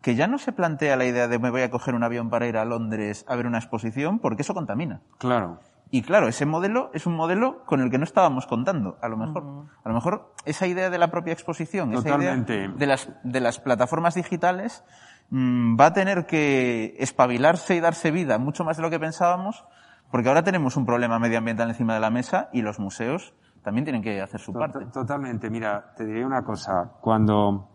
que 0.05 0.15
ya 0.15 0.27
no 0.27 0.37
se 0.37 0.53
plantea 0.53 0.97
la 0.97 1.07
idea 1.07 1.29
de 1.29 1.39
me 1.39 1.51
voy 1.51 1.63
a 1.63 1.71
coger 1.71 1.95
un 1.95 2.05
avión 2.05 2.29
para 2.29 2.47
ir 2.47 2.59
a 2.59 2.65
Londres 2.67 3.25
a 3.27 3.37
ver 3.37 3.47
una 3.47 3.59
exposición 3.59 4.19
porque 4.19 4.43
eso 4.43 4.53
contamina. 4.53 5.01
Claro. 5.17 5.61
Y 5.97 6.03
claro, 6.03 6.27
ese 6.27 6.45
modelo 6.45 6.91
es 6.93 7.07
un 7.07 7.15
modelo 7.15 7.65
con 7.67 7.81
el 7.81 7.89
que 7.89 7.99
no 7.99 8.05
estábamos 8.05 8.47
contando, 8.47 8.97
a 9.01 9.07
lo 9.09 9.17
mejor. 9.17 9.45
A 9.85 9.89
lo 9.89 9.95
mejor 9.95 10.33
esa 10.45 10.67
idea 10.67 10.91
de 10.91 10.99
la 10.99 11.09
propia 11.13 11.33
exposición, 11.33 11.93
esa 11.95 12.17
idea 12.19 12.35
de 12.35 12.87
las, 12.89 13.09
de 13.23 13.41
las 13.41 13.61
plataformas 13.61 14.17
digitales, 14.17 14.83
mm, 15.31 15.79
va 15.79 15.87
a 15.87 15.93
tener 15.93 16.27
que 16.27 16.97
espabilarse 16.99 17.77
y 17.77 17.81
darse 17.81 18.11
vida 18.11 18.39
mucho 18.39 18.65
más 18.65 18.77
de 18.77 18.83
lo 18.83 18.91
que 18.91 18.99
pensábamos, 18.99 19.65
porque 20.11 20.27
ahora 20.27 20.43
tenemos 20.43 20.77
un 20.77 20.85
problema 20.85 21.21
medioambiental 21.21 21.69
encima 21.69 21.95
de 21.95 22.01
la 22.01 22.11
mesa 22.11 22.49
y 22.53 22.63
los 22.63 22.81
museos 22.81 23.33
también 23.63 23.85
tienen 23.85 24.03
que 24.03 24.21
hacer 24.21 24.41
su 24.41 24.53
To- 24.53 24.59
parte. 24.59 24.81
to- 24.87 24.91
Totalmente. 24.91 25.49
Mira, 25.49 25.95
te 25.97 26.05
diré 26.05 26.27
una 26.27 26.43
cosa. 26.43 26.91
Cuando 27.03 27.69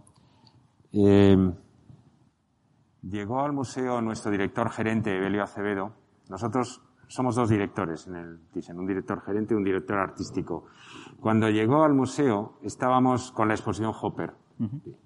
eh, 0.92 1.38
llegó 3.02 3.40
al 3.46 3.54
museo 3.54 4.02
nuestro 4.02 4.30
director 4.30 4.70
gerente, 4.72 5.16
Evelio 5.16 5.42
Acevedo, 5.42 5.94
nosotros 6.28 6.82
somos 7.10 7.36
dos 7.36 7.49
directores 7.49 8.07
en 8.07 8.16
el 8.16 8.39
Thyssen, 8.53 8.80
un 8.80 8.86
director 8.88 9.22
gerente 9.22 9.53
y 9.53 9.57
un 9.57 9.64
director 9.66 9.97
artístico. 9.97 10.68
Cuando 11.20 11.49
llegó 11.49 11.84
al 11.84 11.93
museo, 11.93 12.53
estábamos 12.64 13.32
con 13.34 13.47
la 13.49 13.55
exposición 13.55 13.91
Hopper. 13.99 14.32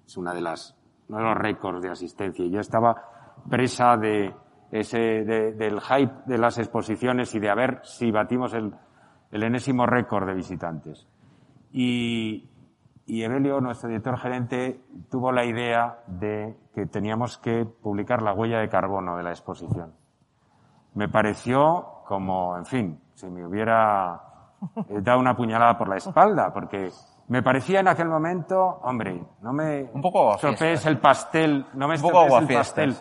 Es 0.06 0.16
una 0.16 0.32
de 0.34 0.40
las, 0.42 0.76
uno 1.08 1.18
de 1.18 1.24
los 1.24 1.36
récords 1.36 1.82
de 1.82 1.90
asistencia. 1.90 2.44
Y 2.44 2.50
yo 2.50 2.60
estaba 2.60 2.94
presa 3.50 3.96
de 3.96 4.32
ese, 4.70 4.98
de- 4.98 5.52
del 5.54 5.80
hype 5.80 6.12
de 6.26 6.38
las 6.38 6.58
exposiciones 6.58 7.34
y 7.34 7.40
de 7.40 7.50
a 7.50 7.54
ver 7.54 7.80
si 7.84 8.10
batimos 8.10 8.52
el, 8.54 8.72
el 9.32 9.42
enésimo 9.42 9.86
récord 9.86 10.26
de 10.26 10.34
visitantes. 10.34 11.08
Y, 11.72 12.48
y 13.06 13.22
Evelio, 13.22 13.60
nuestro 13.60 13.88
director 13.88 14.18
gerente, 14.18 14.80
tuvo 15.10 15.32
la 15.32 15.44
idea 15.44 16.00
de 16.06 16.56
que 16.74 16.86
teníamos 16.86 17.38
que 17.38 17.64
publicar 17.64 18.22
la 18.22 18.34
huella 18.34 18.58
de 18.60 18.68
carbono 18.68 19.16
de 19.16 19.22
la 19.22 19.30
exposición. 19.30 19.92
Me 20.94 21.08
pareció 21.08 21.86
como, 22.04 22.56
en 22.56 22.66
fin, 22.66 23.00
si 23.14 23.28
me 23.28 23.46
hubiera 23.46 24.20
eh, 24.88 25.00
dado 25.00 25.18
una 25.18 25.36
puñalada 25.36 25.76
por 25.76 25.88
la 25.88 25.96
espalda, 25.96 26.52
porque 26.52 26.90
me 27.28 27.42
parecía 27.42 27.80
en 27.80 27.88
aquel 27.88 28.08
momento, 28.08 28.80
hombre, 28.82 29.24
no 29.40 29.52
me 29.52 29.90
Un 29.92 30.02
poco 30.02 30.20
aguafiestas. 30.20 30.52
estropees 30.52 30.86
el 30.86 30.98
pastel, 30.98 31.66
no 31.74 31.88
me 31.88 31.94
estropees 31.94 32.34
el 32.34 32.56
pastel. 32.56 32.96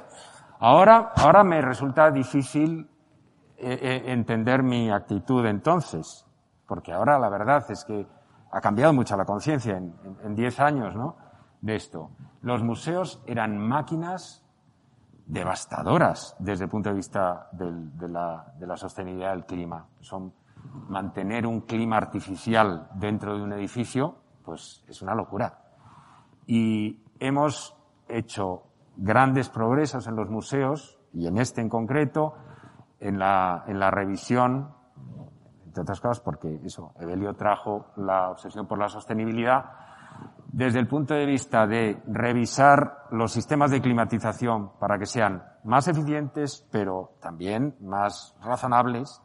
Ahora, 0.60 1.12
ahora 1.18 1.44
me 1.44 1.62
resulta 1.62 2.10
difícil 2.10 2.90
eh, 3.58 3.80
eh, 3.82 4.04
entender 4.08 4.64
mi 4.64 4.90
actitud 4.90 5.46
entonces, 5.46 6.26
porque 6.68 6.94
ahora 6.94 7.20
la 7.20 7.30
verdad 7.30 7.66
es 7.70 7.84
que 7.84 8.08
ha 8.52 8.62
cambiado 8.62 8.94
mucho 8.94 9.18
la 9.18 9.26
conciencia 9.26 9.76
en, 9.78 9.94
en, 10.04 10.18
en 10.24 10.36
10 10.36 10.60
años, 10.60 10.96
¿no? 10.96 11.18
De 11.60 11.76
esto. 11.76 12.12
Los 12.42 12.64
museos 12.64 13.22
eran 13.26 13.58
máquinas 13.58 14.43
devastadoras 15.26 16.36
desde 16.40 16.66
el 16.66 16.70
punto 16.70 16.90
de 16.90 16.96
vista 16.96 17.48
del- 17.52 17.98
de, 17.98 18.08
la, 18.10 18.78
sostenibilidad 18.78 19.32
del 19.32 19.46
clima. 19.46 19.88
Son 20.02 20.34
mantener 20.90 21.46
un 21.46 21.62
clima 21.62 21.98
artificial 21.98 22.90
dentro 22.96 23.36
de 23.36 23.44
un 23.44 23.54
edificio, 23.54 24.16
pues 24.44 24.84
es 24.88 25.02
una 25.02 25.16
locura. 25.16 25.60
Y 26.46 27.02
hemos 27.20 27.76
hecho 28.08 28.64
grandes 28.96 29.50
progresos 29.50 30.08
en 30.08 30.16
los 30.16 30.30
museos, 30.30 31.00
y 31.14 31.28
en 31.28 31.38
este 31.38 31.62
en 31.62 31.70
concreto, 31.70 32.34
en 33.00 33.20
la, 33.20 33.64
en 33.68 33.80
la 33.80 33.92
revisión, 33.92 34.74
entre 35.66 35.82
otras 35.82 36.00
cosas 36.02 36.20
porque 36.20 36.60
eso, 36.64 36.94
Evelio 37.00 37.34
trajo 37.34 37.88
la 37.98 38.30
obsesión 38.30 38.68
por 38.68 38.78
la 38.78 38.90
sostenibilidad, 38.90 39.66
desde 40.54 40.80
el 40.80 40.88
punto 40.88 41.16
de 41.16 41.26
vista 41.26 41.66
de 41.66 42.00
revisar 42.06 43.08
los 43.10 43.32
sistemas 43.32 43.72
de 43.72 43.82
climatización 43.82 44.72
para 44.80 45.00
que 45.00 45.08
sean 45.08 45.44
más 45.64 45.88
eficientes, 45.88 46.68
pero 46.72 47.16
también 47.20 47.76
más 47.82 48.36
razonables, 48.40 49.20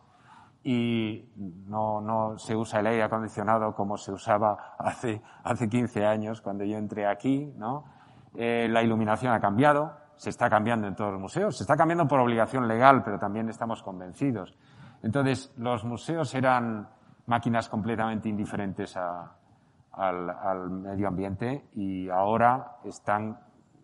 y 0.64 1.28
no, 1.66 2.00
no 2.00 2.38
se 2.38 2.56
usa 2.56 2.80
el 2.80 2.86
aire 2.86 3.02
acondicionado 3.02 3.74
como 3.74 3.96
se 3.98 4.10
usaba 4.12 4.74
hace, 4.78 5.22
hace 5.44 5.68
15 5.68 6.04
años 6.06 6.40
cuando 6.40 6.64
yo 6.64 6.78
entré 6.78 7.06
aquí, 7.06 7.52
¿no? 7.56 7.84
Eh, 8.34 8.66
la 8.70 8.82
iluminación 8.82 9.32
ha 9.32 9.38
cambiado, 9.40 9.92
se 10.16 10.30
está 10.30 10.48
cambiando 10.48 10.86
en 10.86 10.96
todos 10.96 11.12
los 11.12 11.20
museos, 11.20 11.56
se 11.58 11.62
está 11.62 11.76
cambiando 11.76 12.08
por 12.08 12.20
obligación 12.20 12.66
legal, 12.66 13.02
pero 13.04 13.18
también 13.18 13.48
estamos 13.50 13.82
convencidos. 13.82 14.56
Entonces, 15.02 15.52
los 15.58 15.84
museos 15.84 16.34
eran 16.34 16.88
máquinas 17.26 17.68
completamente 17.68 18.28
indiferentes 18.30 18.96
a- 18.96 19.32
al, 19.99 20.30
al 20.30 20.70
medio 20.70 21.09
ambiente 21.09 21.68
y 21.74 22.09
ahora 22.09 22.76
están 22.84 23.38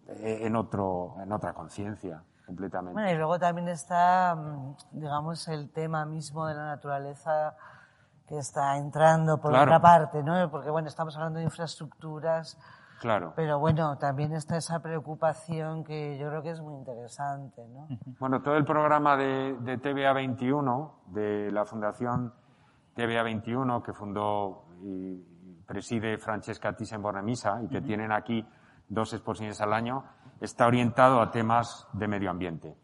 eh, 0.06 0.38
en, 0.42 0.54
otro, 0.56 1.16
en 1.22 1.32
otra 1.32 1.52
conciencia 1.52 2.22
completamente. 2.46 2.92
Bueno, 2.92 3.10
y 3.10 3.16
luego 3.16 3.38
también 3.38 3.68
está, 3.68 4.34
mm, 4.36 4.74
digamos, 4.92 5.48
el 5.48 5.70
tema 5.72 6.04
mismo 6.06 6.46
de 6.46 6.54
la 6.54 6.66
naturaleza 6.66 7.56
que 8.28 8.38
está 8.38 8.76
entrando 8.78 9.38
por 9.40 9.50
Claro. 9.50 9.64
otra 9.64 9.80
parte, 9.80 10.22
¿no? 10.22 10.50
Porque, 10.50 10.70
bueno, 10.70 10.88
estamos 10.88 11.16
hablando 11.16 11.38
de 11.40 11.44
infraestructuras, 11.46 12.58
Claro. 13.00 13.32
pero 13.36 13.58
bueno, 13.58 13.98
también 13.98 14.32
está 14.32 14.56
esa 14.56 14.80
preocupación 14.80 15.84
que 15.84 16.16
yo 16.16 16.28
creo 16.28 16.42
que 16.42 16.50
es 16.50 16.60
muy 16.60 16.74
interesante, 16.74 17.66
¿no? 17.68 17.86
Bueno, 18.20 18.40
todo 18.40 18.56
el 18.56 18.64
programa 18.64 19.16
de, 19.16 19.56
de 19.60 19.76
TVA 19.78 20.12
21, 20.14 20.94
de 21.08 21.50
la 21.50 21.64
Fundación 21.66 22.32
TVA 22.94 23.22
21, 23.24 23.82
que 23.82 23.92
fundó 23.92 24.64
y 24.82 25.33
preside 25.66 26.18
Francesca 26.18 26.76
Thyssen-Bornemisza 26.76 27.62
y 27.64 27.68
que 27.68 27.80
tienen 27.80 28.12
aquí 28.12 28.46
dos 28.88 29.12
exposiciones 29.12 29.60
al 29.60 29.72
año, 29.72 30.04
está 30.40 30.66
orientado 30.66 31.20
a 31.20 31.30
temas 31.30 31.88
de 31.92 32.08
medio 32.08 32.30
ambiente. 32.30 32.76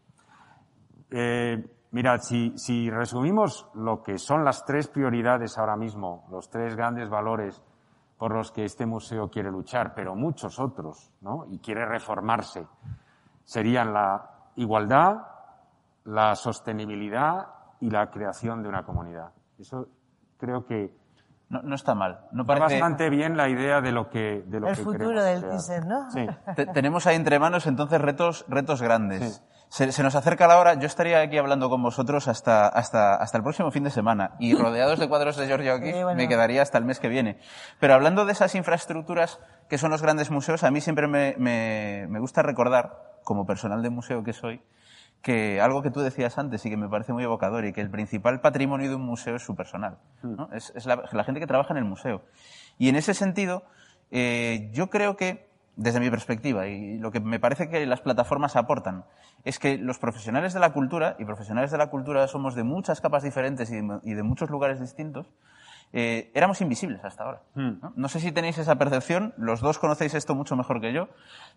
Eh, 1.11 1.63
mirad, 1.91 2.19
si, 2.21 2.57
si 2.57 2.89
resumimos 2.89 3.67
lo 3.75 4.01
que 4.01 4.17
son 4.17 4.43
las 4.43 4.65
tres 4.65 4.87
prioridades 4.87 5.57
ahora 5.57 5.75
mismo, 5.75 6.25
los 6.31 6.49
tres 6.49 6.75
grandes 6.75 7.09
valores 7.09 7.61
por 8.17 8.33
los 8.33 8.51
que 8.51 8.65
este 8.65 8.85
museo 8.85 9.29
quiere 9.29 9.51
luchar, 9.51 9.93
pero 9.95 10.15
muchos 10.15 10.59
otros, 10.59 11.11
¿no? 11.21 11.45
Y 11.49 11.59
quiere 11.59 11.85
reformarse, 11.85 12.67
serían 13.43 13.93
la 13.93 14.51
igualdad, 14.57 15.17
la 16.05 16.35
sostenibilidad 16.35 17.47
y 17.79 17.89
la 17.89 18.09
creación 18.11 18.61
de 18.61 18.69
una 18.69 18.83
comunidad. 18.83 19.33
Eso 19.57 19.87
creo 20.37 20.65
que 20.65 20.95
No, 21.51 21.61
no 21.63 21.75
está 21.75 21.95
mal. 21.95 22.21
No 22.31 22.45
parece... 22.45 22.79
bastante 22.79 23.09
bien 23.09 23.35
la 23.35 23.49
idea 23.49 23.81
de 23.81 23.91
lo 23.91 24.09
que 24.09 24.41
de 24.47 24.59
lo 24.61 24.69
El 24.69 24.75
que 24.77 24.83
futuro 24.83 25.09
queremos 25.09 25.25
del. 25.41 25.49
Thyssen, 25.51 25.87
¿no? 25.87 26.09
Sí. 26.09 26.25
Te- 26.55 26.65
tenemos 26.67 27.05
ahí 27.07 27.17
entre 27.17 27.39
manos 27.39 27.67
entonces 27.67 27.99
retos, 27.99 28.45
retos 28.47 28.81
grandes. 28.81 29.35
Sí. 29.35 29.41
Se, 29.67 29.91
se 29.91 30.01
nos 30.03 30.15
acerca 30.15 30.47
la 30.47 30.59
hora. 30.59 30.75
Yo 30.75 30.85
estaría 30.87 31.19
aquí 31.19 31.37
hablando 31.37 31.69
con 31.69 31.83
vosotros 31.83 32.29
hasta, 32.29 32.67
hasta, 32.69 33.15
hasta 33.15 33.37
el 33.37 33.43
próximo 33.43 33.69
fin 33.69 33.83
de 33.83 33.89
semana. 33.89 34.31
Y 34.39 34.55
rodeados 34.57 34.97
de 34.97 35.09
cuadros 35.09 35.35
de 35.35 35.45
Giorgio 35.47 35.73
aquí, 35.73 35.91
bueno. 35.91 36.15
me 36.15 36.29
quedaría 36.29 36.61
hasta 36.61 36.77
el 36.77 36.85
mes 36.85 36.99
que 36.99 37.09
viene. 37.09 37.37
Pero 37.81 37.95
hablando 37.95 38.25
de 38.25 38.31
esas 38.31 38.55
infraestructuras 38.55 39.39
que 39.67 39.77
son 39.77 39.91
los 39.91 40.01
grandes 40.01 40.31
museos, 40.31 40.63
a 40.63 40.71
mí 40.71 40.79
siempre 40.79 41.07
me, 41.07 41.35
me, 41.37 42.05
me 42.09 42.19
gusta 42.19 42.41
recordar, 42.43 43.17
como 43.25 43.45
personal 43.45 43.81
de 43.83 43.89
museo 43.89 44.23
que 44.23 44.31
soy, 44.33 44.61
que 45.21 45.61
algo 45.61 45.81
que 45.81 45.91
tú 45.91 45.99
decías 45.99 46.37
antes 46.37 46.65
y 46.65 46.69
que 46.69 46.77
me 46.77 46.89
parece 46.89 47.13
muy 47.13 47.23
evocador 47.23 47.65
y 47.65 47.73
que 47.73 47.81
el 47.81 47.89
principal 47.89 48.41
patrimonio 48.41 48.89
de 48.89 48.95
un 48.95 49.05
museo 49.05 49.35
es 49.35 49.43
su 49.43 49.55
personal. 49.55 49.97
¿no? 50.23 50.49
Es, 50.51 50.73
es 50.75 50.85
la, 50.85 51.03
la 51.11 51.23
gente 51.23 51.39
que 51.39 51.47
trabaja 51.47 51.73
en 51.73 51.77
el 51.77 51.85
museo. 51.85 52.23
Y 52.77 52.89
en 52.89 52.95
ese 52.95 53.13
sentido, 53.13 53.63
eh, 54.09 54.69
yo 54.73 54.89
creo 54.89 55.15
que, 55.15 55.47
desde 55.75 55.99
mi 55.99 56.09
perspectiva, 56.09 56.67
y 56.67 56.97
lo 56.97 57.11
que 57.11 57.19
me 57.19 57.39
parece 57.39 57.69
que 57.69 57.85
las 57.85 58.01
plataformas 58.01 58.55
aportan, 58.55 59.05
es 59.45 59.59
que 59.59 59.77
los 59.77 59.99
profesionales 59.99 60.53
de 60.53 60.59
la 60.59 60.73
cultura, 60.73 61.15
y 61.19 61.25
profesionales 61.25 61.71
de 61.71 61.77
la 61.77 61.89
cultura 61.89 62.27
somos 62.27 62.55
de 62.55 62.63
muchas 62.63 63.01
capas 63.01 63.23
diferentes 63.23 63.71
y 63.71 63.75
de, 63.75 63.99
y 64.03 64.13
de 64.13 64.23
muchos 64.23 64.49
lugares 64.49 64.79
distintos, 64.79 65.27
eh, 65.93 66.31
éramos 66.33 66.61
invisibles 66.61 67.03
hasta 67.03 67.23
ahora. 67.23 67.41
¿no? 67.55 67.93
No 67.95 68.07
sé 68.07 68.19
si 68.19 68.31
tenéis 68.31 68.57
esa 68.57 68.77
percepción, 68.77 69.33
los 69.37 69.59
dos 69.59 69.77
conocéis 69.77 70.13
esto 70.13 70.35
mucho 70.35 70.55
mejor 70.55 70.79
que 70.79 70.93
yo, 70.93 71.09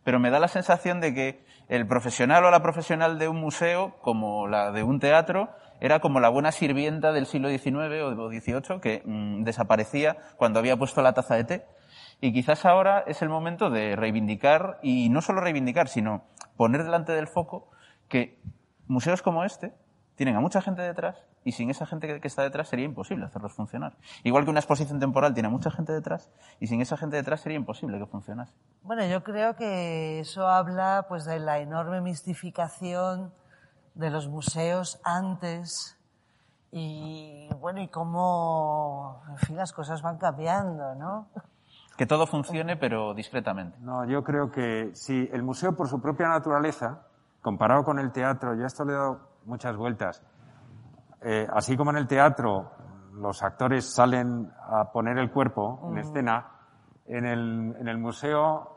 pero 0.03 0.19
me 0.19 0.31
da 0.31 0.41
la 0.41 0.49
sensación 0.49 1.01
de 1.01 1.15
que 1.15 1.45
el 1.69 1.87
profesional 1.87 2.45
o 2.45 2.51
la 2.51 2.63
profesional 2.63 3.19
de 3.19 3.29
un 3.29 3.41
museo, 3.41 3.97
como 4.01 4.49
la 4.49 4.73
de 4.73 4.83
un 4.83 4.99
teatro, 4.99 5.51
era 5.81 6.01
como 6.01 6.19
la 6.19 6.29
buena 6.29 6.51
sirvienta 6.51 7.13
del 7.13 7.27
siglo 7.27 7.49
XIX 7.49 8.03
o 8.03 8.31
XVIII 8.31 8.81
que 8.81 9.03
mm, 9.05 9.45
desaparecía 9.45 10.17
cuando 10.37 10.59
había 10.59 10.77
puesto 10.77 11.03
la 11.03 11.13
taza 11.13 11.37
de 11.37 11.45
té. 11.45 11.67
Y 12.21 12.33
quizás 12.33 12.65
ahora 12.65 13.05
es 13.07 13.23
el 13.23 13.29
momento 13.29 13.71
de 13.71 13.97
reivindicar, 13.97 14.79
y 14.83 15.09
no 15.11 15.21
solo 15.21 15.41
reivindicar, 15.41 15.89
sino 15.89 16.25
poner 16.57 16.85
delante 16.85 17.13
del 17.13 17.27
foco 17.27 17.71
que 18.09 18.41
museos 18.87 19.23
como 19.23 19.45
este 19.45 19.73
tienen 20.17 20.37
a 20.37 20.41
mucha 20.41 20.63
gente 20.63 20.83
detrás 20.83 21.17
y 21.45 21.53
sin 21.53 21.71
esa 21.71 21.87
gente 21.87 22.21
que- 22.21 22.27
está 22.29 22.43
detrás 22.43 22.69
sería 22.69 22.85
imposible 22.85 23.25
hacerlos 23.27 23.53
funcionar. 23.53 23.95
Igual 24.23 24.45
que 24.45 24.51
una 24.51 24.61
exposición 24.61 25.01
temporal 25.01 25.35
tiene 25.35 25.49
a 25.49 25.51
mucha 25.51 25.71
gente 25.71 25.93
detrás 25.93 26.31
y 26.61 26.67
sin 26.69 26.81
esa 26.81 26.97
gente 26.97 27.17
detrás 27.17 27.41
sería 27.41 27.57
imposible 27.59 27.99
que 27.99 28.07
funcionase. 28.07 28.55
Bueno, 28.83 29.05
yo 29.07 29.23
creo 29.25 29.57
que 29.57 30.21
eso 30.21 30.47
habla 30.47 31.07
pues 31.09 31.25
de 31.25 31.39
la 31.41 31.59
enorme 31.59 32.01
mistificación 32.01 33.33
de 33.95 34.11
los 34.11 34.29
museos 34.29 35.01
antes 35.05 35.99
y 36.73 37.49
bueno, 37.61 37.81
y 37.81 37.89
cómo, 37.89 39.23
en 39.31 39.39
fin, 39.39 39.57
las 39.57 39.73
cosas 39.73 40.03
van 40.03 40.19
cambiando, 40.19 40.95
¿no? 40.97 41.29
Que 41.97 42.07
todo 42.07 42.27
funcione, 42.27 42.77
pero 42.77 43.15
discretamente. 43.15 43.79
No, 43.81 44.05
yo 44.05 44.25
creo 44.25 44.51
que 44.51 44.91
sí, 44.95 45.29
el 45.33 45.45
museo 45.45 45.77
por 45.77 45.89
su 45.89 46.01
propia 46.01 46.27
naturaleza, 46.29 47.07
comparado 47.43 47.85
con 47.85 48.01
el 48.01 48.11
teatro, 48.11 48.57
yo 48.57 48.65
a 48.65 48.67
esto 48.67 48.85
le 48.85 48.93
he 48.93 48.97
dado 48.97 49.21
muchas 49.47 49.77
vueltas. 49.77 50.23
eh, 51.23 51.47
así 51.53 51.77
como 51.77 51.91
en 51.91 51.97
el 51.97 52.07
teatro 52.07 52.71
los 53.15 53.43
actores 53.43 53.95
salen 53.95 54.51
a 54.69 54.91
poner 54.93 55.19
el 55.19 55.31
cuerpo 55.31 55.89
en 55.91 55.99
escena, 55.99 56.49
en 57.07 57.25
el, 57.27 57.75
en 57.81 57.89
el 57.89 57.99
museo 57.99 58.71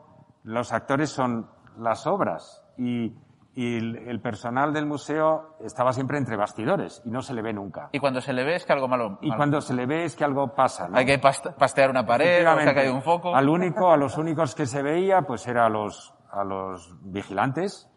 los 0.44 0.72
actores 0.72 1.10
son 1.10 1.48
las 1.78 2.06
obras 2.06 2.64
y, 2.78 3.14
y 3.54 3.76
el, 3.76 3.96
el 4.08 4.20
personal 4.20 4.72
del 4.72 4.86
museo 4.86 5.56
estaba 5.60 5.92
siempre 5.92 6.16
entre 6.18 6.36
bastidores 6.36 7.02
y 7.04 7.10
no 7.10 7.20
se 7.20 7.34
le 7.34 7.42
ve 7.42 7.52
nunca. 7.52 7.88
Y 7.92 7.98
cuando 7.98 8.20
se 8.20 8.32
le 8.32 8.44
ve 8.44 8.54
es 8.54 8.64
que 8.64 8.72
algo 8.72 8.86
malo. 8.88 9.18
Y 9.20 9.28
malo. 9.28 9.36
cuando 9.36 9.60
se 9.60 9.74
le 9.74 9.86
ve 9.86 10.04
es 10.04 10.14
que 10.16 10.24
algo 10.24 10.54
pasa. 10.54 10.88
¿no? 10.88 10.96
Hay 10.96 11.04
que 11.04 11.20
past- 11.20 11.52
pastear 11.56 11.90
una 11.90 12.06
pared, 12.06 12.46
o 12.48 12.60
se 12.60 12.70
ha 12.70 12.74
caído 12.74 12.94
un 12.94 13.02
foco. 13.02 13.34
Al 13.34 13.48
único, 13.48 13.90
a 13.90 13.96
los 13.96 14.16
únicos 14.16 14.54
que 14.54 14.64
se 14.66 14.82
veía, 14.82 15.22
pues 15.22 15.46
era 15.48 15.66
a 15.66 15.68
los, 15.68 16.14
a 16.30 16.44
los 16.44 16.96
vigilantes. 17.02 17.87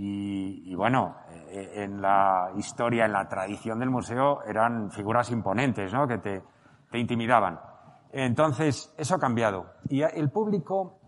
Y, 0.00 0.76
bueno, 0.76 1.16
eh, 1.48 1.82
en 1.82 2.00
la 2.00 2.52
historia, 2.54 3.04
en 3.04 3.12
la 3.12 3.26
tradición 3.26 3.80
del 3.80 3.90
museo, 3.90 4.44
eran 4.44 4.92
figuras 4.92 5.28
imponentes, 5.32 5.92
¿no? 5.92 6.06
Que 6.06 6.18
te, 6.18 6.40
intimidaban. 6.92 7.58
Entonces, 8.12 8.94
eso 8.96 9.16
ha 9.16 9.18
cambiado. 9.18 9.66
Y 9.88 10.02
el 10.02 10.30
público, 10.30 11.00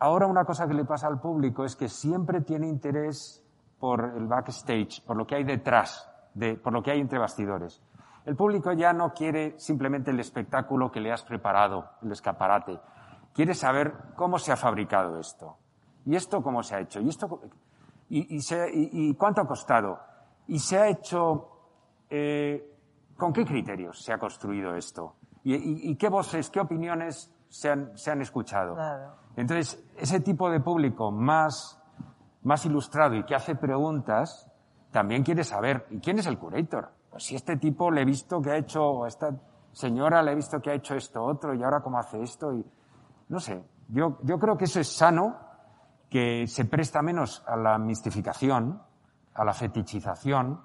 ahora 0.00 0.26
una 0.26 0.44
cosa 0.44 0.66
que 0.66 0.74
le 0.74 0.84
pasa 0.84 1.06
al 1.06 1.20
público 1.20 1.64
es 1.64 1.76
que 1.76 1.88
siempre 1.88 2.40
tiene 2.40 2.66
interés 2.66 3.40
por 3.78 4.14
el 4.16 4.26
backstage, 4.26 5.00
por 5.06 5.16
lo 5.16 5.24
que 5.24 5.36
hay 5.36 5.44
detrás, 5.44 6.10
de, 6.34 6.56
por 6.56 6.72
lo 6.72 6.82
que 6.82 6.90
hay 6.90 7.00
entre 7.00 7.20
bastidores. 7.20 7.80
El 8.24 8.34
público 8.34 8.72
ya 8.72 8.92
no 8.92 9.14
quiere 9.14 9.56
simplemente 9.60 10.10
el 10.10 10.18
espectáculo 10.18 10.90
que 10.90 11.00
le 11.00 11.12
has 11.12 11.22
preparado, 11.22 11.88
el 12.02 12.10
escaparate. 12.10 12.80
Quiere 13.32 13.54
saber 13.54 13.94
cómo 14.16 14.40
se 14.40 14.50
ha 14.50 14.56
fabricado 14.56 15.20
esto. 15.20 15.56
¿Y 16.08 16.16
esto 16.16 16.42
cómo 16.42 16.62
se 16.62 16.74
ha 16.74 16.80
hecho? 16.80 17.00
¿Y 17.00 17.10
esto 17.10 17.38
y, 18.08 18.36
y 18.36 18.40
se- 18.40 18.70
y- 18.72 19.14
cuánto 19.14 19.42
ha 19.42 19.46
costado? 19.46 19.98
¿Y 20.46 20.58
se 20.58 20.78
ha 20.78 20.88
hecho 20.88 21.50
eh, 22.08 22.74
con 23.14 23.30
qué 23.30 23.44
criterios 23.44 24.02
se 24.02 24.14
ha 24.14 24.18
construido 24.18 24.74
esto? 24.74 25.16
¿Y, 25.44 25.54
y- 25.54 25.90
y 25.90 25.96
qué 25.96 26.08
voces, 26.08 26.48
qué 26.48 26.60
opiniones 26.60 27.30
se 27.50 27.68
han, 27.68 27.98
se 27.98 28.10
han 28.10 28.22
escuchado? 28.22 28.74
Claro. 28.74 29.12
Entonces, 29.36 29.84
ese 29.98 30.20
tipo 30.20 30.48
de 30.50 30.60
público 30.60 31.10
más, 31.10 31.78
más 32.42 32.64
ilustrado 32.64 33.14
y 33.14 33.24
que 33.24 33.34
hace 33.34 33.54
preguntas, 33.54 34.50
también 34.90 35.22
quiere 35.22 35.44
saber, 35.44 35.86
¿y 35.90 35.98
quién 36.00 36.18
es 36.18 36.26
el 36.26 36.38
curator? 36.38 36.88
Pues 37.10 37.24
si 37.24 37.34
este 37.36 37.58
tipo 37.58 37.90
le 37.90 38.00
he 38.00 38.04
visto 38.06 38.40
que 38.40 38.50
ha 38.52 38.56
hecho, 38.56 38.82
o 38.82 39.06
esta 39.06 39.30
señora 39.72 40.22
le 40.22 40.32
he 40.32 40.34
visto 40.34 40.58
que 40.62 40.70
ha 40.70 40.74
hecho 40.74 40.94
esto 40.94 41.22
otro, 41.22 41.52
y 41.54 41.62
ahora 41.62 41.82
cómo 41.82 41.98
hace 41.98 42.22
esto, 42.22 42.54
y 42.54 42.64
no 43.28 43.38
sé. 43.40 43.62
Yo, 43.88 44.16
yo 44.22 44.38
creo 44.38 44.56
que 44.56 44.64
eso 44.64 44.80
es 44.80 44.88
sano, 44.88 45.36
que 46.10 46.46
se 46.46 46.64
presta 46.64 47.02
menos 47.02 47.44
a 47.46 47.56
la 47.56 47.78
mistificación, 47.78 48.82
a 49.34 49.44
la 49.44 49.52
fetichización, 49.52 50.60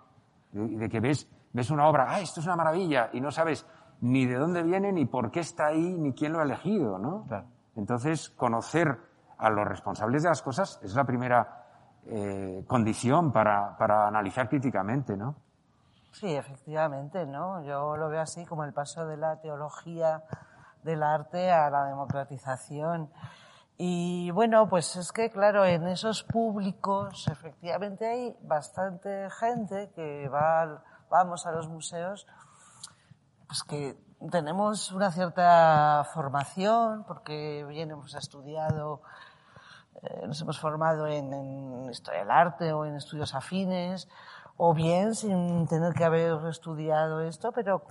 de, 0.52 0.78
de 0.78 0.90
que 0.90 1.00
ves, 1.00 1.30
ves 1.52 1.70
una 1.70 1.88
obra, 1.88 2.06
ah, 2.10 2.20
esto 2.20 2.40
es 2.40 2.46
una 2.46 2.56
maravilla, 2.56 3.10
y 3.14 3.22
no 3.22 3.32
sabes 3.32 3.66
ni 4.02 4.26
de 4.26 4.36
dónde 4.36 4.64
viene, 4.64 4.92
ni 4.92 5.06
por 5.06 5.32
qué 5.32 5.40
está 5.40 5.68
ahí, 5.68 5.96
ni 5.98 6.14
quién 6.14 6.34
lo 6.34 6.40
ha 6.40 6.44
elegido, 6.44 6.98
¿no? 6.98 7.26
Claro. 7.28 7.48
Entonces, 7.76 8.30
conocer 8.32 9.00
a 9.38 9.50
los 9.50 9.68
responsables 9.68 10.24
de 10.24 10.30
las 10.30 10.42
cosas 10.42 10.80
es 10.84 10.94
la 10.96 11.06
primera 11.06 11.64
eh, 12.06 12.64
condición 12.68 13.32
para, 13.32 13.78
para 13.78 14.08
analizar 14.08 14.50
críticamente, 14.50 15.16
¿no? 15.16 15.36
Sí, 16.12 16.36
efectivamente, 16.36 17.26
¿no? 17.26 17.64
Yo 17.64 17.98
lo 17.98 18.10
veo 18.10 18.22
así 18.22 18.46
como 18.46 18.64
el 18.64 18.74
paso 18.74 19.08
de 19.08 19.18
la 19.18 19.40
teología 19.40 20.24
del 20.84 21.02
arte 21.02 21.52
a 21.52 21.70
la 21.70 21.86
democratización. 21.86 23.10
Y 23.78 24.30
bueno, 24.32 24.70
pues 24.70 24.96
es 24.96 25.12
que, 25.12 25.32
claro, 25.32 25.66
en 25.66 25.88
esos 25.88 26.24
públicos 26.24 27.28
efectivamente 27.28 28.06
hay 28.06 28.38
bastante 28.42 29.30
gente 29.32 29.92
que 29.96 30.30
va, 30.30 30.84
vamos 31.10 31.46
a 31.48 31.52
los 31.52 31.68
museos, 31.68 32.28
pues 33.48 33.64
que 33.64 33.98
tenemos 34.32 34.92
una 34.92 35.12
cierta 35.12 36.08
formación, 36.14 37.04
porque 37.06 37.66
bien 37.68 37.92
hemos 37.92 38.14
estudiado, 38.14 39.02
eh, 40.04 40.28
nos 40.28 40.40
hemos 40.42 40.60
formado 40.60 41.08
en, 41.08 41.34
en 41.34 41.90
historia 41.90 42.22
del 42.22 42.32
arte 42.32 42.74
o 42.74 42.86
en 42.86 42.96
estudios 42.96 43.34
afines, 43.34 44.08
o 44.58 44.74
bien 44.74 45.16
sin 45.16 45.68
tener 45.68 45.94
que 45.94 46.04
haber 46.04 46.46
estudiado 46.48 47.22
esto, 47.22 47.52
pero 47.52 47.84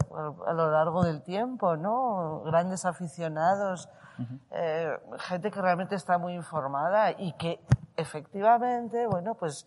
a, 0.47 0.53
lo 0.53 0.71
largo 0.71 1.03
del 1.03 1.23
tiempo, 1.23 1.77
¿no? 1.77 2.43
Grandes 2.45 2.85
aficionados, 2.85 3.89
eh, 4.51 4.97
gente 5.19 5.51
que 5.51 5.61
realmente 5.61 5.95
está 5.95 6.19
muy 6.19 6.35
informada 6.35 7.11
y 7.13 7.33
que 7.35 7.61
efectivamente, 7.97 9.07
bueno, 9.07 9.35
pues 9.35 9.67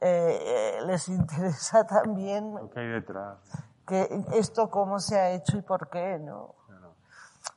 eh, 0.00 0.38
eh, 0.40 0.86
les 0.86 1.08
interesa 1.08 1.86
también 1.86 2.56
hay 2.74 2.88
detrás. 2.88 3.38
que 3.86 4.24
esto 4.32 4.70
cómo 4.70 4.98
se 4.98 5.18
ha 5.18 5.30
hecho 5.30 5.58
y 5.58 5.62
por 5.62 5.88
qué, 5.90 6.18
¿no? 6.18 6.54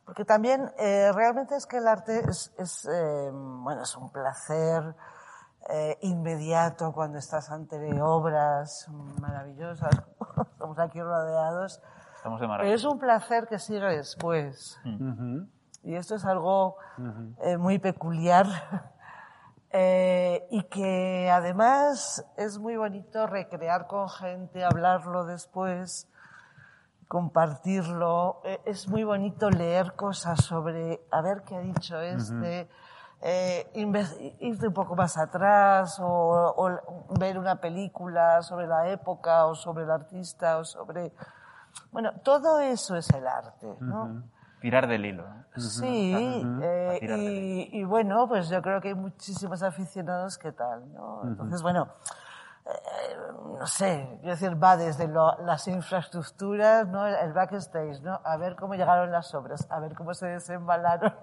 Porque 0.07 0.23
también 0.23 0.71
eh, 0.77 1.11
realmente 1.13 1.55
es 1.57 1.65
que 1.65 1.77
el 1.77 1.87
arte 1.87 2.19
es, 2.29 2.53
es, 2.57 2.85
eh, 2.85 3.29
bueno, 3.33 3.83
es 3.83 3.95
un 3.97 4.09
placer 4.09 4.95
eh, 5.69 5.97
inmediato 6.01 6.93
cuando 6.93 7.17
estás 7.17 7.49
ante 7.51 8.01
obras 8.01 8.87
maravillosas. 9.21 9.93
Estamos 10.51 10.79
aquí 10.79 11.01
rodeados. 11.01 11.81
Estamos 12.15 12.39
de 12.39 12.45
Pero 12.45 12.49
maravilla. 12.49 12.75
es 12.75 12.83
un 12.85 12.99
placer 12.99 13.47
que 13.47 13.59
sigue 13.59 13.85
después. 13.85 14.79
Y 15.83 15.95
esto 15.95 16.15
es 16.15 16.25
algo 16.25 16.77
eh, 17.43 17.57
muy 17.57 17.79
peculiar. 17.79 18.45
Eh, 19.71 20.47
y 20.49 20.63
que 20.63 21.29
además 21.29 22.25
es 22.37 22.57
muy 22.57 22.77
bonito 22.77 23.27
recrear 23.27 23.85
con 23.85 24.07
gente, 24.09 24.63
hablarlo 24.63 25.25
después, 25.25 26.09
compartirlo. 27.09 28.41
Eh, 28.45 28.61
es 28.65 28.87
muy 28.87 29.03
bonito 29.03 29.49
leer 29.49 29.93
cosas 29.93 30.43
sobre, 30.43 31.01
a 31.11 31.21
ver 31.21 31.43
qué 31.43 31.57
ha 31.57 31.59
dicho 31.59 31.99
este, 31.99 32.69
eh, 33.21 33.69
irte 34.39 34.67
un 34.67 34.73
poco 34.73 34.95
más 34.95 35.17
atrás 35.17 35.99
o, 35.99 36.53
o 36.57 37.17
ver 37.19 37.37
una 37.39 37.59
película 37.59 38.41
sobre 38.41 38.67
la 38.67 38.89
época 38.89 39.45
o 39.45 39.55
sobre 39.55 39.83
el 39.83 39.91
artista 39.91 40.57
o 40.57 40.65
sobre... 40.65 41.13
Bueno, 41.91 42.11
todo 42.23 42.59
eso 42.59 42.95
es 42.95 43.09
el 43.11 43.27
arte, 43.27 43.75
¿no? 43.79 44.23
Tirar 44.61 44.87
del 44.87 45.05
hilo. 45.05 45.25
Sí, 45.55 46.13
eh, 46.61 46.99
y, 47.71 47.79
y 47.79 47.83
bueno, 47.83 48.27
pues 48.27 48.49
yo 48.49 48.61
creo 48.61 48.81
que 48.81 48.89
hay 48.89 48.95
muchísimos 48.95 49.61
aficionados 49.63 50.37
que 50.37 50.51
tal, 50.51 50.91
¿no? 50.93 51.23
Entonces, 51.23 51.61
bueno, 51.61 51.87
no 53.59 53.65
sé, 53.65 54.07
quiero 54.21 54.35
decir, 54.35 54.63
va 54.63 54.77
desde 54.77 55.07
lo- 55.07 55.37
las 55.45 55.67
infraestructuras, 55.67 56.87
¿no? 56.87 57.07
El 57.07 57.33
backstage, 57.33 58.01
¿no? 58.01 58.19
A 58.23 58.37
ver 58.37 58.55
cómo 58.55 58.75
llegaron 58.75 59.11
las 59.11 59.33
obras, 59.33 59.67
a 59.71 59.79
ver 59.79 59.95
cómo 59.95 60.13
se 60.13 60.27
desembalaron. 60.27 61.13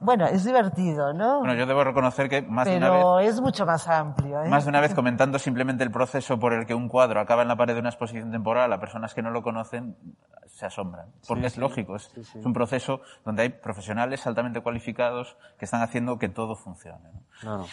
Bueno, 0.00 0.26
es 0.26 0.44
divertido, 0.44 1.12
¿no? 1.12 1.38
Bueno, 1.40 1.54
yo 1.54 1.66
debo 1.66 1.84
reconocer 1.84 2.28
que 2.28 2.42
más 2.42 2.66
de 2.66 2.76
una 2.78 2.90
vez 2.90 2.98
Pero 3.00 3.18
es 3.20 3.40
mucho 3.40 3.66
más 3.66 3.86
amplio, 3.88 4.42
¿eh? 4.42 4.48
Más 4.48 4.64
de 4.64 4.70
una 4.70 4.80
vez 4.80 4.94
comentando 4.94 5.38
simplemente 5.38 5.84
el 5.84 5.90
proceso 5.90 6.38
por 6.38 6.52
el 6.52 6.66
que 6.66 6.74
un 6.74 6.88
cuadro 6.88 7.20
acaba 7.20 7.42
en 7.42 7.48
la 7.48 7.56
pared 7.56 7.74
de 7.74 7.80
una 7.80 7.90
exposición 7.90 8.30
temporal, 8.30 8.72
a 8.72 8.80
personas 8.80 9.14
que 9.14 9.22
no 9.22 9.30
lo 9.30 9.42
conocen 9.42 9.96
se 10.46 10.66
asombran. 10.66 11.06
Porque 11.28 11.46
es 11.46 11.56
lógico, 11.56 11.96
es, 11.96 12.10
es 12.16 12.34
un 12.44 12.52
proceso 12.52 13.00
donde 13.24 13.42
hay 13.42 13.48
profesionales 13.50 14.26
altamente 14.26 14.60
cualificados 14.60 15.36
que 15.58 15.64
están 15.64 15.80
haciendo 15.82 16.18
que 16.18 16.28
todo 16.28 16.56
funcione. 16.56 17.08
¿no? 17.12 17.20
Claro. 17.40 17.66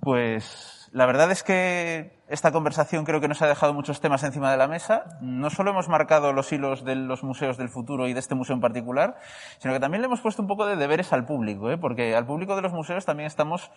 Pues 0.00 0.79
la 0.92 1.06
verdad 1.06 1.30
es 1.30 1.44
que 1.44 2.18
esta 2.26 2.50
conversación 2.50 3.04
creo 3.04 3.20
que 3.20 3.28
nos 3.28 3.40
ha 3.42 3.46
dejado 3.46 3.72
muchos 3.72 4.00
temas 4.00 4.24
encima 4.24 4.50
de 4.50 4.56
la 4.56 4.66
mesa. 4.66 5.18
No 5.20 5.48
solo 5.48 5.70
hemos 5.70 5.88
marcado 5.88 6.32
los 6.32 6.52
hilos 6.52 6.84
de 6.84 6.96
los 6.96 7.22
museos 7.22 7.56
del 7.56 7.68
futuro 7.68 8.08
y 8.08 8.12
de 8.12 8.18
este 8.18 8.34
museo 8.34 8.56
en 8.56 8.60
particular, 8.60 9.16
sino 9.58 9.72
que 9.72 9.78
también 9.78 10.02
le 10.02 10.06
hemos 10.06 10.20
puesto 10.20 10.42
un 10.42 10.48
poco 10.48 10.66
de 10.66 10.74
deberes 10.74 11.12
al 11.12 11.26
público, 11.26 11.70
¿eh? 11.70 11.78
porque 11.78 12.16
al 12.16 12.26
público 12.26 12.56
de 12.56 12.62
los 12.62 12.72
museos 12.72 13.04
también 13.04 13.28
estamos 13.28 13.70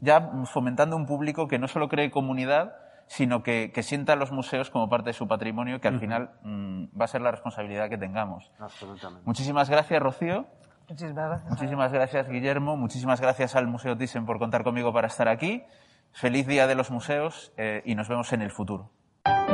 ya 0.00 0.30
fomentando 0.44 0.96
un 0.96 1.06
público 1.06 1.48
que 1.48 1.58
no 1.58 1.66
solo 1.66 1.88
cree 1.88 2.12
comunidad, 2.12 2.76
sino 3.08 3.42
que, 3.42 3.72
que 3.72 3.82
sienta 3.82 4.12
a 4.12 4.16
los 4.16 4.30
museos 4.30 4.70
como 4.70 4.88
parte 4.88 5.10
de 5.10 5.14
su 5.14 5.26
patrimonio, 5.26 5.80
que 5.80 5.88
al 5.88 5.98
final 5.98 6.30
mm, 6.42 6.84
va 6.98 7.04
a 7.04 7.08
ser 7.08 7.20
la 7.20 7.32
responsabilidad 7.32 7.88
que 7.88 7.98
tengamos. 7.98 8.52
Absolutamente. 8.60 9.22
Muchísimas 9.26 9.68
gracias, 9.68 10.00
Rocío. 10.00 10.46
Muchísimas 10.88 11.28
gracias. 11.28 11.50
Muchísimas 11.50 11.92
gracias, 11.92 12.28
Guillermo. 12.28 12.76
Muchísimas 12.76 13.20
gracias 13.20 13.56
al 13.56 13.66
Museo 13.66 13.96
Thyssen 13.96 14.26
por 14.26 14.38
contar 14.38 14.64
conmigo 14.64 14.92
para 14.92 15.06
estar 15.06 15.28
aquí. 15.28 15.64
Feliz 16.14 16.46
Día 16.46 16.66
de 16.66 16.76
los 16.76 16.90
Museos 16.90 17.52
eh, 17.56 17.82
y 17.84 17.94
nos 17.94 18.08
vemos 18.08 18.32
en 18.32 18.42
el 18.42 18.50
futuro. 18.50 18.90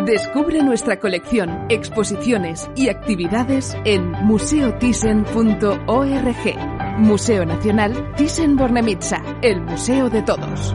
Descubre 0.05 0.63
nuestra 0.63 0.99
colección, 0.99 1.67
exposiciones 1.69 2.71
y 2.77 2.89
actividades 2.89 3.77
en 3.85 4.11
museothyssen.org. 4.11 6.99
Museo 6.99 7.47
Nacional 7.47 8.15
Thyssen-Bornemisza, 8.17 9.39
el 9.43 9.61
museo 9.63 10.11
de 10.11 10.23
todos. 10.23 10.75